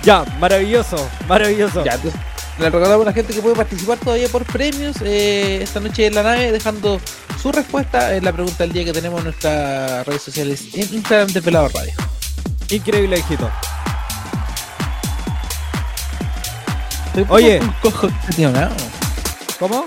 Ya, 0.03 0.24
maravilloso, 0.40 0.97
maravilloso. 1.28 1.84
Ya, 1.84 1.95
entonces, 1.95 2.20
le 2.59 2.70
regalamos 2.70 3.07
a 3.07 3.11
la 3.11 3.12
gente 3.12 3.32
que 3.32 3.40
puede 3.40 3.55
participar 3.55 3.99
todavía 3.99 4.28
por 4.28 4.45
premios 4.45 4.97
eh, 5.03 5.61
esta 5.62 5.78
noche 5.78 6.07
en 6.07 6.14
la 6.14 6.24
nave, 6.24 6.51
dejando 6.51 7.01
su 7.40 7.53
respuesta 7.53 8.14
en 8.14 8.24
la 8.24 8.32
pregunta 8.32 8.64
del 8.64 8.72
día 8.72 8.84
que 8.84 8.93
tenemos 8.93 9.18
en 9.18 9.24
nuestras 9.24 10.05
redes 10.07 10.22
sociales 10.22 10.66
en 10.74 10.93
Instagram 10.93 11.28
de 11.28 11.43
Pelado 11.43 11.68
Radio. 11.68 11.93
Increíble, 12.70 13.18
hijito. 13.18 13.49
Estoy 17.15 17.25
un 17.25 17.31
Oye. 17.31 17.61
poco 17.83 18.01
congestionado. 18.09 18.75
¿Cómo? 19.59 19.85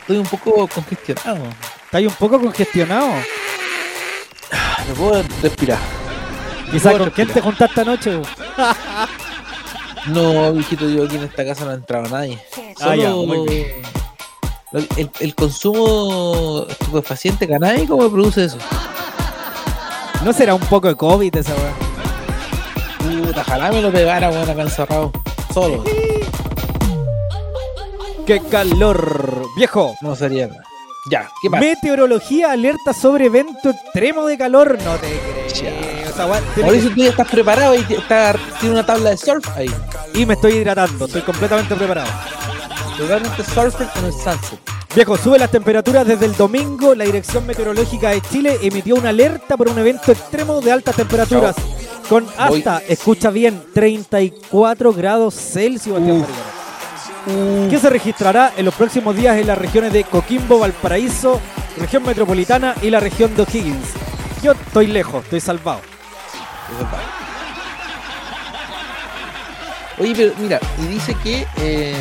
Estoy 0.00 0.18
un 0.18 0.26
poco 0.26 0.68
congestionado. 0.68 1.44
¿Estás 1.86 2.02
un 2.02 2.10
poco 2.14 2.40
congestionado? 2.40 3.08
No 4.88 4.94
puedo 4.94 5.24
respirar. 5.42 5.78
Quizás 6.70 6.92
puedo 6.92 6.98
con 6.98 7.10
quién 7.10 7.28
te 7.28 7.40
juntaste 7.40 7.80
anoche. 7.80 8.22
No, 10.06 10.52
viejito, 10.52 10.88
yo 10.88 11.04
aquí 11.04 11.16
en 11.16 11.24
esta 11.24 11.44
casa 11.44 11.64
no 11.64 11.72
ha 11.72 11.74
entrado 11.74 12.08
nadie. 12.08 12.40
Ah, 12.80 12.94
ya, 12.94 13.10
Solo 13.10 13.26
muy 13.26 13.48
bien. 13.48 13.72
el, 14.96 15.10
el 15.18 15.34
consumo 15.34 16.64
estupefaciente 16.68 17.48
canábico 17.48 17.96
me 17.96 18.08
produce 18.08 18.44
eso. 18.44 18.58
¿No 20.24 20.32
será 20.32 20.54
un 20.54 20.60
poco 20.60 20.86
de 20.86 20.94
COVID 20.94 21.34
esa 21.36 21.52
weá? 21.54 21.72
Puta, 23.26 23.40
ojalá 23.40 23.72
me 23.72 23.82
lo 23.82 23.90
pegara, 23.90 24.30
weón, 24.30 24.48
acá 24.48 24.62
encerrado. 24.62 25.10
¡Qué 28.26 28.40
calor! 28.50 29.46
Viejo, 29.56 29.94
No 30.02 30.14
sería 30.14 30.48
nada. 30.48 30.62
Ya, 31.10 31.30
¿qué 31.40 31.48
pasa? 31.48 31.60
meteorología 31.60 32.50
alerta 32.50 32.92
sobre 32.92 33.26
evento 33.26 33.70
extremo 33.70 34.26
de 34.26 34.36
calor. 34.36 34.76
No 34.84 34.96
te 34.96 35.06
creo. 35.54 36.10
Esa 36.10 36.26
weá 36.26 36.40
tiene 36.54 36.62
Mauricio, 36.68 36.90
tú 36.90 36.96
ya 36.96 37.10
estás 37.10 37.28
preparado 37.28 37.74
y 37.74 37.78
está, 37.88 38.34
tiene 38.60 38.74
una 38.74 38.84
tabla 38.84 39.10
de 39.10 39.16
surf 39.16 39.46
ahí. 39.56 39.70
Y 40.14 40.26
me 40.26 40.34
estoy 40.34 40.54
hidratando, 40.54 41.06
estoy 41.06 41.22
completamente 41.22 41.74
preparado. 41.74 42.08
Totalmente 42.98 43.44
surfer 43.44 43.88
en 43.96 44.04
el 44.04 44.12
sunset. 44.12 44.58
Viejo, 44.94 45.16
sube 45.16 45.38
las 45.38 45.50
temperaturas 45.50 46.06
desde 46.06 46.26
el 46.26 46.36
domingo. 46.36 46.94
La 46.94 47.04
Dirección 47.04 47.46
Meteorológica 47.46 48.10
de 48.10 48.20
Chile 48.22 48.58
emitió 48.62 48.96
una 48.96 49.10
alerta 49.10 49.56
por 49.56 49.68
un 49.68 49.78
evento 49.78 50.10
extremo 50.10 50.60
de 50.60 50.72
altas 50.72 50.96
temperaturas. 50.96 51.54
Con 52.08 52.26
hasta, 52.38 52.78
escucha 52.88 53.30
bien, 53.30 53.62
34 53.74 54.92
grados 54.92 55.34
Celsius. 55.34 56.00
Que 57.68 57.78
se 57.80 57.90
registrará 57.90 58.52
en 58.56 58.64
los 58.64 58.74
próximos 58.74 59.16
días 59.16 59.36
en 59.36 59.48
las 59.48 59.58
regiones 59.58 59.92
de 59.92 60.04
Coquimbo, 60.04 60.60
Valparaíso, 60.60 61.40
región 61.76 62.04
metropolitana 62.04 62.74
y 62.82 62.90
la 62.90 63.00
región 63.00 63.34
de 63.34 63.42
O'Higgins. 63.42 63.88
Yo 64.42 64.52
estoy 64.52 64.86
lejos, 64.86 65.24
estoy 65.24 65.40
salvado. 65.40 65.80
Oye, 69.98 70.12
pero 70.14 70.32
mira, 70.38 70.60
y 70.78 70.86
dice 70.86 71.16
que 71.24 71.46
eh, 71.56 71.94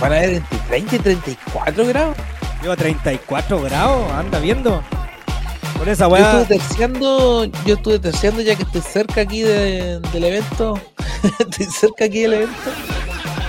van 0.00 0.12
a 0.12 0.16
haber 0.16 0.34
entre 0.34 0.58
30 0.58 0.96
y 0.96 0.98
34 0.98 1.86
grados. 1.86 2.16
Lleva 2.62 2.76
34 2.76 3.62
grados, 3.62 4.12
anda 4.12 4.38
viendo. 4.38 4.82
Con 5.80 5.88
esa 5.88 6.04
Yo 6.04 6.10
weá. 6.12 6.40
estuve 6.42 6.58
terciando, 6.58 7.44
yo 7.64 7.74
estuve 7.74 7.98
terciando 7.98 8.42
ya 8.42 8.54
que 8.54 8.64
estoy 8.64 8.82
cerca 8.82 9.22
aquí 9.22 9.40
de- 9.40 9.98
del 10.12 10.24
evento. 10.24 10.78
estoy 11.38 11.66
cerca 11.66 12.04
aquí 12.04 12.20
del 12.20 12.34
evento. 12.34 12.70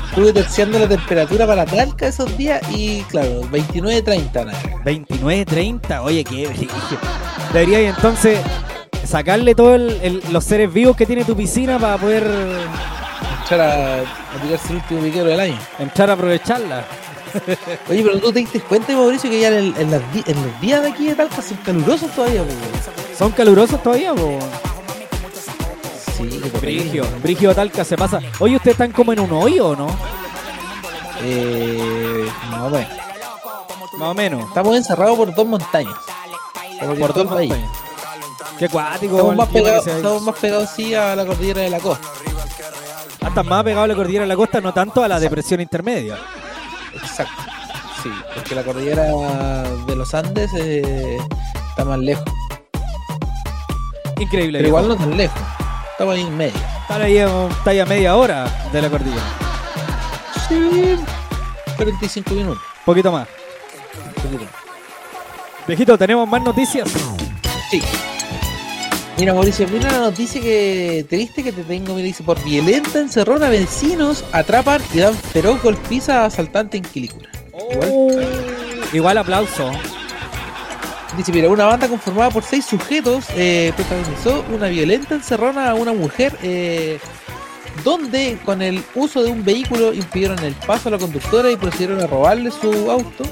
Estuve 0.09 0.31
terciando 0.33 0.79
la 0.79 0.87
temperatura 0.87 1.45
para 1.45 1.65
Talca 1.65 2.07
esos 2.07 2.37
días 2.37 2.61
y 2.71 3.01
claro, 3.03 3.41
29-30 3.51 4.45
nada. 4.45 4.59
29, 4.85 5.45
30, 5.45 6.01
oye, 6.03 6.23
qué. 6.23 6.49
Debería 7.53 7.81
entonces 7.89 8.39
sacarle 9.05 9.53
todos 9.53 9.79
los 10.31 10.43
seres 10.45 10.71
vivos 10.73 10.95
que 10.95 11.05
tiene 11.05 11.25
tu 11.25 11.35
piscina 11.35 11.77
para 11.79 11.97
poder 11.97 12.25
a, 13.51 13.95
a 13.95 14.41
tirarse 14.41 14.69
el 14.69 14.75
último 14.77 15.01
piquero 15.01 15.25
del 15.25 15.39
año. 15.41 15.57
entrar 15.79 16.09
a 16.09 16.13
aprovecharla. 16.13 16.85
Oye, 17.89 18.03
pero 18.03 18.19
tú 18.19 18.31
te 18.33 18.39
diste 18.39 18.59
cuenta, 18.61 18.93
Mauricio, 18.93 19.29
que 19.29 19.39
ya 19.39 19.47
en, 19.49 19.53
el- 19.55 19.75
en 19.77 19.91
las 19.91 20.13
di- 20.13 20.23
en 20.25 20.35
los 20.45 20.61
días 20.61 20.81
de 20.81 20.89
aquí 20.89 21.07
de 21.07 21.15
Talca 21.15 21.41
son 21.41 21.57
calurosos 21.57 22.11
todavía, 22.11 22.43
pues. 22.43 23.17
¿Son 23.17 23.31
calurosos 23.31 23.81
todavía, 23.83 24.13
po? 24.13 24.39
Sí. 26.17 26.41
Brigio, 26.61 27.05
Brigio 27.23 27.55
Talca 27.55 27.83
se 27.83 27.97
pasa. 27.97 28.19
Oye, 28.39 28.55
¿ustedes 28.55 28.73
están 28.75 28.91
como 28.91 29.13
en 29.13 29.19
un 29.21 29.31
hoyo 29.31 29.69
o 29.69 29.75
no? 29.75 29.87
Eh, 31.23 32.27
no, 32.51 32.69
bueno. 32.69 32.87
Más 33.97 34.09
o 34.09 34.13
menos. 34.13 34.47
Estamos 34.47 34.75
encerrados 34.75 35.17
por 35.17 35.33
dos 35.33 35.45
montañas. 35.45 35.93
Como 36.79 36.95
Por 36.95 37.13
dos 37.13 37.27
país. 37.27 37.49
montañas. 37.49 37.71
Qué 38.57 38.69
cuático. 38.69 39.15
Estamos 39.17 39.35
más, 39.35 39.49
se- 39.83 39.91
estamos 39.97 40.21
más 40.23 40.35
pegados 40.35 40.69
sí 40.75 40.93
a 40.95 41.15
la 41.15 41.25
cordillera 41.25 41.61
de 41.61 41.69
la 41.69 41.79
costa. 41.79 42.07
Están 43.27 43.47
más 43.47 43.63
pegados 43.63 43.85
a 43.85 43.87
la 43.87 43.95
cordillera 43.95 44.23
de 44.23 44.27
la 44.29 44.35
costa, 44.35 44.61
no 44.61 44.73
tanto 44.73 45.03
a 45.03 45.07
la 45.07 45.19
depresión 45.19 45.61
intermedia. 45.61 46.17
Exacto. 46.93 47.41
Sí, 48.03 48.09
porque 48.33 48.55
la 48.55 48.63
cordillera 48.63 49.03
de 49.85 49.95
los 49.95 50.13
Andes 50.13 50.51
eh, 50.55 51.17
está 51.69 51.85
más 51.85 51.99
lejos. 51.99 52.25
Increíble. 54.19 54.59
Pero 54.59 54.67
igual 54.69 54.87
no 54.87 54.95
tan 54.95 55.15
lejos. 55.17 55.39
Estamos 55.91 56.15
ahí 56.15 56.21
en 56.21 56.37
medio. 56.37 56.57
Están 56.81 57.01
ahí 57.01 57.19
a 57.19 57.27
un- 57.29 57.51
está 57.51 57.69
ahí 57.71 57.79
a 57.79 57.85
media 57.85 58.15
hora 58.15 58.45
de 58.71 58.81
la 58.81 58.89
cordillera. 58.89 59.21
Sí. 60.47 60.97
45 61.77 62.31
minutos. 62.33 62.63
Poquito 62.85 63.11
más. 63.11 63.27
un 64.17 64.31
poquito. 64.31 64.51
Viejito, 65.67 65.97
¿tenemos 65.97 66.27
más 66.27 66.41
noticias? 66.41 66.89
Sí. 67.69 67.81
Mira, 69.17 69.33
Mauricio, 69.33 69.67
mira 69.67 69.91
la 69.91 69.99
noticia 69.99 70.41
que 70.41 71.05
triste 71.07 71.43
que 71.43 71.51
te 71.51 71.63
tengo. 71.63 71.93
Me 71.93 72.01
dice: 72.01 72.23
por 72.23 72.43
violenta 72.43 72.99
encerrona, 72.99 73.49
vecinos 73.49 74.23
atrapan 74.31 74.81
y 74.93 74.99
dan 74.99 75.13
feroz 75.13 75.61
golpiza 75.61 76.21
a 76.21 76.25
asaltante 76.25 76.77
en 76.77 76.83
Quilicura. 76.83 77.29
Igual. 77.71 78.27
Igual 78.93 79.17
aplauso. 79.17 79.71
Dice, 81.17 81.31
mira, 81.33 81.49
una 81.49 81.65
banda 81.65 81.87
conformada 81.89 82.29
por 82.29 82.43
seis 82.43 82.65
sujetos 82.65 83.25
eh, 83.35 83.73
protagonizó 83.75 84.45
una 84.53 84.69
violenta 84.69 85.15
encerrona 85.15 85.69
a 85.69 85.73
una 85.75 85.91
mujer 85.93 86.37
eh, 86.41 86.99
donde 87.83 88.37
con 88.45 88.61
el 88.61 88.81
uso 88.95 89.21
de 89.21 89.29
un 89.29 89.43
vehículo 89.43 89.93
impidieron 89.93 90.39
el 90.39 90.53
paso 90.53 90.87
a 90.87 90.93
la 90.93 90.97
conductora 90.97 91.51
y 91.51 91.57
procedieron 91.57 91.99
a 91.99 92.07
robarle 92.07 92.49
su 92.49 92.89
auto. 92.89 93.25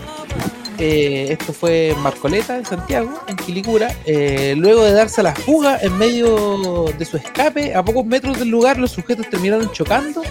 Eh, 0.79 1.27
esto 1.37 1.51
fue 1.53 1.89
en 1.89 1.99
Marcoleta, 1.99 2.57
en 2.57 2.65
Santiago, 2.65 3.19
en 3.27 3.35
Quilicura. 3.35 3.93
Eh, 4.05 4.53
luego 4.57 4.83
de 4.83 4.93
darse 4.93 5.21
a 5.21 5.25
la 5.25 5.35
fuga 5.35 5.77
en 5.81 5.97
medio 5.97 6.85
de 6.97 7.05
su 7.05 7.17
escape, 7.17 7.75
a 7.75 7.83
pocos 7.83 8.05
metros 8.05 8.39
del 8.39 8.49
lugar, 8.49 8.77
los 8.77 8.91
sujetos 8.91 9.29
terminaron 9.29 9.71
chocando 9.71 10.21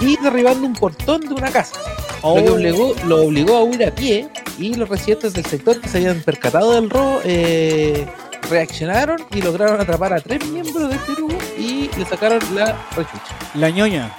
y 0.00 0.16
derribando 0.20 0.66
un 0.66 0.72
portón 0.74 1.20
de 1.20 1.34
una 1.34 1.50
casa. 1.50 1.76
Lo 2.22 2.34
que 2.36 2.50
Oh. 2.50 2.54
obligó, 2.54 2.94
lo 3.06 3.22
obligó 3.26 3.56
a 3.56 3.62
huir 3.62 3.84
a 3.86 3.90
pie 3.94 4.28
y 4.58 4.74
los 4.74 4.88
residentes 4.88 5.32
del 5.34 5.44
sector 5.44 5.80
que 5.80 5.88
se 5.88 5.98
habían 5.98 6.20
percatado 6.22 6.72
del 6.72 6.88
robo 6.90 7.20
eh, 7.24 8.06
reaccionaron 8.50 9.18
y 9.34 9.42
lograron 9.42 9.80
atrapar 9.80 10.12
a 10.14 10.20
tres 10.20 10.44
miembros 10.46 10.88
de 10.88 10.96
este 10.96 11.12
grupo 11.14 11.36
y 11.58 11.90
le 11.96 12.04
sacaron 12.06 12.40
la 12.54 12.76
rechucha. 12.96 13.36
La 13.54 13.70
ñoña. 13.70 14.10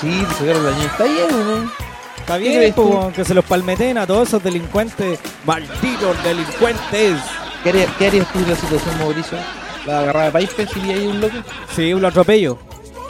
Sí, 0.00 0.08
le 0.08 0.34
sacaron 0.34 0.64
la 0.64 0.70
ñoña. 0.72 0.86
¿Está 0.86 1.04
bien 1.04 1.24
o 1.32 1.44
no? 1.44 1.83
Está 2.24 2.38
¿Qué 2.38 2.58
bien, 2.58 2.72
po, 2.72 3.12
que 3.14 3.22
se 3.22 3.34
los 3.34 3.44
palmeten 3.44 3.98
a 3.98 4.06
todos 4.06 4.28
esos 4.28 4.42
delincuentes. 4.42 5.18
Malditos 5.44 6.24
delincuentes. 6.24 7.20
¿Qué 7.62 7.68
harías, 7.68 7.90
qué 7.98 8.06
harías 8.06 8.32
tú 8.32 8.38
en 8.38 8.48
la 8.48 8.56
situación, 8.56 8.98
Mauricio? 8.98 9.36
¿La 9.84 9.98
agarraba 9.98 10.30
de 10.30 10.46
Pipe 10.46 10.66
si 10.66 10.80
vi 10.80 10.92
ahí 10.92 11.06
un 11.06 11.20
loco? 11.20 11.36
Sí, 11.76 11.90
lo 11.92 12.08
atropello. 12.08 12.58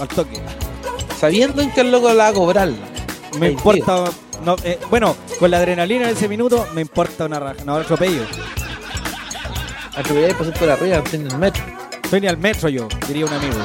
Al 0.00 0.08
toque. 0.08 0.42
Sabiendo 1.16 1.62
en 1.62 1.70
que 1.70 1.82
el 1.82 1.92
loco 1.92 2.08
la 2.08 2.24
va 2.24 2.28
a 2.30 2.32
cobrar. 2.32 2.70
Me 3.38 3.46
Ay, 3.46 3.52
importa. 3.52 4.06
No, 4.44 4.56
eh, 4.64 4.80
bueno, 4.90 5.14
con 5.38 5.48
la 5.48 5.58
adrenalina 5.58 6.10
en 6.10 6.16
ese 6.16 6.28
minuto 6.28 6.66
me 6.74 6.80
importa 6.80 7.26
una 7.26 7.38
raja. 7.38 7.64
No, 7.64 7.76
atropello. 7.76 8.22
Atropellar 9.96 10.30
y 10.32 10.34
pasar 10.34 10.54
por 10.54 10.70
arriba, 10.70 11.04
en 11.12 11.30
el 11.30 11.38
metro. 11.38 11.62
Estoy 12.02 12.20
ni 12.20 12.26
al 12.26 12.38
metro 12.38 12.68
yo, 12.68 12.88
diría 13.06 13.26
un 13.26 13.32
amigo. 13.32 13.58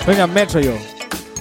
Estoy 0.00 0.16
ni 0.16 0.20
al 0.20 0.30
metro 0.32 0.58
yo. 0.58 0.72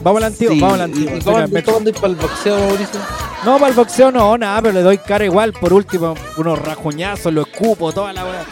Vamos 0.02 0.22
al 0.22 0.28
antiguo, 0.28 0.54
Sí, 0.54 0.60
vamos 0.62 0.80
al 0.80 0.90
¿Y, 0.90 1.08
antiguo. 1.08 1.40
y 1.40 1.42
andas 1.42 1.94
para 1.96 2.08
el 2.08 2.16
boxeo, 2.16 2.58
Mauricio? 2.58 3.00
No, 3.44 3.54
para 3.58 3.70
el 3.70 3.76
boxeo 3.76 4.12
no, 4.12 4.38
nada, 4.38 4.62
pero 4.62 4.74
le 4.74 4.82
doy 4.82 4.98
cara 4.98 5.26
igual. 5.26 5.54
Por 5.54 5.74
último, 5.74 6.16
unos 6.38 6.60
rajuñazos, 6.60 7.34
lo 7.34 7.42
escupo, 7.44 7.92
toda 7.92 8.14
la 8.14 8.24
weá. 8.24 8.46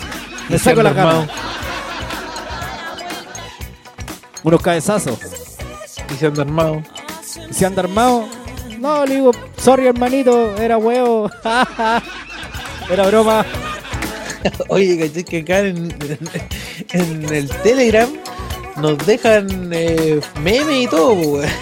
Le 0.50 0.60
saco 0.60 0.82
la 0.84 0.94
cara. 0.94 1.28
Unos 4.44 4.62
cabezazos. 4.62 5.20
Y 6.14 6.16
se 6.16 6.28
anda 6.28 6.41
armado. 6.44 6.82
Y 7.50 7.54
si 7.54 7.66
anda 7.66 7.82
armado, 7.82 8.28
no, 8.80 9.06
le 9.06 9.16
digo, 9.16 9.32
sorry 9.58 9.88
hermanito, 9.88 10.56
era 10.58 10.78
huevo. 10.78 11.30
era 12.89 13.08
broma. 13.08 13.46
Oye, 14.68 15.00
caché 15.00 15.24
que 15.24 15.39
acá 15.39 15.60
en, 15.60 15.96
en 16.91 17.34
el 17.34 17.50
Telegram 17.50 18.10
nos 18.78 18.97
dejan 19.05 19.69
eh, 19.71 20.19
memes 20.41 20.84
y 20.84 20.88
todo, 20.88 21.13
weón. 21.13 21.49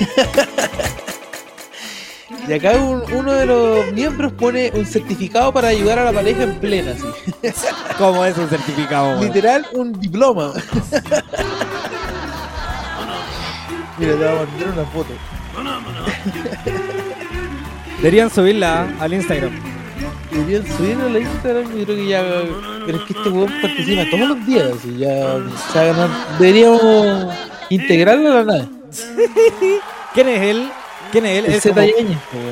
Y 2.47 2.53
acá 2.53 2.71
un- 2.71 3.03
uno 3.13 3.33
de 3.33 3.45
los 3.45 3.91
miembros 3.93 4.33
pone 4.33 4.71
un 4.73 4.83
certificado 4.85 5.53
para 5.53 5.67
ayudar 5.67 5.99
a 5.99 6.05
la 6.05 6.11
pareja 6.11 6.41
en 6.43 6.55
plena, 6.59 6.93
así. 6.93 7.05
¿Cómo 7.99 8.25
es 8.25 8.35
un 8.37 8.49
certificado? 8.49 9.21
Literal, 9.21 9.67
un 9.73 9.93
diploma. 9.99 10.51
Mira, 13.99 14.13
te 14.13 14.17
voy 14.17 14.25
a 14.27 14.33
mandar 14.35 14.69
una 14.73 14.85
foto. 14.85 15.13
Deberían 17.97 18.29
subirla 18.31 18.87
al 18.99 19.13
Instagram. 19.13 19.51
Deberían 20.31 20.65
subirlo 20.77 21.05
a 21.05 21.09
la 21.09 21.19
Instagram, 21.19 21.63
yo 21.77 21.83
creo 21.85 21.95
que 21.97 22.07
ya. 22.07 22.23
Pero 22.85 22.97
es 22.97 23.03
que 23.03 23.13
este 23.13 23.29
weón 23.29 23.53
participa 23.61 24.03
todos 24.09 24.27
los 24.29 24.45
días, 24.45 24.71
así 24.77 24.97
ya. 24.97 25.37
se 25.73 25.79
va 25.79 25.81
a 25.81 25.85
ganar- 25.85 26.09
Deberíamos 26.39 27.35
integrarlo 27.69 28.31
a 28.31 28.35
la 28.35 28.43
nave. 28.43 28.67
¿Quién 30.13 30.29
es 30.29 30.41
él? 30.41 30.69
¿Quién 31.11 31.25
es 31.25 31.37
él? 31.39 31.45
El 31.45 31.53
Es 31.53 31.63
como-. 31.63 31.81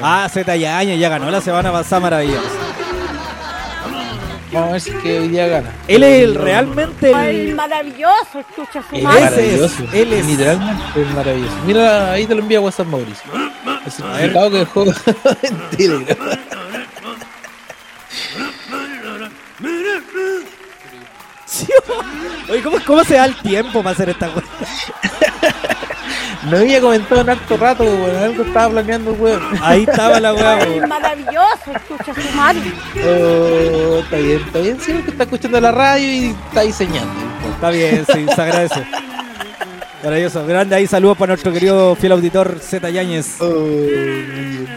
Ah, 0.02 0.28
Z 0.32 0.56
ya 0.58 1.10
ganó 1.10 1.32
la 1.32 1.42
semana 1.42 1.72
pasada 1.72 2.02
maravillosa. 2.02 2.42
Vamos 4.52 4.70
a 4.70 4.72
ver 4.72 4.82
si 4.82 4.90
es 4.90 4.96
que 4.98 5.20
hoy 5.20 5.28
día 5.28 5.48
gana. 5.48 5.72
Él 5.88 6.02
es 6.04 6.24
el, 6.24 6.34
realmente 6.36 7.12
El 7.12 7.50
el... 7.50 7.56
maravilloso, 7.56 8.40
escucha 8.40 8.84
su 8.90 8.96
Es 8.96 9.04
madre. 9.04 9.22
maravilloso. 9.26 9.84
él 9.94 10.14
es- 10.14 10.26
Literalmente 10.26 11.02
es 11.02 11.14
maravilloso. 11.16 11.54
Mira, 11.68 12.12
ahí 12.14 12.26
te 12.26 12.34
lo 12.36 12.42
envía 12.42 12.58
a 12.58 12.62
WhatsApp 12.62 12.88
Mauricio. 12.88 13.32
El 13.86 13.92
certificado 13.92 14.50
que 14.50 14.58
dejó 14.58 14.84
en 15.44 15.78
Telegram. 15.78 16.18
Oye, 22.50 22.62
¿cómo, 22.64 22.78
¿cómo 22.86 23.04
se 23.04 23.16
da 23.16 23.26
el 23.26 23.36
tiempo 23.38 23.84
para 23.84 23.92
hacer 23.92 24.10
esta 24.10 24.28
weá? 24.30 24.44
No 26.50 26.58
había 26.58 26.80
comentado 26.80 27.22
en 27.22 27.30
harto 27.30 27.58
rato, 27.58 27.84
weón. 27.84 28.16
Algo 28.16 28.44
estaba 28.44 28.70
planeando, 28.70 29.12
weón. 29.14 29.42
Ahí 29.62 29.84
estaba 29.84 30.20
la 30.20 30.34
weá, 30.34 30.60
El 30.62 30.70
weón. 30.70 30.90
maravilloso, 30.90 31.72
escucha 31.76 32.14
su 32.22 32.36
madre. 32.36 32.62
Oh, 33.06 34.00
está 34.00 34.18
bien, 34.18 34.42
está 34.46 34.60
bien. 34.60 34.80
Sí, 34.80 34.94
que 35.04 35.12
está 35.12 35.24
escuchando 35.24 35.60
la 35.62 35.72
radio 35.72 36.08
y 36.12 36.36
está 36.48 36.62
diseñando. 36.62 37.14
Está 37.54 37.70
bien, 37.70 38.06
sí, 38.12 38.26
se 38.34 38.42
agradece. 38.42 38.88
Maravilloso. 40.04 40.46
Grande 40.48 40.76
ahí, 40.76 40.88
saludos 40.88 41.18
para 41.18 41.32
nuestro 41.32 41.52
querido 41.52 41.94
fiel 41.96 42.14
auditor 42.14 42.58
Z 42.62 42.90
Yáñez. 42.90 43.42
Oh, 43.42 43.68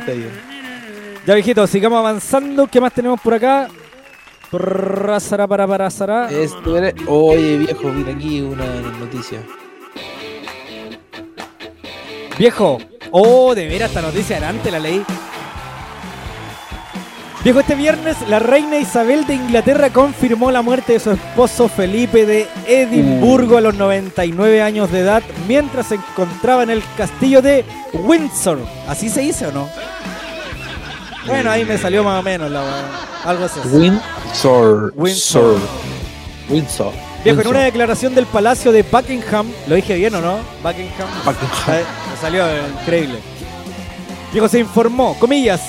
está 0.00 0.12
bien. 0.12 0.30
Ya, 1.24 1.34
viejito, 1.34 1.64
sigamos 1.68 2.00
avanzando. 2.00 2.66
¿Qué 2.66 2.80
más 2.80 2.92
tenemos 2.92 3.20
por 3.20 3.34
acá? 3.34 3.68
Prrrasara 4.52 5.48
para 5.48 5.66
para 5.66 5.88
sara. 5.88 6.30
Esto 6.30 6.76
era... 6.76 6.92
Oye, 7.06 7.56
viejo, 7.56 7.88
mira 7.88 8.12
aquí 8.12 8.42
una 8.42 8.66
noticia. 9.00 9.42
Viejo. 12.38 12.76
Oh, 13.12 13.54
de 13.54 13.66
veras, 13.66 13.88
esta 13.88 14.02
noticia 14.02 14.36
era 14.36 14.50
antes 14.50 14.70
la 14.70 14.78
leí. 14.78 15.02
Viejo, 17.42 17.60
este 17.60 17.74
viernes 17.74 18.16
la 18.28 18.40
reina 18.40 18.76
Isabel 18.76 19.26
de 19.26 19.36
Inglaterra 19.36 19.88
confirmó 19.88 20.50
la 20.50 20.60
muerte 20.60 20.92
de 20.92 21.00
su 21.00 21.12
esposo 21.12 21.68
Felipe 21.68 22.26
de 22.26 22.46
Edimburgo 22.66 23.56
a 23.56 23.62
los 23.62 23.74
99 23.74 24.60
años 24.60 24.92
de 24.92 25.00
edad 25.00 25.22
mientras 25.48 25.86
se 25.86 25.94
encontraba 25.94 26.62
en 26.62 26.70
el 26.70 26.82
castillo 26.98 27.40
de 27.40 27.64
Windsor. 27.94 28.60
¿Así 28.86 29.08
se 29.08 29.22
dice 29.22 29.46
o 29.46 29.52
no? 29.52 29.66
Bueno, 31.26 31.50
ahí 31.50 31.64
me 31.64 31.78
salió 31.78 32.02
más 32.04 32.20
o 32.20 32.22
menos 32.22 32.50
la. 32.50 32.62
Algo 33.24 33.44
así. 33.44 33.60
Windsor. 33.64 34.92
Windsor. 34.96 35.58
Windsor. 36.48 36.92
Viejo, 37.24 37.40
en 37.40 37.46
una 37.46 37.60
declaración 37.60 38.14
del 38.14 38.26
Palacio 38.26 38.72
de 38.72 38.82
Buckingham, 38.82 39.46
lo 39.68 39.76
dije 39.76 39.94
bien 39.94 40.14
o 40.16 40.20
no? 40.20 40.38
Buckingham. 40.62 41.08
Buckingham. 41.24 41.78
Eh, 41.78 41.84
Me 42.10 42.16
salió 42.20 42.44
increíble. 42.80 43.18
Viejo, 44.32 44.48
se 44.48 44.58
informó, 44.58 45.16
comillas. 45.20 45.60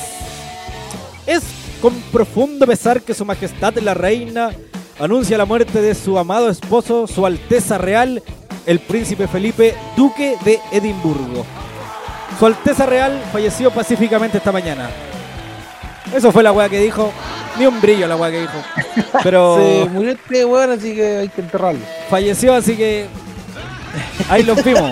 Es 1.28 1.43
con 1.82 1.93
profundo 2.12 2.66
pesar 2.66 3.01
que 3.01 3.14
su 3.14 3.24
majestad 3.24 3.76
la 3.78 3.93
reina 3.93 4.49
anuncia 4.99 5.38
la 5.38 5.45
muerte 5.45 5.82
de 5.82 5.93
su 5.93 6.18
amado 6.18 6.49
esposo, 6.49 7.06
su 7.08 7.26
alteza 7.26 7.78
real, 7.78 8.24
el 8.66 8.80
príncipe 8.80 9.28
Felipe, 9.28 9.76
duque 9.95 10.38
de 10.43 10.60
Edimburgo. 10.72 11.45
Su 12.39 12.45
alteza 12.47 12.86
real 12.88 13.22
falleció 13.32 13.70
pacíficamente 13.70 14.38
esta 14.39 14.51
mañana. 14.51 14.89
Eso 16.14 16.32
fue 16.32 16.43
la 16.43 16.51
weá 16.51 16.70
que 16.70 16.80
dijo. 16.80 17.12
Ni 17.58 17.68
un 17.68 17.80
brillo 17.80 18.08
la 18.08 18.16
weá 18.16 18.32
que 18.32 18.41
dijo. 18.41 18.64
Pero 19.24 19.58
Se 19.86 19.89
murió 19.89 20.12
este 20.12 20.45
weón, 20.45 20.72
así 20.72 20.95
que 20.95 21.18
hay 21.18 21.30
que 21.30 21.41
enterrarlo. 21.41 21.82
falleció, 22.10 22.54
así 22.54 22.76
que 22.76 23.08
ahí 24.30 24.43
los 24.43 24.64
vimos. 24.64 24.91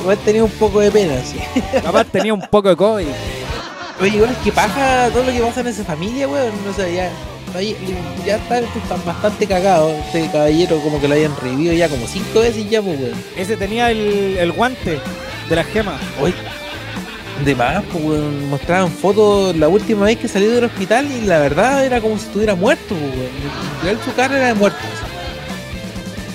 Igual 0.00 0.18
tenía 0.18 0.44
un 0.44 0.50
poco 0.50 0.80
de 0.80 0.90
pena, 0.90 1.14
sí. 1.24 1.38
Capaz 1.82 2.04
tenía 2.04 2.34
un 2.34 2.42
poco 2.42 2.68
de 2.68 2.76
COVID. 2.76 3.06
Oye, 4.00 4.16
igual 4.16 4.30
es 4.32 4.38
que 4.38 4.52
paja 4.52 5.08
todo 5.10 5.24
lo 5.24 5.32
que 5.32 5.40
pasa 5.40 5.60
en 5.60 5.68
esa 5.68 5.84
familia, 5.84 6.28
weón. 6.28 6.52
O 6.68 6.74
sea, 6.74 6.86
ya, 6.88 7.10
ya 8.26 8.36
está, 8.36 8.58
están 8.58 9.04
bastante 9.06 9.46
cagados. 9.46 9.92
Este 10.06 10.28
caballero 10.30 10.78
como 10.80 11.00
que 11.00 11.08
lo 11.08 11.14
habían 11.14 11.34
revivido 11.40 11.72
ya 11.72 11.88
como 11.88 12.06
cinco 12.06 12.40
veces 12.40 12.68
ya, 12.68 12.82
pues, 12.82 13.00
weón. 13.00 13.14
Ese 13.36 13.56
tenía 13.56 13.90
el, 13.90 14.36
el 14.38 14.52
guante 14.52 15.00
de 15.48 15.56
las 15.56 15.66
gemas. 15.68 16.00
Oye, 16.20 16.34
de 17.44 17.54
más, 17.54 17.82
pues, 17.92 18.04
weón. 18.04 18.48
Mostraban 18.50 18.90
fotos 18.90 19.56
la 19.56 19.68
última 19.68 20.06
vez 20.06 20.18
que 20.18 20.28
salió 20.28 20.50
del 20.52 20.64
hospital 20.64 21.06
y 21.10 21.22
la 21.26 21.38
verdad 21.38 21.84
era 21.84 22.00
como 22.00 22.18
si 22.18 22.26
estuviera 22.26 22.54
muerto, 22.54 22.94
pues, 22.94 23.84
weón. 23.84 23.98
Su 24.04 24.14
cara 24.14 24.36
era 24.36 24.46
de 24.48 24.54
muerto. 24.54 24.78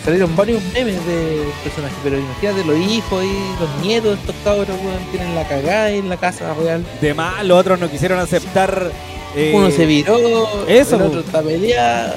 Salieron 0.05 0.36
varios 0.36 0.64
memes 0.74 1.05
de 1.05 1.43
personajes, 1.64 1.97
pero 2.03 2.18
imagínate 2.18 2.64
los 2.66 2.78
hijos 2.78 3.24
y 3.24 3.60
los 3.62 3.86
nietos 3.86 4.12
de 4.16 4.20
estos 4.22 4.36
cabros, 4.43 4.70
weón, 4.84 4.99
tienen 5.12 5.36
la 5.36 5.47
cagada 5.47 5.91
en 5.91 6.07
la 6.10 6.18
casa 6.18 6.53
real. 6.53 6.84
De 7.01 7.14
más, 7.14 7.45
los 7.45 7.60
otros 7.60 7.80
no 7.80 7.89
quisieron 7.91 8.18
aceptar. 8.20 8.91
eh, 9.36 9.51
Uno 9.53 9.70
se 9.70 9.86
viró, 9.86 10.18
Eso, 10.68 10.95
el 10.95 11.01
po. 11.01 11.07
otro 11.10 11.20
está 11.20 11.41
peleado. 11.41 12.14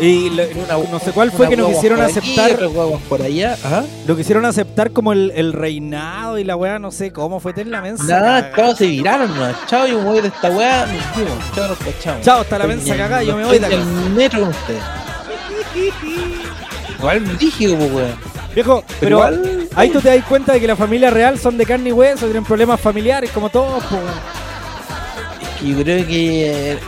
Y 0.00 0.30
lo- 0.30 0.44
no 0.90 0.98
sé 0.98 1.12
cuál 1.12 1.30
fue 1.30 1.48
que 1.50 1.56
no 1.56 1.68
quisieron 1.68 1.98
por 2.00 2.08
aquí, 2.08 2.34
aceptar. 2.38 2.66
guaguas 2.68 3.02
por 3.08 3.20
allá. 3.22 3.56
Ajá. 3.62 3.84
Lo 4.06 4.16
quisieron 4.16 4.44
aceptar 4.46 4.90
como 4.90 5.12
el, 5.12 5.30
el 5.34 5.52
reinado 5.52 6.38
y 6.38 6.44
la 6.44 6.56
weá, 6.56 6.78
no 6.78 6.90
sé 6.90 7.12
cómo 7.12 7.40
fue 7.40 7.52
ten 7.52 7.70
la 7.70 7.82
mensa. 7.82 8.04
Nada, 8.04 8.52
todos 8.52 8.78
se 8.78 8.86
viraron. 8.86 9.30
Chao, 9.66 9.86
yo 9.86 9.98
me 9.98 10.04
voy 10.06 10.20
de 10.22 10.28
esta 10.28 10.48
weá, 10.50 10.86
nos 10.86 11.02
fuimos. 11.14 11.34
Chao, 11.54 11.68
nos 11.68 11.78
cachamos. 11.78 12.22
Chao, 12.24 12.40
hasta 12.40 12.58
la 12.58 12.66
mensa 12.66 12.92
en- 12.92 12.98
cagada, 12.98 13.22
yo 13.22 13.36
me 13.36 13.44
voy 13.44 13.58
de 13.58 13.66
acá. 13.66 13.76
metro 14.14 14.40
con 14.40 14.48
ustedes. 14.48 14.82
Igual 16.98 17.38
rígido, 17.38 17.76
pues, 17.76 17.92
weón. 17.92 18.32
Viejo, 18.54 18.84
Pero 18.86 18.98
pero, 19.00 19.16
igual- 19.16 19.68
ahí 19.76 19.90
tú 19.90 20.00
te 20.00 20.14
das 20.14 20.24
cuenta 20.26 20.52
de 20.52 20.60
que 20.60 20.66
la 20.66 20.76
familia 20.76 21.10
real 21.10 21.38
son 21.38 21.56
de 21.56 21.64
carne 21.66 21.88
y 21.88 21.92
hueso, 21.92 22.26
tienen 22.26 22.44
problemas 22.44 22.80
familiares 22.80 23.30
como 23.30 23.48
todos. 23.50 23.82
po. 23.84 23.98
Que 25.60 25.68
Yo 25.68 25.82
creo 25.82 26.06
que. 26.06 26.72
eh, 26.72 26.78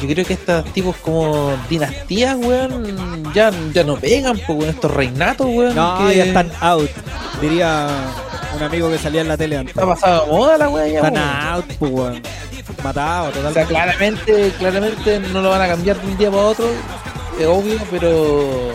yo 0.00 0.08
creo 0.08 0.24
que 0.24 0.34
estos 0.34 0.64
tipos 0.72 0.96
como 0.96 1.56
dinastías, 1.68 2.36
weón, 2.36 3.32
ya, 3.34 3.50
ya 3.72 3.84
no 3.84 3.96
pegan, 3.96 4.38
pues, 4.46 4.58
weón. 4.58 4.70
Estos 4.70 4.90
reinatos, 4.90 5.46
weón. 5.48 5.74
No, 5.74 6.06
que 6.08 6.16
ya 6.16 6.24
están 6.24 6.50
out, 6.60 6.90
diría 7.40 7.88
un 8.56 8.62
amigo 8.62 8.90
que 8.90 8.98
salía 8.98 9.20
en 9.22 9.28
la 9.28 9.36
tele 9.36 9.56
antes. 9.58 9.74
Está 9.74 9.86
pasado 9.86 10.24
de 10.26 10.30
moda 10.32 10.58
la 10.58 10.68
weá 10.68 10.86
ya, 10.88 10.98
Están 10.98 11.14
weón. 11.14 11.28
out, 11.28 11.64
pues, 11.78 11.92
weón. 11.92 12.22
Matado, 12.82 13.28
O 13.28 13.32
sea, 13.32 13.42
totalmente. 13.42 13.66
claramente, 13.74 14.52
claramente 14.58 15.20
no 15.32 15.40
lo 15.40 15.48
van 15.50 15.62
a 15.62 15.68
cambiar 15.68 15.98
de 16.00 16.06
un 16.06 16.18
día 16.18 16.30
para 16.30 16.42
otro, 16.42 16.66
es 17.38 17.46
obvio, 17.46 17.78
pero. 17.90 18.72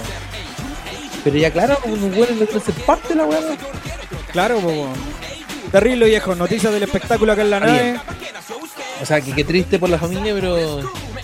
Pero 1.23 1.37
ya 1.37 1.51
claro, 1.51 1.77
un 1.85 2.03
weón 2.13 2.41
ofrece 2.41 2.71
parte 2.85 3.09
de 3.09 3.15
la 3.15 3.25
weá. 3.25 3.39
¿no? 3.41 3.47
Claro, 4.31 4.59
pues, 4.61 4.75
weón. 4.77 5.19
Terrible 5.71 6.07
viejo, 6.07 6.33
noticias 6.33 6.73
del 6.73 6.83
espectáculo 6.83 7.31
acá 7.33 7.41
en 7.43 7.49
la 7.51 7.59
nave. 7.59 7.99
O 9.01 9.05
sea, 9.05 9.21
que 9.21 9.33
qué 9.33 9.43
triste 9.43 9.79
por 9.79 9.89
la 9.89 9.97
familia, 9.97 10.33
pero 10.33 10.79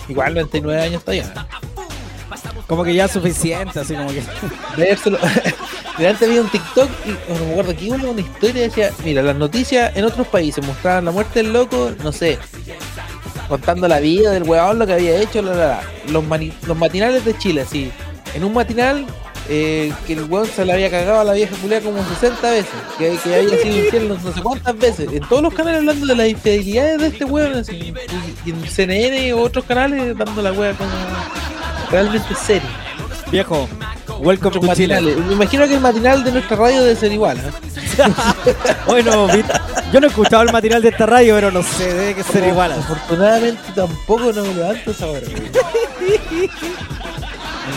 igual 0.08 0.34
99 0.34 0.80
años 0.82 0.94
está 1.00 1.12
bien. 1.12 1.26
Como 2.66 2.82
que 2.82 2.94
ya 2.94 3.04
es 3.04 3.12
suficiente, 3.12 3.78
así 3.80 3.94
como 3.94 4.08
que. 4.08 4.22
Leérselo. 4.76 5.18
Delante 5.98 6.26
había 6.26 6.42
un 6.42 6.48
TikTok 6.50 6.90
y 7.06 7.32
no 7.32 7.44
me 7.46 7.50
acuerdo 7.52 7.70
aquí 7.72 7.88
una, 7.90 8.04
una 8.10 8.20
historia 8.20 8.62
decía, 8.62 8.90
mira, 9.04 9.22
las 9.22 9.36
noticias 9.36 9.96
en 9.96 10.04
otros 10.04 10.26
países 10.26 10.66
mostraban 10.66 11.04
la 11.06 11.10
muerte 11.10 11.42
del 11.42 11.52
loco, 11.54 11.90
no 12.02 12.12
sé, 12.12 12.38
contando 13.48 13.88
la 13.88 13.98
vida 14.00 14.30
del 14.32 14.42
huevón, 14.42 14.78
lo 14.78 14.86
que 14.86 14.92
había 14.94 15.18
hecho, 15.20 15.40
la, 15.40 15.54
la, 15.54 15.66
la. 15.66 15.80
Los, 16.10 16.22
mani- 16.24 16.52
los 16.66 16.76
matinales 16.76 17.24
de 17.24 17.38
Chile, 17.38 17.62
así. 17.62 17.90
En 18.34 18.44
un 18.44 18.52
matinal 18.52 19.06
eh, 19.48 19.92
que 20.06 20.14
el 20.14 20.24
huevón 20.24 20.46
se 20.46 20.64
le 20.64 20.72
había 20.72 20.90
cagado 20.90 21.20
a 21.20 21.24
la 21.24 21.32
vieja 21.32 21.54
culia 21.56 21.80
como 21.80 21.98
60 22.04 22.50
veces, 22.50 22.70
que, 22.98 23.16
que 23.22 23.34
había 23.34 23.58
sido 23.62 23.84
infiel 23.84 24.08
no, 24.08 24.32
sé 24.32 24.42
cuántas 24.42 24.78
veces. 24.78 25.12
En 25.12 25.20
todos 25.28 25.42
los 25.42 25.54
canales 25.54 25.80
hablando 25.80 26.06
de 26.06 26.14
las 26.14 26.28
infidelidades 26.28 27.00
de 27.00 27.06
este 27.08 27.24
así. 27.58 27.94
Y, 28.44 28.50
en 28.50 28.68
CNN 28.68 29.34
u 29.34 29.38
otros 29.38 29.64
canales 29.64 30.16
dando 30.16 30.42
la 30.42 30.52
hueá 30.52 30.72
como 30.74 30.90
realmente 31.90 32.34
serio. 32.34 32.68
Viejo, 33.30 33.68
welcome 34.20 34.48
Otros 34.48 34.66
to 34.66 34.74
Chile. 34.74 35.00
Me 35.00 35.32
imagino 35.32 35.66
que 35.66 35.74
el 35.74 35.80
matinal 35.80 36.22
de 36.22 36.32
nuestra 36.32 36.56
radio 36.56 36.82
debe 36.82 36.96
ser 36.96 37.12
igual. 37.12 37.38
¿eh? 37.38 37.50
Bueno, 38.86 39.28
yo 39.92 40.00
no 40.00 40.06
he 40.06 40.10
escuchado 40.10 40.42
el 40.42 40.52
material 40.52 40.82
de 40.82 40.88
esta 40.90 41.06
radio, 41.06 41.34
pero 41.34 41.50
no 41.50 41.62
sé, 41.62 41.92
debe 41.92 42.14
que 42.14 42.22
ser 42.22 42.46
igual. 42.46 42.72
Afortunadamente 42.72 43.62
tampoco 43.74 44.32
no 44.32 44.42
me 44.42 44.54
levanto 44.54 44.90
esa 44.90 45.06
hora. 45.06 45.26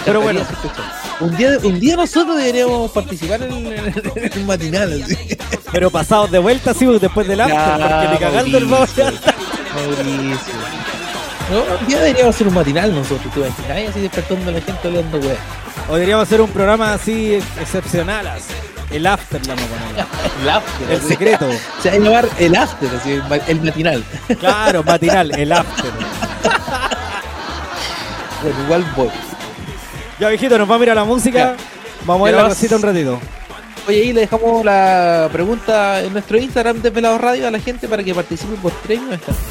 Pero 0.06 0.22
bueno, 0.22 0.42
un 1.20 1.36
día, 1.38 1.58
un 1.64 1.80
día 1.80 1.96
nosotros 1.96 2.38
deberíamos 2.38 2.92
participar 2.92 3.42
en, 3.44 3.52
en- 3.68 3.94
en 4.16 4.34
el 4.34 4.46
matinal. 4.46 5.04
así. 5.04 5.38
Pero 5.72 5.90
pasados 5.92 6.32
de 6.32 6.40
vuelta, 6.40 6.74
sí, 6.74 6.86
después 7.00 7.28
del 7.28 7.42
after, 7.42 7.58
Ya, 7.58 7.78
porque 7.90 8.08
ni 8.14 8.18
cagando 8.18 8.58
el 8.58 8.66
vamos. 8.66 8.90
No, 11.52 11.64
un 11.80 11.88
día 11.88 11.98
deberíamos 12.00 12.36
hacer 12.36 12.48
un 12.48 12.54
matinal 12.54 12.94
nosotros, 12.94 13.34
tú 13.34 13.44
ahí 13.72 13.88
así 13.88 14.00
despertando 14.02 14.50
a 14.52 14.54
la 14.54 14.62
gente 14.62 14.88
hablando 14.88 15.18
weá. 15.18 15.36
O 15.90 15.94
deberíamos 15.94 16.28
hacer 16.28 16.42
un 16.42 16.50
programa 16.52 16.94
así 16.94 17.34
ex- 17.36 17.58
excepcional. 17.60 18.28
así. 18.28 18.54
El 18.92 19.06
after, 19.08 19.46
la. 19.48 19.54
El 20.42 20.50
after. 20.50 20.92
El 20.92 21.02
secreto. 21.02 21.48
Se 21.82 21.90
va 21.90 21.96
a 21.96 22.00
llamar 22.00 22.30
el 22.40 22.56
after, 22.56 22.90
así, 22.96 23.20
el 23.48 23.62
matinal. 23.62 24.04
Claro, 24.40 24.84
matinal, 24.84 25.32
el 25.40 25.52
after. 25.52 25.92
Bueno, 28.42 28.64
igual 28.64 28.86
voy. 28.96 29.10
Ya, 30.20 30.28
viejito, 30.30 30.58
nos 30.58 30.68
vamos 30.68 30.82
a 30.82 30.86
ir 30.86 30.92
a 30.92 30.96
la 30.96 31.06
música. 31.06 31.56
Vamos 32.06 32.22
a 32.22 32.26
ver 32.26 32.36
la 32.36 32.44
vas. 32.44 32.54
cosita 32.54 32.76
un 32.76 32.82
ratito. 32.82 33.20
Oye, 33.88 34.02
ahí 34.02 34.14
le 34.14 34.22
dejamos 34.22 34.66
la 34.66 35.30
pregunta 35.32 36.02
en 36.02 36.12
nuestro 36.12 36.38
Instagram 36.38 36.82
de 36.82 36.92
Pelado 36.92 37.18
Radio 37.18 37.48
a 37.48 37.52
la 37.52 37.60
gente 37.60 37.88
para 37.88 38.04
que 38.04 38.14
participe 38.14 38.56
por 38.62 38.74
premio 38.74 39.14
esta 39.14 39.32
noche. 39.32 39.44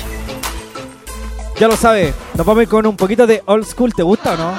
Ya 1.58 1.68
lo 1.68 1.76
sabes, 1.76 2.14
nos 2.34 2.46
vamos 2.46 2.60
a 2.60 2.62
ir 2.64 2.68
con 2.68 2.86
un 2.86 2.96
poquito 2.96 3.26
de 3.26 3.42
old 3.46 3.64
school. 3.66 3.92
¿Te 3.94 4.02
gusta 4.02 4.34
o 4.34 4.36
no? 4.36 4.52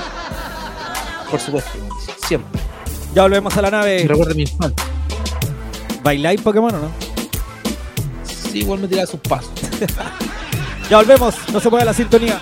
Por 1.29 1.39
supuesto, 1.39 1.69
siempre. 2.27 2.59
Ya 3.13 3.21
volvemos 3.21 3.55
a 3.55 3.61
la 3.61 3.71
nave. 3.71 4.05
Recuerda 4.07 4.33
mi 4.33 4.41
infancia. 4.41 4.85
¿Bailáis 6.03 6.41
Pokémon 6.41 6.73
o 6.73 6.79
no? 6.79 6.91
Sí, 8.23 8.59
igual 8.59 8.79
me 8.79 8.87
tiraba 8.87 9.07
sus 9.07 9.19
pasos. 9.19 9.51
Ya 10.89 10.97
volvemos, 10.97 11.35
no 11.53 11.59
se 11.59 11.69
mueve 11.69 11.85
la 11.85 11.93
sintonía. 11.93 12.41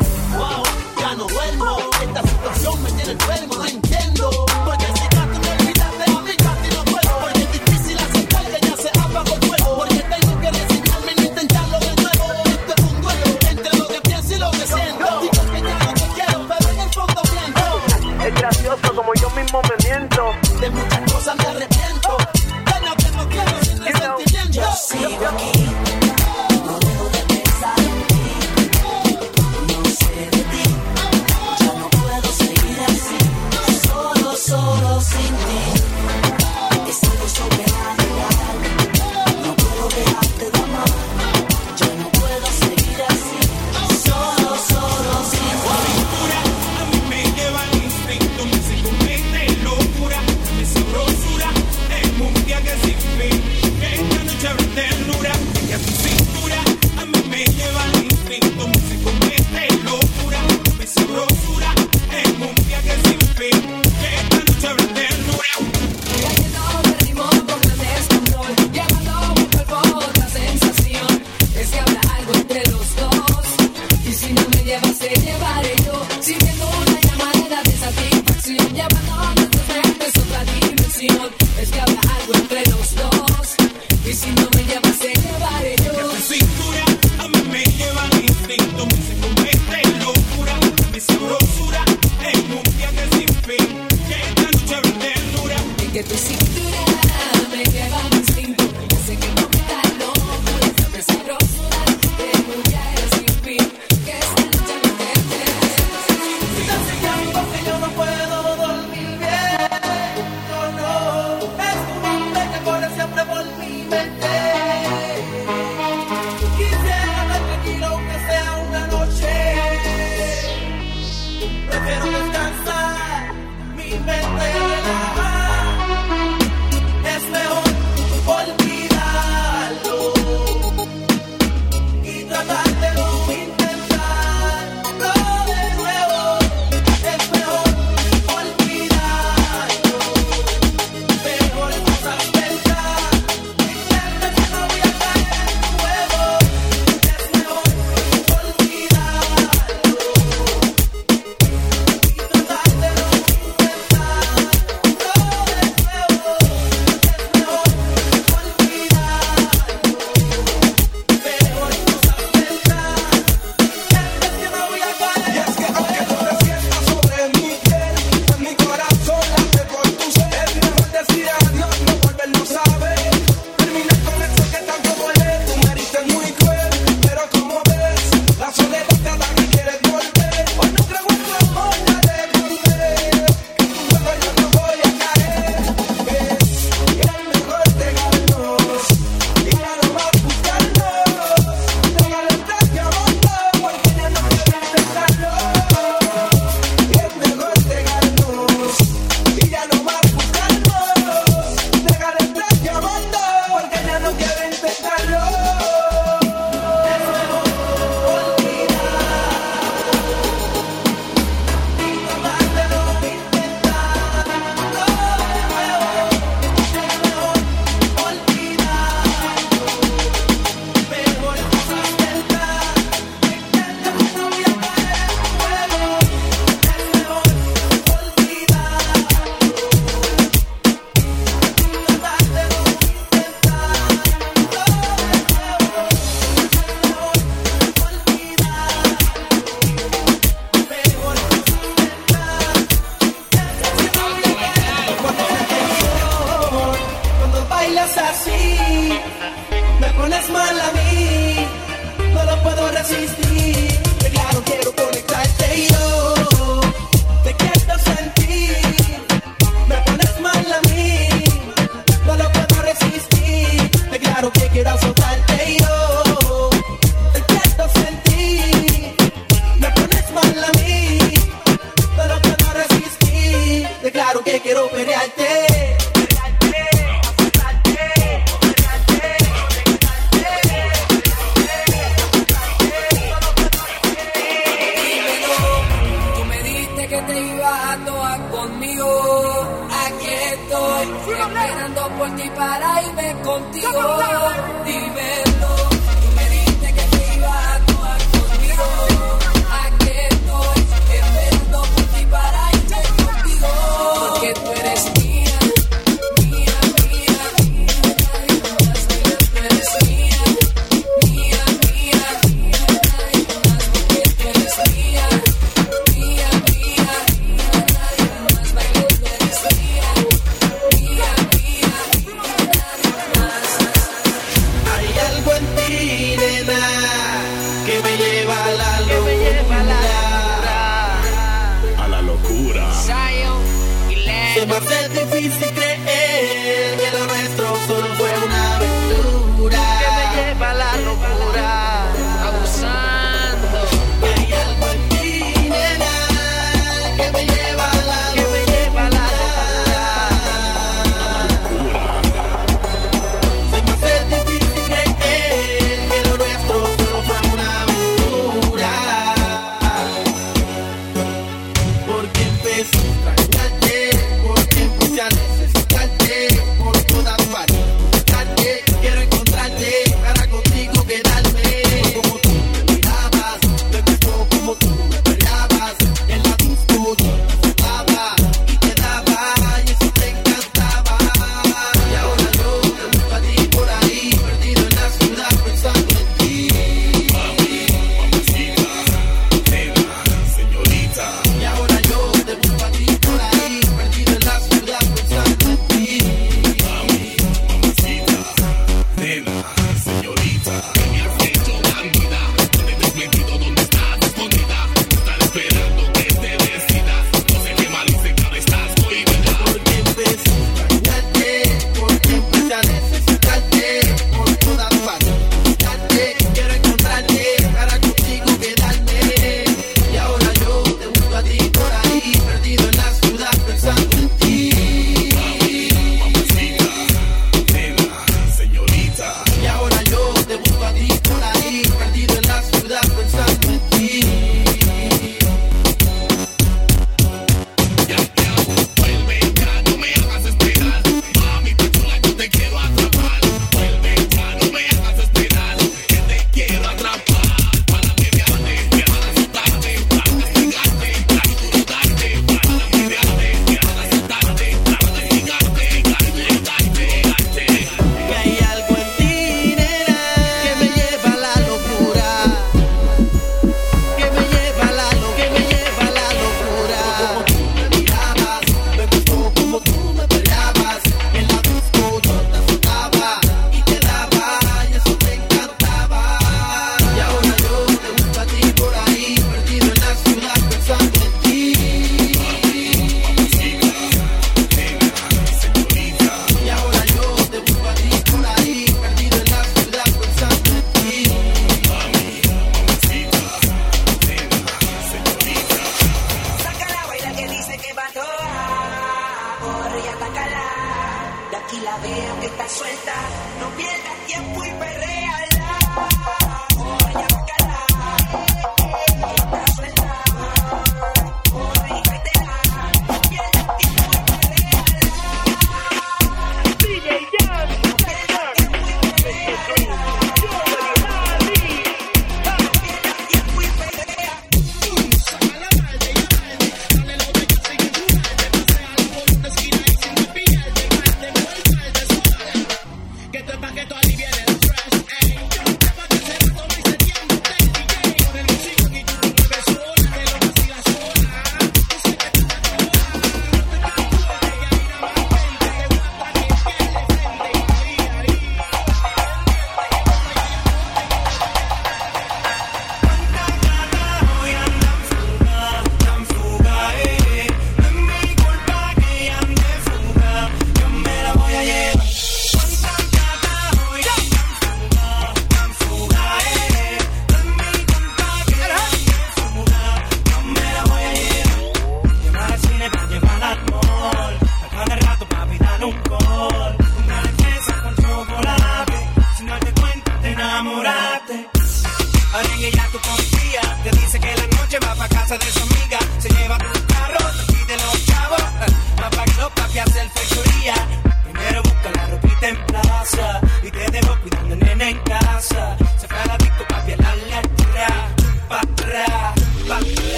miento. 20.69 20.90
De 20.90 20.90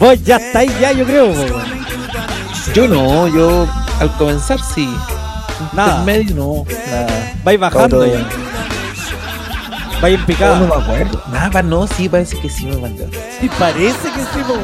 Vos 0.00 0.24
ya 0.24 0.36
estáis 0.36 0.72
ya, 0.80 0.92
yo 0.92 1.04
creo. 1.04 1.30
Yo 2.72 2.88
no, 2.88 3.28
yo 3.28 3.68
al 4.00 4.10
comenzar 4.16 4.58
sí. 4.58 4.88
Nada. 5.74 5.98
En 5.98 6.04
medio 6.06 6.34
no, 6.34 6.64
nada. 6.90 7.34
Vais 7.44 7.60
bajando 7.60 7.98
Todo. 7.98 8.06
ya. 8.06 8.26
Vais 10.00 10.18
en. 10.18 10.58
No 10.58 10.74
me 10.74 10.82
acuerdo. 10.82 11.22
Nada, 11.30 11.62
no, 11.62 11.86
sí, 11.86 12.08
parece 12.08 12.40
que 12.40 12.48
sí 12.48 12.64
me 12.64 12.78
mandó. 12.78 13.04
Sí, 13.38 13.50
parece 13.58 14.10
que 14.10 14.20
sí, 14.20 14.42
pues, 14.46 14.58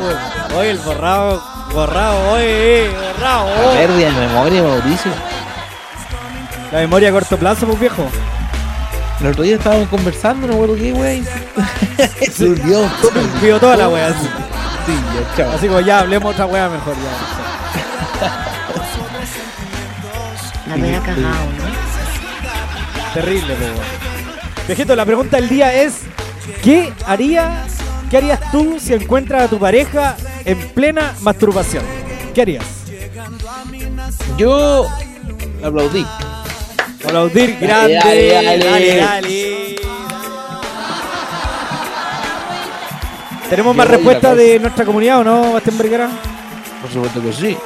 Oye, 0.57 0.71
el 0.71 0.79
borrado, 0.79 1.43
borrado, 1.71 2.33
oye, 2.33 2.87
eh, 2.87 2.91
borrado. 2.91 3.47
La 3.47 3.69
oh. 3.69 3.73
pérdida 3.75 4.07
de 4.11 4.27
memoria, 4.27 4.63
Mauricio. 4.63 5.13
La 6.73 6.79
memoria 6.79 7.11
a 7.11 7.13
corto 7.13 7.37
plazo, 7.37 7.67
pues, 7.67 7.79
viejo. 7.79 8.07
El 9.21 9.27
otro 9.27 9.43
día 9.43 9.57
estábamos 9.57 9.89
conversando, 9.89 10.47
no 10.47 10.55
me 10.55 10.65
acuerdo 10.65 10.77
qué, 10.77 10.95
wey. 10.95 11.25
Se 12.33 12.45
olvidó. 12.45 12.89
Se 13.03 13.19
olvidó 13.19 13.61
toda 13.61 13.77
la 13.77 13.89
wea. 13.91 14.15
Así 15.55 15.67
como 15.67 15.81
ya 15.81 16.01
hablemos 16.01 16.33
otra 16.33 16.47
hueá 16.47 16.69
mejor 16.69 16.95
ya. 16.95 17.11
La 20.69 20.75
pena 20.75 21.01
cagado, 21.01 21.25
¿no? 21.25 23.13
Terrible, 23.15 23.55
pues. 23.55 24.69
Vegeto, 24.69 24.97
la 24.97 25.05
pregunta 25.05 25.37
del 25.37 25.49
día 25.49 25.73
es 25.73 26.03
¿qué 26.63 26.93
haría, 27.07 27.65
qué 28.11 28.17
harías 28.17 28.41
tú 28.51 28.79
si 28.81 28.95
encuentras 28.95 29.43
a 29.45 29.49
tu 29.49 29.59
pareja 29.59 30.17
en 30.45 30.59
plena 30.71 31.15
masturbación? 31.21 31.85
¿Qué 32.35 32.43
harías? 32.43 32.65
Yo 34.37 34.87
aplaudí. 35.65 36.07
Aplaudir 37.05 37.59
grande. 37.61 37.95
dale, 37.95 38.33
dale. 38.33 38.65
dale. 38.65 38.97
dale. 38.97 39.66
¿Tenemos 43.49 43.77
más 43.77 43.87
respuestas 43.87 44.37
de 44.37 44.59
nuestra 44.59 44.85
comunidad 44.85 45.21
o 45.21 45.25
no, 45.25 45.53
Bastián 45.53 45.79
Vergara? 45.79 46.11
Por 46.83 46.91
supuesto 46.91 47.23
que 47.23 47.33
sí. 47.33 47.57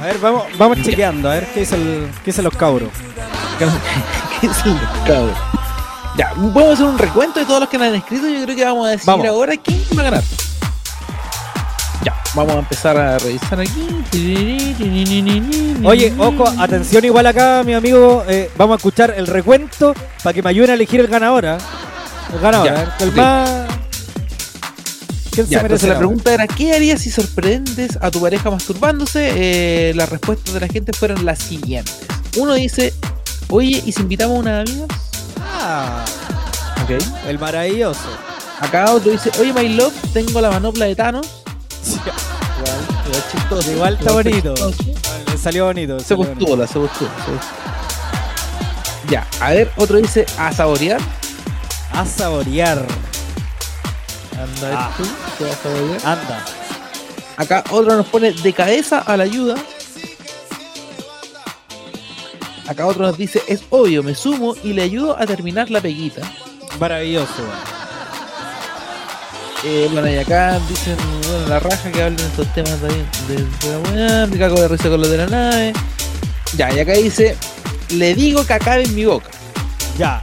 A 0.00 0.06
ver, 0.06 0.18
vamos, 0.18 0.44
vamos 0.58 0.82
chequeando, 0.82 1.30
a 1.30 1.34
ver 1.34 1.46
qué 1.54 1.60
dicen 1.60 1.80
el, 1.80 2.10
qué 2.24 2.30
es 2.30 2.38
los 2.38 2.54
cabros. 2.54 2.90
¿Qué 3.58 3.66
dicen 4.46 4.74
los 4.80 5.08
cabros? 5.08 5.36
Ya, 6.16 6.32
vamos 6.36 6.74
hacer 6.74 6.86
un 6.86 6.98
recuento 6.98 7.40
de 7.40 7.46
todos 7.46 7.60
los 7.60 7.68
que 7.70 7.78
nos 7.78 7.88
han 7.88 7.94
escrito. 7.94 8.28
Yo 8.28 8.42
creo 8.44 8.56
que 8.56 8.64
vamos 8.64 8.86
a 8.86 8.90
decir 8.90 9.10
ahora 9.10 9.54
quién 9.56 9.82
va 9.96 10.00
a 10.00 10.04
ganar. 10.04 10.22
Ya, 12.04 12.14
vamos 12.34 12.54
a 12.54 12.58
empezar 12.58 12.96
a 12.98 13.18
revisar 13.18 13.60
aquí. 13.60 14.04
Oye, 15.84 16.12
ojo, 16.18 16.44
atención 16.58 17.04
igual 17.04 17.26
acá, 17.26 17.62
mi 17.64 17.72
amigo. 17.72 18.24
Eh, 18.28 18.50
vamos 18.58 18.74
a 18.74 18.76
escuchar 18.76 19.14
el 19.16 19.26
recuento 19.26 19.94
para 20.22 20.34
que 20.34 20.42
me 20.42 20.50
ayuden 20.50 20.70
a 20.70 20.74
elegir 20.74 21.00
el 21.00 21.06
ganador. 21.06 21.46
¿eh? 21.46 21.56
El 22.34 22.40
ganador, 22.40 22.66
ya, 22.66 22.82
¿eh? 22.82 22.88
el 23.00 23.12
más 23.12 23.61
¿Quién 25.32 25.46
se 25.46 25.52
Ya, 25.52 25.62
merece 25.62 25.86
entonces 25.86 25.88
la 25.88 25.98
pregunta 25.98 26.34
era, 26.34 26.46
¿qué 26.46 26.74
harías 26.74 27.00
si 27.00 27.10
sorprendes 27.10 27.98
a 28.00 28.10
tu 28.10 28.20
pareja 28.20 28.50
masturbándose? 28.50 29.30
Eh, 29.34 29.94
las 29.94 30.08
respuestas 30.10 30.52
de 30.54 30.60
la 30.60 30.68
gente 30.68 30.92
fueron 30.92 31.24
las 31.24 31.38
siguientes. 31.38 31.96
Uno 32.36 32.54
dice, 32.54 32.92
oye, 33.48 33.82
¿y 33.84 33.92
si 33.92 34.02
invitamos 34.02 34.36
a 34.36 34.40
unas 34.40 34.68
amigas? 34.68 34.88
Ah, 35.40 36.04
Ok. 36.84 37.02
el 37.28 37.38
maravilloso. 37.38 38.00
Acá 38.60 38.92
otro 38.92 39.10
dice, 39.10 39.30
oye, 39.40 39.52
my 39.52 39.68
love, 39.70 39.94
tengo 40.12 40.40
la 40.40 40.50
manopla 40.50 40.84
de 40.84 40.94
Thanos. 40.94 41.26
Igual, 42.62 42.80
igual 43.06 43.24
chistoso. 43.32 43.72
Igual 43.72 43.94
está 43.98 44.12
bonito. 44.12 44.54
chistoso. 44.54 44.84
Le 45.32 45.38
salió 45.38 45.64
bonito. 45.64 45.98
Se 45.98 46.06
se 46.06 46.16
postula, 46.16 46.66
se 46.66 46.74
postula. 46.78 47.10
Ya, 49.10 49.26
a 49.40 49.50
ver, 49.50 49.70
otro 49.76 49.96
dice, 49.98 50.24
a 50.38 50.52
saborear. 50.52 51.00
A 51.92 52.06
saborear. 52.06 52.86
Anda, 54.42 54.70
Ah. 54.72 54.90
tú, 54.96 55.04
¿qué 55.38 55.44
vas 55.44 56.04
a? 56.04 56.12
Anda. 56.12 56.44
Acá 57.36 57.64
otro 57.70 57.96
nos 57.96 58.06
pone 58.06 58.32
de 58.32 58.52
cabeza 58.52 58.98
a 58.98 59.16
la 59.16 59.24
ayuda. 59.24 59.54
Acá 62.68 62.86
otro 62.86 63.06
nos 63.06 63.18
dice, 63.18 63.42
es 63.48 63.62
obvio, 63.70 64.02
me 64.02 64.14
sumo 64.14 64.54
y 64.62 64.72
le 64.72 64.82
ayudo 64.82 65.18
a 65.18 65.26
terminar 65.26 65.70
la 65.70 65.80
peguita. 65.80 66.22
Maravilloso. 66.78 67.42
Eh, 69.64 69.88
bueno, 69.92 70.08
y 70.10 70.16
acá 70.16 70.58
dicen, 70.68 70.96
bueno, 71.28 71.48
la 71.48 71.60
raja 71.60 71.90
que 71.92 72.02
hablen 72.02 72.18
estos 72.20 72.52
temas 72.52 72.78
también 72.80 73.06
de, 73.28 73.36
de 73.36 73.72
la 73.72 73.78
weá, 74.08 74.26
me 74.26 74.38
cago 74.38 74.60
de 74.60 74.68
risa 74.68 74.88
con 74.88 75.00
lo 75.00 75.08
de 75.08 75.18
la 75.18 75.26
nave. 75.26 75.72
Ya, 76.56 76.72
y 76.72 76.80
acá 76.80 76.92
dice, 76.92 77.36
le 77.90 78.14
digo 78.14 78.44
que 78.44 78.54
acabe 78.54 78.82
en 78.84 78.94
mi 78.94 79.04
boca. 79.04 79.28
Ya. 79.98 80.22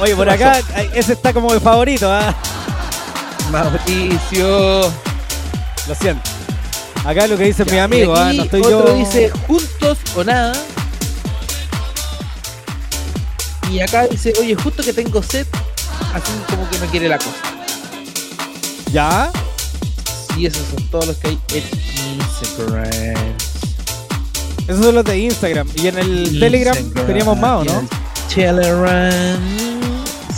Oye, 0.00 0.16
por 0.16 0.26
¿Qué 0.26 0.32
acá, 0.32 0.60
ese 0.94 1.12
está 1.12 1.32
como 1.32 1.52
de 1.52 1.60
favorito, 1.60 2.10
¿ah? 2.10 2.34
Mauricio. 3.50 4.80
Lo 5.88 5.94
siento. 5.94 6.22
Acá 7.04 7.26
lo 7.26 7.36
que 7.36 7.52
Ya, 7.52 7.84
amigos, 7.84 8.18
y 8.18 8.22
¿ah? 8.22 8.32
No 8.32 8.42
estoy 8.44 8.60
otro 8.62 8.88
yo. 8.88 8.94
dice 8.94 9.30
juntos 9.46 9.98
o 10.16 10.24
nada. 10.24 10.52
Y 13.70 13.80
acá 13.80 14.06
dice, 14.06 14.32
oye, 14.40 14.54
justo 14.54 14.82
que 14.82 14.92
tengo 14.92 15.22
sed, 15.22 15.46
así 16.14 16.32
como 16.48 16.68
que 16.68 16.78
no 16.78 16.86
quiere 16.86 17.08
la 17.08 17.18
cosa. 17.18 17.36
¿Ya? 18.92 19.30
Y 20.36 20.46
esos 20.46 20.66
son 20.74 20.82
todos 20.88 21.06
los 21.06 21.16
que 21.18 21.28
hay 21.28 21.38
en 21.52 21.64
Instagram. 22.20 23.40
Esos 24.66 24.84
son 24.84 24.94
los 24.94 25.04
de 25.04 25.18
Instagram. 25.18 25.68
Y 25.76 25.88
en 25.88 25.98
el 25.98 26.40
Telegram 26.40 26.76
teníamos 27.06 27.38
más, 27.38 27.60
¿o 27.60 27.64
y 27.64 27.68
no? 27.68 27.80
el 27.80 27.88
Telegram. 28.34 29.79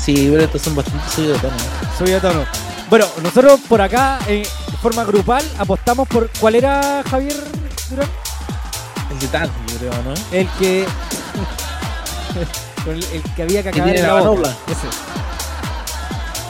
Sí, 0.04 0.28
pero 0.30 0.42
estos 0.42 0.62
son 0.62 0.74
bastante 0.74 1.08
subidos 1.14 1.40
de 1.40 1.48
tono. 1.48 1.60
Subí 1.96 2.10
de 2.10 2.20
tono. 2.20 2.44
Bueno, 2.90 3.06
nosotros 3.22 3.60
por 3.68 3.80
acá, 3.80 4.18
eh, 4.26 4.42
de 4.70 4.76
forma 4.78 5.04
grupal, 5.04 5.44
apostamos 5.58 6.08
por. 6.08 6.28
¿Cuál 6.40 6.56
era 6.56 7.02
Javier 7.08 7.36
Durán? 7.88 8.08
El 9.12 9.18
de 9.20 9.28
tanto, 9.28 9.54
yo 9.68 9.78
creo, 9.78 9.92
¿no? 10.02 10.14
El 10.36 10.48
que. 10.58 10.80
el, 12.90 13.04
el 13.12 13.22
que 13.34 13.42
había 13.42 13.62
que 13.62 13.68
acabar 13.68 13.96
en 13.96 14.02
la 14.02 14.14
la 14.14 14.20
boca. 14.22 14.48
Ese. 14.66 14.88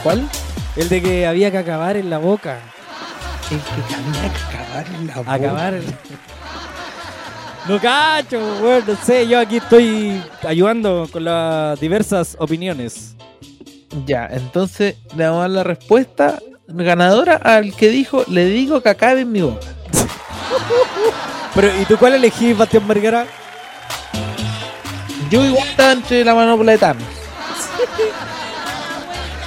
¿Cuál? 0.01 0.27
El 0.75 0.89
de 0.89 1.01
que 1.01 1.27
había 1.27 1.51
que 1.51 1.57
acabar 1.59 1.95
en 1.95 2.09
la 2.09 2.17
boca. 2.17 2.57
El 3.51 3.59
que 3.59 3.95
había 3.95 4.33
que 4.33 4.55
acabar 4.55 4.85
en 4.87 5.07
la 5.07 5.15
boca. 5.15 5.33
Acabar. 5.33 5.73
No 7.67 7.79
cacho, 7.79 8.39
weón, 8.61 8.83
no 8.85 8.95
sé, 9.05 9.27
yo 9.27 9.39
aquí 9.39 9.57
estoy 9.57 10.21
ayudando 10.41 11.07
con 11.11 11.23
las 11.23 11.79
diversas 11.79 12.35
opiniones. 12.39 13.15
Ya, 14.05 14.27
entonces 14.31 14.95
le 15.15 15.25
vamos 15.25 15.39
a 15.39 15.41
dar 15.41 15.51
la 15.51 15.63
respuesta 15.63 16.39
ganadora 16.67 17.35
al 17.35 17.75
que 17.75 17.89
dijo, 17.89 18.23
le 18.27 18.45
digo 18.45 18.81
que 18.81 18.89
acabe 18.89 19.21
en 19.21 19.31
mi 19.31 19.41
boca. 19.41 19.67
Pero, 21.55 21.69
¿y 21.79 21.85
tú 21.85 21.97
cuál 21.97 22.15
elegís, 22.15 22.57
Bastián 22.57 22.87
Vergara? 22.87 23.25
Yo 25.29 25.45
igual 25.45 25.67
estaba 25.67 25.91
entre 25.91 26.25
la 26.25 26.33
manopla 26.33 26.71
de 26.71 26.77
Thanos. 26.77 27.03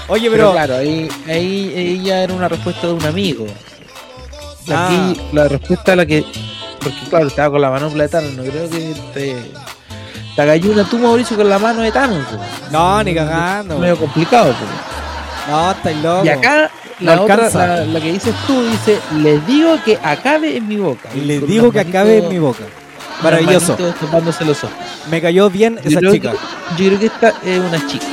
Oye, 0.09 0.31
Pero 0.31 0.37
pero, 0.37 0.53
claro, 0.53 0.77
ahí, 0.77 1.09
ahí, 1.27 1.75
ahí 1.77 2.03
ya 2.03 2.23
era 2.23 2.33
una 2.33 2.49
respuesta 2.49 2.87
de 2.87 2.93
un 2.93 3.05
amigo. 3.05 3.45
Ah. 4.71 4.87
Aquí 4.87 5.21
la 5.33 5.49
respuesta 5.49 5.93
a 5.93 5.97
la 5.97 6.07
que. 6.07 6.25
Porque 6.81 6.99
claro, 7.11 7.27
estaba 7.27 7.51
con 7.51 7.61
la 7.61 7.71
manopla 7.71 8.05
de 8.05 8.09
Thanos, 8.09 8.33
no 8.35 8.45
creo 8.45 8.71
que 8.71 8.95
te. 9.13 9.37
Te 10.37 10.43
hagáis 10.43 10.65
una 10.67 10.85
tú, 10.85 10.99
Mauricio, 10.99 11.37
con 11.37 11.49
la 11.49 11.59
mano 11.59 11.81
de 11.81 11.91
Thanos. 11.91 12.25
no, 12.71 13.03
ni 13.03 13.15
cagando. 13.15 13.75
Es 13.75 13.81
medio 13.81 13.97
complicado. 13.97 14.53
po. 14.53 15.51
No, 15.51 15.71
estáis 15.71 15.97
loco. 16.03 16.25
Y 16.25 16.29
acá 16.29 16.71
No 17.01 17.15
la 17.15 17.23
otra, 17.23 17.49
la, 17.51 17.85
la 17.87 18.01
que 18.01 18.13
dices 18.13 18.35
tú, 18.47 18.63
dice, 18.69 18.99
les 19.19 19.47
digo 19.47 19.79
que 19.85 19.99
acabe 20.03 20.57
en 20.57 20.69
mi 20.69 20.77
boca. 20.77 21.09
Le 21.15 21.41
Con 21.41 21.49
digo 21.49 21.73
que 21.73 21.81
acabe 21.81 22.19
en 22.19 22.29
mi 22.29 22.39
boca. 22.39 22.65
Maravilloso. 23.23 23.77
los 23.79 24.63
ojos. 24.65 24.71
Me 25.11 25.23
cayó 25.23 25.49
bien 25.49 25.79
Yo 25.83 25.99
esa 25.99 26.13
chica. 26.13 26.33
que- 26.33 26.39
yo 26.83 26.89
creo 26.89 26.99
que 26.99 27.07
esta 27.07 27.29
es 27.45 27.59
una 27.59 27.87
chica. 27.87 28.07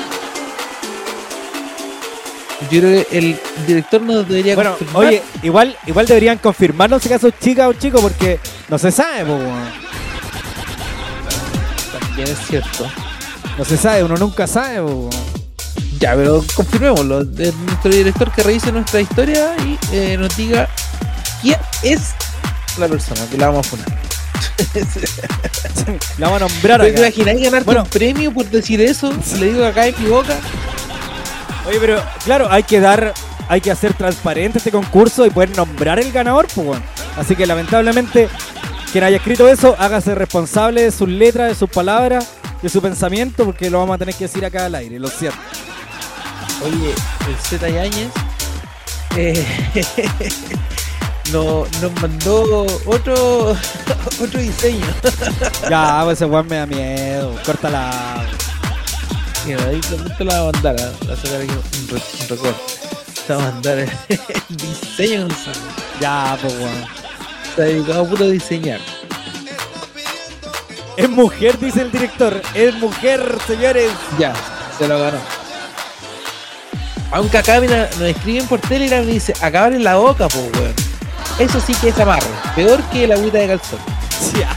Yo 2.72 2.80
creo 2.80 3.06
que 3.10 3.18
el 3.18 3.40
director 3.68 4.02
nos 4.02 4.28
debería 4.28 4.56
Bueno, 4.56 4.72
confirmar. 4.78 5.06
oye, 5.08 5.22
igual, 5.44 5.76
igual 5.86 6.06
deberían 6.06 6.38
confirmarnos 6.38 7.02
si 7.04 7.10
acaso 7.10 7.28
es 7.28 7.34
chica 7.40 7.68
o 7.68 7.74
chico, 7.74 8.00
porque 8.00 8.40
no 8.70 8.78
se 8.78 8.91
sabe, 8.91 9.26
po, 9.26 9.38
También 12.15 12.38
es 12.38 12.45
cierto. 12.48 12.88
No 13.57 13.65
se 13.65 13.76
sabe, 13.76 14.03
uno 14.03 14.15
nunca 14.18 14.45
sabe. 14.45 14.80
Ya, 15.99 16.14
pero 16.14 16.44
confirmémoslo. 16.56 17.22
Es 17.22 17.56
nuestro 17.56 17.91
director 17.91 18.31
que 18.31 18.44
revise 18.44 18.72
nuestra 18.72 19.02
historia 19.02 19.56
y 19.65 19.80
eh, 19.91 20.15
nos 20.15 20.38
diga 20.38 20.69
quién 21.41 21.57
es 21.81 22.11
la 22.77 22.88
persona 22.88 23.22
que 23.31 23.38
la 23.38 23.48
vamos 23.48 23.65
a 23.65 23.69
poner. 23.72 23.85
La 26.19 26.30
vamos 26.30 26.44
a 26.44 26.48
nombrar 26.48 26.81
¿Te 26.81 26.90
imagináis 26.90 27.41
ganarte 27.41 27.65
Bueno. 27.65 27.84
un 27.84 27.90
premio 27.90 28.31
por 28.31 28.45
decir 28.45 28.80
eso? 28.80 29.11
Si 29.26 29.38
le 29.40 29.48
digo 29.48 29.60
que 29.61 29.80
acá 29.80 29.99
boca. 30.07 30.38
Oye, 31.68 31.80
pero 31.80 32.03
claro, 32.23 32.48
hay 32.52 32.61
que 32.61 32.80
dar, 32.80 33.11
hay 33.48 33.60
que 33.60 33.72
hacer 33.72 33.95
transparente 33.95 34.60
este 34.60 34.69
concurso 34.69 35.26
y 35.26 35.31
poder 35.31 35.57
nombrar 35.57 35.99
el 35.99 36.11
ganador, 36.11 36.48
pues 36.53 36.68
bueno. 36.68 36.84
Así 37.18 37.35
que 37.35 37.48
lamentablemente, 37.48 38.30
quien 38.94 39.03
haya 39.03 39.18
escrito 39.18 39.49
eso, 39.49 39.76
hágase 39.78 40.15
responsable 40.15 40.84
de 40.84 40.91
sus 40.91 41.10
letras, 41.10 41.49
de 41.49 41.56
sus 41.56 41.70
palabras, 41.70 42.28
de 42.61 42.70
su 42.70 42.82
pensamiento, 42.82 43.44
porque 43.44 43.70
lo 43.70 43.80
vamos 43.80 43.95
a 43.95 43.98
tener 43.98 44.14
que 44.15 44.26
decir 44.26 44.45
acá 44.45 44.65
al 44.68 44.76
aire, 44.76 44.99
lo 44.99 45.10
cierto. 45.10 45.40
Oye, 46.64 46.91
el 47.28 47.36
Z 47.49 47.68
Yáñez 47.70 48.10
eh, 49.18 49.45
no- 51.32 51.65
nos 51.82 52.02
mandó 52.02 52.65
otro 52.86 53.52
otro 54.22 54.40
diseño. 54.40 54.86
Ya, 55.70 56.02
pues 56.03 56.18
ese 56.20 56.26
weón 56.26 56.48
me 56.48 56.57
da 56.57 56.65
miedo, 56.65 57.36
córtala. 57.45 58.24
Mira, 59.45 59.64
ahí 59.65 59.82
te 60.18 60.24
la 60.24 60.41
va 60.41 60.49
a 60.49 60.52
mandar, 60.52 60.76
va 61.10 61.14
a 61.14 61.18
sacar 61.18 61.41
aquí 61.41 61.52
un, 61.52 61.88
re- 61.90 62.03
un 62.22 62.28
recorte. 62.30 62.61
Te 63.28 63.34
va 63.34 63.44
a 63.48 63.52
mandar 63.52 63.80
el, 63.80 63.90
el 64.10 64.57
diseño. 64.57 65.22
Gonzalo. 65.22 65.57
Ya, 65.99 66.38
pues 66.41 66.53
weón. 66.53 67.03
Está 67.54 67.66
dedicado 67.66 68.02
a 68.02 68.08
puro 68.08 68.28
diseñar. 68.30 68.80
Es 70.98 71.08
mujer, 71.08 71.60
dice 71.60 71.82
el 71.82 71.92
director. 71.92 72.42
Es 72.56 72.74
mujer, 72.74 73.38
señores. 73.46 73.92
Ya, 74.18 74.34
se 74.76 74.88
lo 74.88 74.98
ganó. 74.98 75.20
Aunque 77.12 77.38
acá 77.38 77.62
mira, 77.62 77.92
nos 78.00 78.10
escriben 78.10 78.48
por 78.48 78.60
Telegram 78.60 79.04
y 79.04 79.12
dice, 79.14 79.36
acabar 79.40 79.72
en 79.72 79.84
la 79.84 79.98
boca, 79.98 80.28
pues 80.30 80.50
weón. 80.58 80.74
Eso 81.38 81.60
sí 81.60 81.76
que 81.76 81.90
es 81.90 82.00
amarre. 82.00 82.26
Peor 82.56 82.82
que 82.86 83.06
la 83.06 83.14
agüita 83.14 83.38
de 83.38 83.48
calzón. 83.50 83.80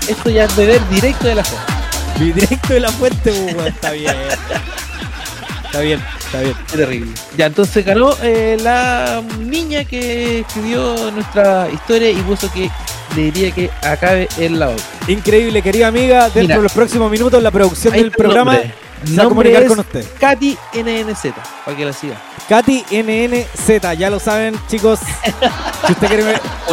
Esto 0.08 0.30
ya 0.30 0.44
es 0.44 0.56
beber 0.56 0.88
directo 0.88 1.28
de 1.28 1.34
la 1.34 1.44
fuente. 1.44 2.34
Directo 2.40 2.72
de 2.72 2.80
la 2.80 2.92
fuente, 2.92 3.30
pues, 3.30 3.54
weón. 3.56 3.66
Está 3.66 3.90
bien. 3.90 4.16
Está 5.76 5.84
bien, 5.84 6.02
está 6.18 6.40
bien. 6.40 6.54
Qué 6.70 6.76
terrible. 6.78 7.12
Ya, 7.36 7.46
entonces 7.46 7.84
ganó 7.84 8.14
eh, 8.22 8.56
la 8.62 9.22
niña 9.40 9.84
que 9.84 10.40
escribió 10.40 11.10
nuestra 11.10 11.68
historia 11.70 12.10
y 12.10 12.16
puso 12.22 12.50
que 12.50 12.70
le 13.14 13.22
diría 13.24 13.50
que 13.50 13.70
acabe 13.82 14.26
en 14.38 14.58
la 14.58 14.68
boca. 14.68 14.82
Increíble, 15.06 15.60
querida 15.60 15.88
amiga. 15.88 16.30
Dentro 16.30 16.42
Mira. 16.42 16.56
de 16.56 16.62
los 16.62 16.72
próximos 16.72 17.10
minutos, 17.10 17.42
la 17.42 17.50
producción 17.50 17.92
del 17.92 18.10
programa 18.10 18.54
nombre. 18.54 18.74
se 19.04 19.16
va 19.16 19.24
a 19.24 19.28
comunicar 19.28 19.62
es 19.64 19.68
con 19.68 19.80
usted. 19.80 20.06
Katy 20.18 20.56
NNZ, 20.76 21.34
para 21.66 21.76
que 21.76 21.84
la 21.84 21.92
siga. 21.92 22.16
Katy 22.48 22.86
NNZ, 22.92 23.98
ya 23.98 24.08
lo 24.08 24.18
saben, 24.18 24.58
chicos. 24.68 25.00
Si 25.86 25.92
usted 25.92 26.06
quiere 26.08 26.24
ver 26.24 26.40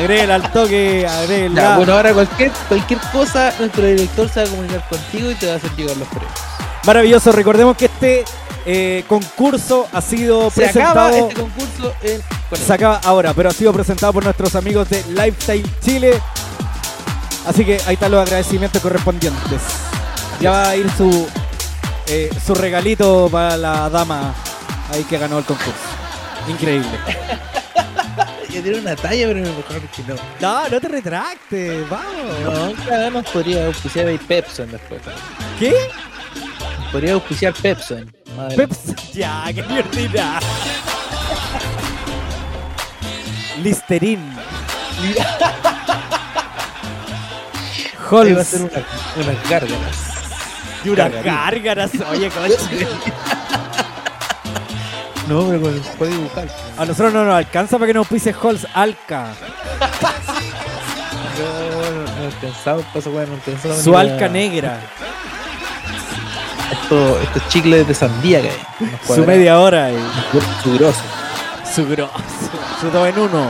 mujer, 0.00 0.30
al 0.30 0.52
toque. 0.52 1.04
Ya, 1.52 1.76
bueno, 1.78 1.94
ahora 1.94 2.14
cualquier, 2.14 2.52
cualquier 2.68 3.00
cosa, 3.12 3.52
nuestro 3.58 3.84
director 3.84 4.28
se 4.28 4.40
va 4.40 4.46
a 4.46 4.50
comunicar 4.50 4.88
contigo 4.88 5.32
y 5.32 5.34
te 5.34 5.48
va 5.48 5.54
a 5.54 5.56
hacer 5.56 5.70
llegar 5.76 5.96
los 5.96 6.06
premios. 6.06 6.53
Maravilloso, 6.86 7.32
recordemos 7.32 7.76
que 7.76 7.86
este 7.86 8.24
eh, 8.66 9.04
concurso 9.08 9.88
ha 9.92 10.00
sido 10.00 10.50
Se 10.50 10.62
presentado. 10.62 10.90
acaba 10.90 11.18
este 11.18 11.34
concurso 11.34 11.94
en... 12.02 12.22
Se 12.58 12.72
acaba 12.72 13.00
ahora, 13.04 13.32
pero 13.32 13.48
ha 13.48 13.52
sido 13.52 13.72
presentado 13.72 14.12
por 14.12 14.24
nuestros 14.24 14.54
amigos 14.54 14.88
de 14.90 15.02
Lifestyle 15.08 15.66
Chile. 15.80 16.20
Así 17.46 17.64
que 17.64 17.80
ahí 17.86 17.94
están 17.94 18.10
los 18.10 18.20
agradecimientos 18.22 18.80
correspondientes. 18.82 19.60
Ya 20.40 20.50
va 20.50 20.68
a 20.70 20.76
ir 20.76 20.86
su, 20.96 21.26
eh, 22.08 22.30
su 22.44 22.54
regalito 22.54 23.28
para 23.30 23.56
la 23.56 23.88
dama 23.88 24.34
ahí 24.92 25.04
que 25.04 25.18
ganó 25.18 25.38
el 25.38 25.44
concurso. 25.44 25.72
Increíble. 26.48 26.88
Yo 28.50 28.62
tiene 28.62 28.78
una 28.78 28.94
talla, 28.94 29.26
pero 29.26 29.40
mejor 29.40 29.80
que 29.88 30.02
no. 30.06 30.14
No, 30.40 30.68
no 30.68 30.80
te 30.80 30.88
retractes, 30.88 31.88
vamos. 31.90 32.40
No, 32.44 32.84
cada 32.86 33.10
nos 33.10 33.26
podría 33.26 33.66
auspiciar 33.66 34.06
ahí 34.06 34.18
Pepson 34.18 34.70
después. 34.70 35.00
¿Qué? 35.58 35.74
Podría 36.94 37.14
auspiciar 37.14 37.52
Pepson. 37.54 38.14
Pepsi. 38.54 38.94
Ya, 39.14 39.44
qué 39.52 39.64
divertida. 39.64 40.38
Listerín. 43.60 44.20
Ahí 48.12 48.32
va 48.32 48.40
a 48.40 48.44
ser 48.44 48.62
una, 48.62 48.70
unas 49.16 49.50
gárgaras. 49.50 49.96
Y 50.84 50.88
unas 50.90 51.24
gárgaras. 51.24 51.90
Oye, 52.12 52.30
coche. 52.30 52.86
No, 55.28 55.48
pero 55.48 55.60
con 55.62 55.74
el 55.74 55.80
código 55.98 56.22
bucal. 56.22 56.48
A 56.78 56.84
nosotros 56.84 57.12
no 57.12 57.24
nos 57.24 57.34
alcanza 57.34 57.76
para 57.76 57.88
que 57.88 57.94
nos 57.94 58.06
pise 58.06 58.32
Halls 58.40 58.68
Alca. 58.72 59.32
No, 61.40 61.90
no, 61.90 62.20
no 62.20 62.24
alcanzaba, 62.26 62.82
pasa, 62.92 63.10
no 63.10 63.18
alcanzaba 63.20 63.74
Su 63.76 63.90
ni 63.90 63.96
alca 63.96 64.28
negra. 64.28 64.78
Estos, 66.84 67.22
estos 67.22 67.48
chicles 67.48 67.88
de 67.88 67.94
sandía 67.94 68.42
que 68.42 68.50
hay. 68.50 68.56
Su 69.06 69.24
media 69.24 69.58
hora. 69.58 69.90
Y 69.90 69.96
Su 70.62 70.74
grosso. 70.74 71.00
su 71.74 71.88
grosso. 71.88 72.12
Su 72.80 72.90
dos 72.90 73.08
en 73.08 73.18
uno. 73.18 73.48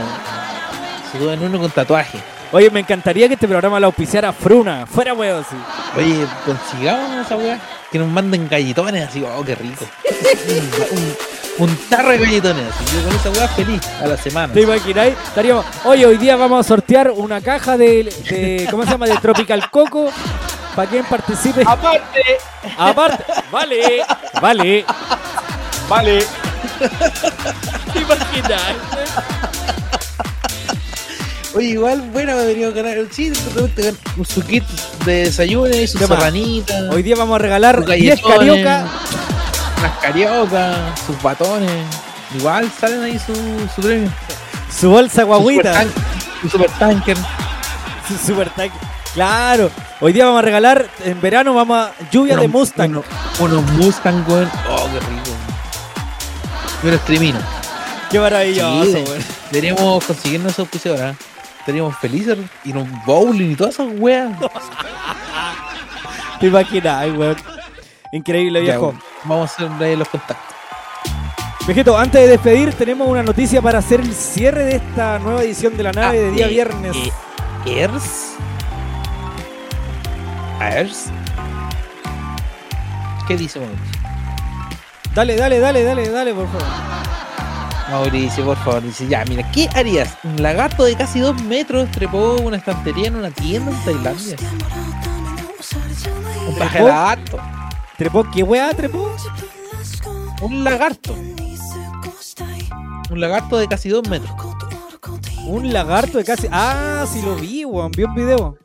Su 1.11 1.17
dos 1.19 1.33
en 1.33 1.43
uno 1.43 1.59
con 1.59 1.69
tatuaje. 1.69 2.17
Oye, 2.53 2.69
me 2.69 2.79
encantaría 2.79 3.27
que 3.27 3.33
este 3.33 3.47
programa 3.47 3.77
lo 3.79 3.87
auspiciara 3.87 4.31
Fruna. 4.31 4.85
Fuera, 4.85 5.13
weón, 5.13 5.43
sí. 5.49 5.55
Oye, 5.97 6.25
consigamos 6.45 7.25
esa 7.25 7.35
weá. 7.35 7.59
Que 7.91 7.99
nos 7.99 8.07
manden 8.07 8.47
galletones 8.47 9.05
así, 9.09 9.21
oh, 9.23 9.43
qué 9.43 9.55
rico. 9.55 9.85
un, 10.47 10.97
un, 10.97 11.15
un 11.57 11.75
tarro 11.89 12.09
de 12.09 12.17
galletones. 12.17 12.65
Yo 12.93 13.03
con 13.07 13.15
esa 13.15 13.29
weá 13.31 13.47
feliz 13.49 13.81
a 14.01 14.07
la 14.07 14.17
semana. 14.17 14.53
¿Te 14.53 14.61
imagináis? 14.61 15.15
Estaríamos, 15.27 15.65
oye, 15.85 16.05
hoy 16.05 16.17
día 16.17 16.35
vamos 16.35 16.65
a 16.65 16.67
sortear 16.67 17.11
una 17.11 17.41
caja 17.41 17.77
de, 17.77 18.03
de 18.29 18.67
¿cómo 18.69 18.83
se 18.83 18.91
llama? 18.91 19.05
De 19.05 19.17
Tropical 19.17 19.69
Coco. 19.69 20.09
Para 20.75 20.89
quien 20.89 21.05
participe. 21.05 21.63
Aparte. 21.65 22.21
Aparte. 22.77 23.23
Vale. 23.51 24.01
Vale. 24.41 24.85
Vale. 25.87 26.25
¿Te 27.93 27.99
imagináis? 27.99 28.77
Oye, 31.55 31.67
igual, 31.67 32.01
bueno, 32.11 32.35
ganar. 32.73 32.97
Sí, 33.11 33.29
de 33.29 33.39
repente 33.55 33.81
ganar 33.83 34.25
su 34.27 34.41
kit 34.41 34.65
de 35.05 35.13
desayuno 35.25 35.73
y 35.73 35.87
sus 35.87 36.01
¿Qué 36.01 36.07
más? 36.07 36.19
sabanitas. 36.19 36.93
Hoy 36.93 37.01
día 37.03 37.15
vamos 37.15 37.35
a 37.35 37.39
regalar 37.39 37.77
sus 37.77 37.85
10 37.85 38.21
galletones, 38.21 38.37
carioca. 38.37 38.85
Unas 39.85 39.97
cariocas, 39.99 40.77
sus 41.05 41.21
batones. 41.21 41.69
Igual 42.35 42.71
salen 42.71 43.03
ahí 43.03 43.19
su, 43.19 43.35
su 43.75 43.81
premio. 43.81 44.09
Su 44.75 44.89
bolsa 44.89 45.21
guaguita. 45.23 45.83
Su 45.83 45.89
supertan- 45.89 46.41
Su 46.41 46.49
super 46.49 46.71
tanker. 46.79 47.17
Su 48.07 48.17
super 48.17 48.49
tank. 48.49 48.71
Claro. 49.13 49.69
Hoy 50.01 50.11
día 50.11 50.25
vamos 50.25 50.39
a 50.39 50.41
regalar, 50.41 50.87
en 51.03 51.21
verano 51.21 51.53
vamos 51.53 51.77
a 51.77 51.91
lluvia 52.11 52.35
de 52.35 52.47
Mustang. 52.47 53.03
Unos 53.39 53.63
Mustang, 53.73 54.25
weón. 54.27 54.49
Oh, 54.69 54.87
qué 54.91 54.99
rico. 54.99 55.37
Y 56.83 56.87
unos 56.87 57.01
triminos. 57.05 57.43
Qué 58.09 58.19
maravilloso, 58.19 58.85
Sí, 58.85 59.03
weón. 59.07 59.23
Deberíamos 59.51 60.03
conseguirnos 60.03 60.51
esos 60.53 60.59
auspiciadores. 60.61 61.15
Estaríamos 61.59 61.95
felices 61.97 62.37
y 62.63 62.71
un 62.71 63.01
bowling 63.05 63.51
y 63.51 63.55
todas 63.55 63.75
esas 63.75 63.87
weas. 63.99 64.31
Te 66.39 66.47
imaginas, 66.47 67.07
weón. 67.15 67.35
Increíble, 68.15 68.61
viejo. 68.61 68.93
Vamos 69.25 69.51
a 69.59 69.65
hacer 69.65 69.97
los 69.97 70.07
contactos. 70.07 70.55
Viejito, 71.65 71.97
antes 71.97 72.21
de 72.21 72.27
despedir, 72.29 72.73
tenemos 72.73 73.09
una 73.09 73.23
noticia 73.23 73.61
para 73.61 73.79
hacer 73.79 73.99
el 73.99 74.13
cierre 74.13 74.63
de 74.63 74.75
esta 74.77 75.19
nueva 75.19 75.43
edición 75.43 75.75
de 75.75 75.83
la 75.83 75.91
nave 75.91 76.19
de 76.19 76.31
día 76.31 76.45
eh, 76.45 76.49
viernes. 76.49 76.95
eh, 76.95 77.11
¿Ers? 77.65 78.35
¿Ers? 80.61 81.05
¿Qué 83.27 83.35
dice 83.35 83.59
Mauricio? 83.59 83.85
Dale, 85.13 85.35
dale, 85.35 85.59
dale, 85.59 85.83
dale, 85.83 86.09
dale, 86.09 86.33
por 86.33 86.47
favor. 86.47 86.67
Mauricio, 87.91 88.45
por 88.45 88.57
favor, 88.57 88.81
dice, 88.81 89.07
ya, 89.07 89.25
mira, 89.25 89.51
¿qué 89.51 89.67
harías? 89.75 90.17
Un 90.23 90.41
lagarto 90.41 90.85
de 90.85 90.95
casi 90.95 91.19
dos 91.19 91.41
metros 91.43 91.91
trepó 91.91 92.35
una 92.35 92.55
estantería 92.55 93.07
en 93.09 93.17
una 93.17 93.31
tienda 93.31 93.71
en 93.71 93.83
Tailandia. 93.83 94.37
Un 96.47 96.55
paje 96.57 96.81
de 96.81 96.91
¿Trepó? 97.97 98.25
¿Qué 98.31 98.43
weá 98.43 98.73
trepó? 98.73 99.09
Un 100.41 100.63
lagarto. 100.63 101.15
Un 103.09 103.21
lagarto 103.21 103.57
de 103.57 103.67
casi 103.67 103.89
dos 103.89 104.07
metros. 104.09 104.31
Un 105.47 105.71
lagarto 105.71 106.17
de 106.17 106.25
casi. 106.25 106.47
Ah, 106.51 107.05
sí 107.11 107.21
lo 107.21 107.35
vi, 107.35 107.63
weón. 107.65 107.91
Vi 107.91 108.03
un 108.03 108.15
video. 108.15 108.57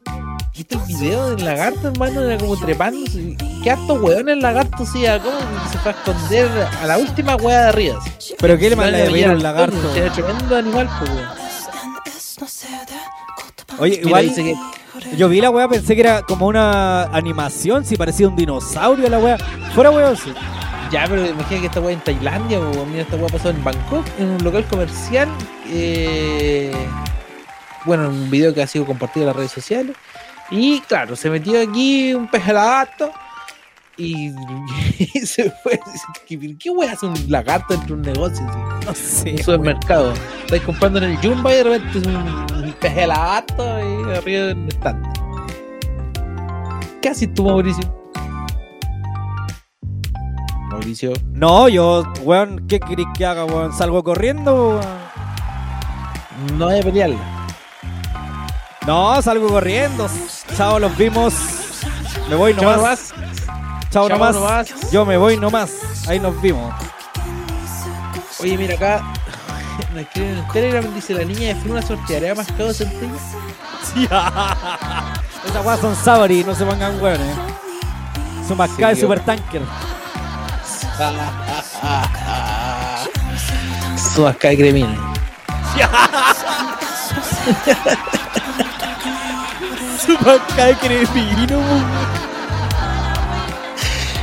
¿Viste 0.57 0.74
el 0.74 0.81
video 0.82 1.31
del 1.31 1.44
lagarto, 1.44 1.89
hermano? 1.89 2.23
Era 2.23 2.39
como 2.39 2.57
trepando. 2.57 3.09
Qué 3.62 3.70
harto 3.70 3.94
weón 3.94 4.28
el 4.28 4.40
lagarto, 4.40 4.85
sí, 4.85 5.05
cómo 5.23 5.39
se 5.70 5.78
fue 5.78 5.93
a 5.93 5.94
esconder 5.94 6.69
a 6.82 6.86
la 6.86 6.98
última 6.98 7.36
wea 7.36 7.62
de 7.62 7.69
arriba. 7.69 7.98
así. 8.16 8.35
¿Pero 8.39 8.59
qué 8.59 8.70
le 8.70 8.77
manda 8.77 8.98
de 8.98 9.09
ver 9.11 9.27
a 9.27 9.32
un 9.32 9.39
veía 9.39 9.43
lagarto? 9.43 9.94
Era 9.94 10.12
tremendo 10.12 10.57
animal, 10.57 10.89
pues, 10.98 11.11
weón. 11.11 11.28
Oye, 13.78 13.97
Mira, 13.98 14.07
igual. 14.09 14.28
dice 14.28 14.43
que 14.43 14.55
Yo 15.16 15.28
vi 15.28 15.40
la 15.40 15.51
weá, 15.51 15.68
pensé 15.68 15.94
que 15.94 16.02
era 16.02 16.22
como 16.22 16.47
una 16.47 17.05
animación, 17.05 17.85
si 17.85 17.97
parecía 17.97 18.28
un 18.28 18.36
dinosaurio 18.36 19.09
la 19.09 19.18
weá. 19.18 19.39
Fuera 19.74 19.90
weón, 19.90 20.16
sí. 20.16 20.32
Ya, 20.90 21.05
pero 21.09 21.24
imagina 21.24 21.60
que 21.60 21.66
esta 21.66 21.81
weá 21.81 21.93
en 21.93 22.01
Tailandia, 22.01 22.59
o 22.60 22.85
mira, 22.86 23.02
esta 23.02 23.16
weá 23.16 23.28
pasó 23.28 23.51
en 23.51 23.62
Bangkok, 23.62 24.05
en 24.18 24.31
un 24.31 24.44
local 24.44 24.64
comercial. 24.66 25.28
eh, 25.68 26.72
bueno, 27.85 28.09
un 28.09 28.31
video 28.31 28.52
que 28.52 28.62
ha 28.62 28.66
sido 28.66 28.85
compartido 28.85 29.22
en 29.22 29.27
las 29.28 29.36
redes 29.36 29.52
sociales. 29.52 29.97
Y 30.51 30.81
claro, 30.81 31.16
se 31.16 31.31
metió 31.31 31.60
aquí 31.60 32.12
un 32.12 32.28
pez 32.28 32.47
lagarto 32.48 33.10
y, 33.97 34.31
y 34.98 35.20
se 35.20 35.51
fue. 35.62 35.78
¿Qué, 36.27 36.56
qué 36.59 36.70
weá 36.70 36.93
hace 36.93 37.06
un 37.06 37.14
lagarto 37.28 37.74
dentro 37.74 37.97
de 37.97 38.01
un 38.01 38.02
negocio? 38.02 38.47
así? 38.47 38.86
No 38.86 38.94
sé. 38.94 39.31
un 39.32 39.39
supermercado. 39.39 40.12
Estáis 40.44 40.62
comprando 40.62 40.98
en 40.98 41.05
el 41.10 41.16
Jumbo 41.18 41.51
y 41.51 41.55
de 41.55 41.62
repente 41.62 41.98
es 41.98 42.06
un, 42.06 42.47
un 42.81 42.89
pez 42.89 42.94
de 42.97 43.07
lagarto 43.07 43.74
ahí 43.77 44.16
arriba 44.16 44.47
del 44.47 44.69
estante. 44.69 45.09
¿Qué 47.02 47.09
haces 47.11 47.32
tú, 47.35 47.44
Mauricio? 47.44 47.85
Mauricio. 50.70 51.12
No, 51.32 51.69
yo, 51.69 52.05
weón, 52.23 52.66
¿qué 52.69 52.81
querés 52.81 53.07
que 53.16 53.27
haga, 53.27 53.44
weón? 53.44 53.73
¿Salgo 53.73 54.02
corriendo, 54.02 54.78
weón? 54.81 56.59
No 56.59 56.69
hay 56.69 56.81
a 56.81 56.82
pelearla. 56.82 57.19
No, 58.86 59.20
salgo 59.20 59.48
corriendo. 59.48 60.07
Chao, 60.57 60.78
los 60.78 60.97
vimos. 60.97 61.35
Me 62.31 62.35
voy 62.35 62.55
Chao 62.55 62.62
nomás. 62.62 63.12
nomás. 63.12 63.15
Chao 63.90 64.09
Chao 64.09 64.19
nomás. 64.19 64.35
nomás. 64.35 64.90
Yo 64.90 65.05
me 65.05 65.16
voy 65.19 65.36
nomás. 65.36 66.09
Ahí 66.09 66.19
nos 66.19 66.40
vimos. 66.40 66.73
Oye, 68.40 68.57
mira 68.57 68.74
acá. 68.74 69.02
En 69.90 69.98
el 69.98 70.07
Telegram, 70.52 70.94
dice 70.94 71.15
la 71.15 71.24
niña 71.24 71.48
de 71.48 71.55
Fruna 71.57 71.82
sorteará 71.82 72.35
más 72.35 72.47
cagos 72.52 72.77
centellas. 72.78 73.20
Esas 75.47 75.65
weas 75.65 75.81
son 75.81 75.97
Sabori, 75.97 76.44
no 76.44 76.55
se 76.55 76.65
pongan 76.65 77.01
weón, 77.01 77.20
eh. 77.20 77.35
Su 78.47 78.55
mascada 78.55 78.90
de 78.90 78.94
Sí, 78.97 79.01
super 79.01 79.19
tanker. 79.20 79.62
Su 84.15 84.23
de 84.51 84.57
cremines. 84.57 84.98
Su 90.05 90.12
mascada 90.12 90.66
de 90.66 90.74
cremino. 90.77 91.61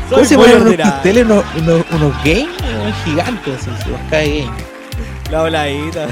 ¿Cómo 0.10 0.24
se 0.24 0.38
ponen 0.38 0.62
unos 0.62 0.74
unos, 1.56 1.86
unos, 1.92 2.14
games? 2.24 2.48
Unos 2.82 2.96
gigantes, 3.04 3.62
su 3.64 3.70
de 3.70 4.00
game. 4.10 4.50
La 5.32 5.42
voladita. 5.42 6.08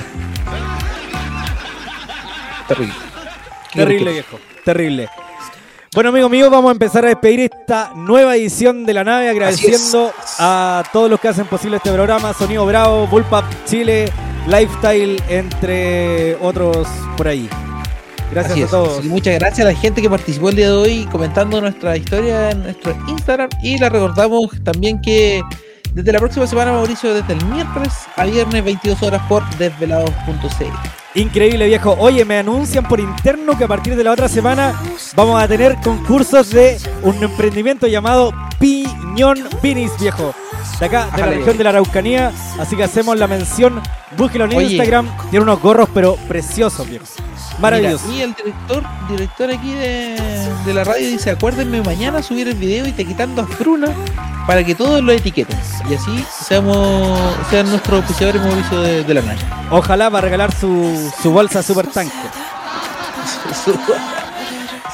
Terrible. 2.68 2.94
Terrible, 3.74 4.12
viejo. 4.12 4.40
Terrible. 4.64 5.10
Bueno, 5.94 6.10
amigos 6.10 6.30
míos, 6.30 6.52
vamos 6.52 6.70
a 6.70 6.72
empezar 6.74 7.06
a 7.06 7.08
despedir 7.08 7.40
esta 7.40 7.94
nueva 7.96 8.36
edición 8.36 8.86
de 8.86 8.94
la 8.94 9.06
nave, 9.06 9.30
agradeciendo 9.30 10.12
a 10.40 10.84
todos 10.92 11.10
los 11.10 11.20
que 11.22 11.30
hacen 11.30 11.46
posible 11.46 11.78
este 11.78 11.92
programa, 11.92 12.34
Sonido 12.34 12.66
Bravo, 12.66 13.08
Bullpap 13.08 13.46
Chile, 13.66 14.12
Lifestyle, 14.48 15.24
entre 15.30 16.36
otros 16.42 16.86
por 17.16 17.30
ahí. 17.30 17.48
Gracias 18.32 18.52
Así 18.52 18.64
a 18.64 18.68
todos. 18.68 19.02
Que 19.02 19.08
muchas 19.08 19.40
gracias 19.40 19.66
a 19.66 19.72
la 19.72 19.78
gente 19.78 20.02
que 20.02 20.10
participó 20.10 20.50
el 20.50 20.58
día 20.58 20.68
de 20.68 20.76
hoy 20.76 21.08
comentando 21.10 21.62
nuestra 21.62 21.96
historia 21.96 22.52
en 22.52 22.64
nuestro 22.64 22.94
Instagram. 23.08 23.50
Y 23.64 23.78
les 23.78 23.90
recordamos 23.90 24.52
también 24.64 25.02
que 25.02 25.42
desde 25.96 26.12
la 26.12 26.20
próxima 26.20 26.46
semana, 26.46 26.74
Mauricio, 26.74 27.14
desde 27.14 27.34
el 27.34 27.46
miércoles 27.46 27.94
a 28.18 28.26
viernes, 28.26 28.66
22 28.66 29.02
horas 29.02 29.22
por 29.30 29.44
desvelados.cl. 29.58 30.66
Increíble 31.18 31.68
viejo. 31.68 31.96
Oye, 31.98 32.26
me 32.26 32.38
anuncian 32.38 32.86
por 32.86 33.00
interno 33.00 33.58
que 33.58 33.64
a 33.64 33.68
partir 33.70 33.96
de 33.96 34.04
la 34.04 34.12
otra 34.12 34.28
semana 34.28 34.78
vamos 35.16 35.42
a 35.42 35.48
tener 35.48 35.78
concursos 35.82 36.50
de 36.50 36.78
un 37.02 37.24
emprendimiento 37.24 37.88
llamado 37.88 38.34
Piñón 38.60 39.38
Vinis, 39.64 39.92
viejo. 39.98 40.36
De 40.80 40.86
acá, 40.86 41.10
de 41.16 41.22
la 41.22 41.28
región 41.28 41.58
de 41.58 41.64
la 41.64 41.70
Araucanía. 41.72 42.32
Así 42.60 42.76
que 42.76 42.84
hacemos 42.84 43.18
la 43.18 43.28
mención. 43.28 43.82
Búsquelo 44.18 44.46
en 44.46 44.56
Oye. 44.56 44.68
Instagram. 44.68 45.08
Tiene 45.30 45.44
unos 45.44 45.62
gorros, 45.62 45.90
pero 45.94 46.16
preciosos, 46.28 46.88
viejo. 46.90 47.06
Maravilloso. 47.60 48.06
Mira, 48.08 48.18
y 48.18 48.22
el 48.24 48.34
director, 48.34 48.84
director 49.10 49.50
aquí 49.50 49.74
de, 49.74 50.50
de 50.66 50.74
la 50.74 50.84
radio 50.84 51.08
dice, 51.08 51.30
acuérdenme 51.32 51.82
mañana 51.82 52.22
subir 52.22 52.50
el 52.50 52.56
video 52.56 52.86
y 52.86 52.92
te 52.92 53.06
quitando 53.06 53.42
a 53.44 53.48
Fruna 53.48 53.88
para 54.46 54.64
que 54.64 54.76
todos 54.76 55.02
lo 55.02 55.12
etiqueten. 55.14 55.58
Y 55.90 55.94
así 55.96 56.26
seamos, 56.46 57.18
sean 57.50 57.70
nuestros 57.70 58.02
auspiciadores 58.02 58.42
Mauricio 58.42 58.82
de, 58.82 59.04
de 59.06 59.14
la 59.14 59.22
Naya. 59.22 59.68
Ojalá 59.72 60.10
va 60.10 60.20
a 60.20 60.22
regalar 60.22 60.54
su, 60.54 61.12
su 61.24 61.32
bolsa 61.32 61.64
super 61.64 61.88
tanque. 61.88 62.14
su, 63.64 63.74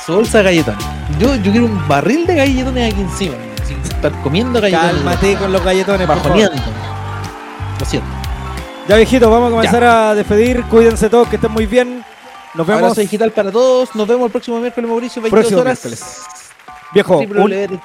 su 0.05 0.13
bolsa 0.13 0.37
de 0.39 0.43
galletones. 0.43 0.85
Yo, 1.19 1.35
yo 1.37 1.51
quiero 1.51 1.65
un 1.65 1.87
barril 1.87 2.27
de 2.27 2.35
galletones 2.35 2.93
aquí 2.93 3.01
encima. 3.01 3.35
Sin 3.83 3.95
estar 3.95 4.11
comiendo 4.21 4.61
galletones. 4.61 4.95
Cálmate 4.95 5.35
con 5.37 5.51
los 5.51 5.63
galletones, 5.63 6.07
por 6.07 6.17
favor. 6.17 6.31
Bajoneando. 6.31 6.61
Lo 7.79 7.85
siento. 7.85 8.09
Ya 8.87 8.95
viejito, 8.97 9.29
vamos 9.29 9.47
a 9.47 9.51
comenzar 9.51 9.83
a 9.83 10.15
despedir. 10.15 10.63
Cuídense 10.63 11.09
todos, 11.09 11.27
que 11.27 11.35
estén 11.35 11.51
muy 11.51 11.65
bien. 11.65 12.03
Nos 12.53 12.67
vemos. 12.67 12.83
Abrazo 12.83 13.01
digital 13.01 13.31
para 13.31 13.51
todos. 13.51 13.95
Nos 13.95 14.07
vemos 14.07 14.25
el 14.25 14.31
próximo 14.31 14.59
miércoles, 14.59 14.89
Mauricio, 14.89 15.21
22 15.21 15.39
Próximo 15.39 15.61
horas. 15.61 15.79
miércoles. 15.85 16.21
Viejo, 16.93 17.19
un 17.19 17.81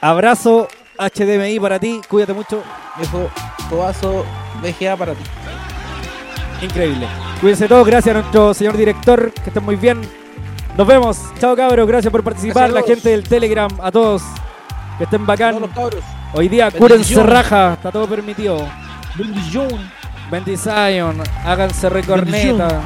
abrazo 0.00 0.68
HDMI 0.98 1.60
para 1.60 1.78
ti. 1.78 2.00
Cuídate 2.08 2.32
mucho. 2.32 2.62
Viejo, 2.96 3.30
cobazo 3.70 4.24
VGA 4.62 4.96
para 4.96 5.12
ti. 5.12 5.22
Increíble. 6.62 7.06
Cuídense 7.40 7.68
todos. 7.68 7.86
Gracias 7.86 8.16
a 8.16 8.20
nuestro 8.20 8.54
señor 8.54 8.76
director. 8.76 9.30
Que 9.32 9.50
estén 9.50 9.64
muy 9.64 9.76
bien. 9.76 10.00
Nos 10.76 10.86
vemos. 10.86 11.18
Chao, 11.38 11.54
cabros. 11.54 11.86
Gracias 11.86 12.10
por 12.10 12.24
participar. 12.24 12.70
Gracias 12.72 12.88
La 12.88 12.94
gente 12.94 13.10
del 13.10 13.28
Telegram. 13.28 13.70
A 13.80 13.92
todos. 13.92 14.22
Que 14.98 15.04
estén 15.04 15.26
bacán. 15.26 15.50
Todos 15.56 15.62
los 15.62 15.70
cabros. 15.70 16.04
Hoy 16.32 16.48
día, 16.48 16.70
cúrense 16.70 17.22
raja. 17.22 17.74
Está 17.74 17.90
todo 17.92 18.06
permitido. 18.06 18.66
Bendición. 19.14 19.90
Bendición. 20.30 21.22
Háganse 21.44 21.88
recorneta. 21.88 22.80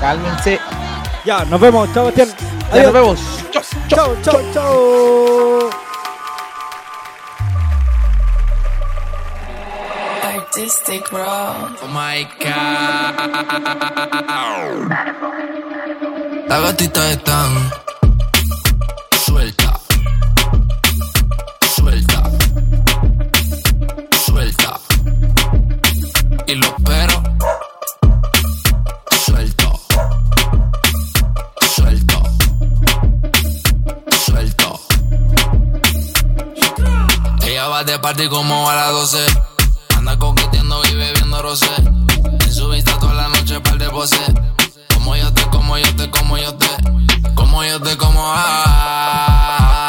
Cálmense. 0.00 0.60
Ya, 1.24 1.44
nos 1.44 1.60
vemos. 1.60 1.92
Chao, 1.92 2.04
Bastián. 2.06 2.28
Ya 2.28 2.72
Adiós. 2.72 2.84
nos 2.84 2.92
vemos. 2.92 3.20
Chau, 3.50 3.62
Chao, 3.88 4.16
chao, 4.22 4.40
chao. 4.52 5.70
Artistic 10.22 11.10
Raw. 11.12 11.76
Oh 11.82 11.88
my 11.88 12.24
god. 12.40 13.18
Las 16.48 16.62
gatitas 16.62 17.04
están 17.12 17.70
suelta, 19.26 19.67
De 37.86 37.96
party 37.96 38.28
como 38.28 38.68
a 38.68 38.74
las 38.74 38.90
12. 38.90 39.18
Anda 39.96 40.18
coqueteando 40.18 40.82
y 40.90 40.94
bebiendo 40.96 41.40
rosé. 41.40 41.70
En 41.76 42.52
su 42.52 42.68
vista 42.70 42.98
toda 42.98 43.14
la 43.14 43.28
noche 43.28 43.60
par 43.60 43.78
de 43.78 43.88
pose. 43.88 44.18
Como 44.94 45.14
yo 45.14 45.32
te, 45.32 45.42
como 45.48 45.78
yo 45.78 45.96
te, 45.96 46.10
como 46.10 46.36
yo 46.38 46.54
te. 46.56 46.66
Como 47.36 47.62
yo 47.62 47.80
te, 47.80 47.96
como 47.96 48.20
ah. 48.20 49.87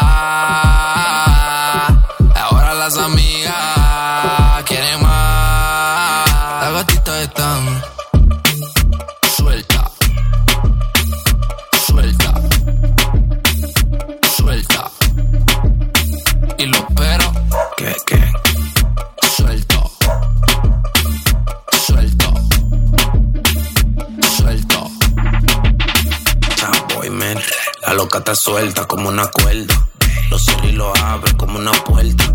Está 28.32 28.36
suelta 28.44 28.86
como 28.86 29.10
una 29.10 29.26
cuerda. 29.26 29.88
Los 30.30 30.46
y 30.64 30.74
lo 30.74 30.96
abre 30.98 31.36
como 31.36 31.58
una 31.58 31.72
puerta. 31.72 32.32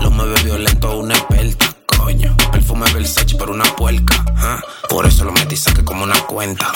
Lo 0.00 0.10
mueve 0.10 0.42
violento 0.44 0.96
una 0.96 1.14
experta, 1.14 1.66
coño. 1.84 2.34
Perfume 2.50 2.90
Versace 2.94 3.36
por 3.36 3.50
una 3.50 3.64
puerca. 3.76 4.24
ah. 4.38 4.60
Por 4.88 5.04
eso 5.06 5.24
lo 5.26 5.32
metí 5.32 5.56
saque 5.56 5.84
como 5.84 6.04
una 6.04 6.18
cuenta. 6.20 6.72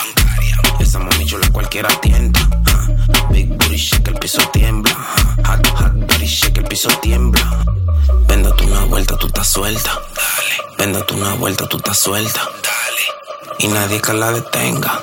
Esa 0.79 0.99
mami 0.99 1.25
chula 1.25 1.49
cualquiera 1.51 1.89
tienda. 2.01 2.39
ah. 2.67 2.87
Big 3.31 3.47
booty 3.49 3.77
shake, 3.77 4.09
el 4.09 4.19
piso 4.19 4.41
tiembla. 4.53 4.93
ah. 4.95 5.35
Hot, 5.47 5.67
hot 5.79 5.93
body 5.93 6.25
shake, 6.27 6.59
el 6.59 6.65
piso 6.65 6.89
tiembla. 7.01 7.65
Véndate 8.27 8.63
una 8.65 8.85
vuelta, 8.85 9.17
tú 9.17 9.25
estás 9.25 9.47
suelta. 9.47 9.89
Dale. 9.91 10.75
Véndate 10.77 11.15
una 11.15 11.33
vuelta, 11.33 11.67
tú 11.67 11.77
estás 11.77 11.97
suelta. 11.97 12.41
Dale. 12.41 13.55
Y 13.57 13.67
nadie 13.69 13.99
que 13.99 14.13
la 14.13 14.31
detenga. 14.31 15.01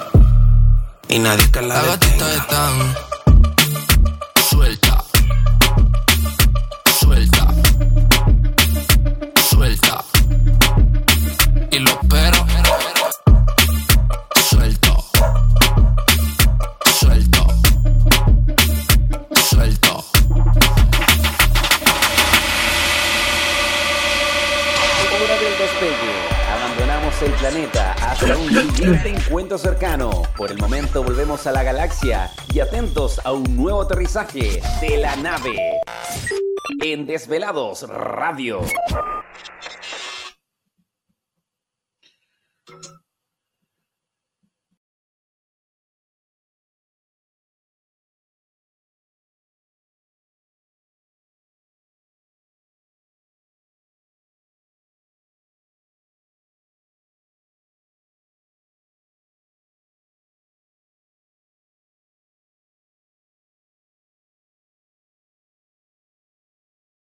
Y 1.09 1.19
nadie 1.19 1.51
que 1.51 1.61
la 1.61 1.83
detenga. 1.83 2.35
están 2.35 2.95
suelta. 4.53 5.05
Suelta. 7.01 7.47
Suelta. 9.51 10.05
Y 11.71 11.79
los 11.79 11.97
perros. 12.09 12.47
Suelto. 14.51 15.05
Suelto. 17.01 17.47
Suelto. 19.51 20.05
Hora 25.15 25.37
del 25.43 25.55
despegue. 25.59 26.13
Abandonamos 26.53 27.23
el 27.23 27.33
planeta 27.33 27.92
hasta 28.23 28.37
un 28.37 28.49
siguiente 28.77 29.09
encuentro 29.09 29.59
cercano. 29.59 30.23
Por 30.37 30.53
el 30.53 30.59
momento 30.59 31.03
volvemos 31.03 31.47
a 31.49 31.53
la 31.53 31.65
galaxia 31.65 32.31
y 32.53 32.61
atentos 32.61 33.21
a 33.25 33.33
un 33.33 33.57
nuevo 33.57 33.83
aterrizaje 33.83 34.63
de 34.81 34.99
la 34.99 35.17
nave. 35.17 35.57
En 36.85 37.07
Desvelados 37.07 37.83
Radio. 37.89 38.61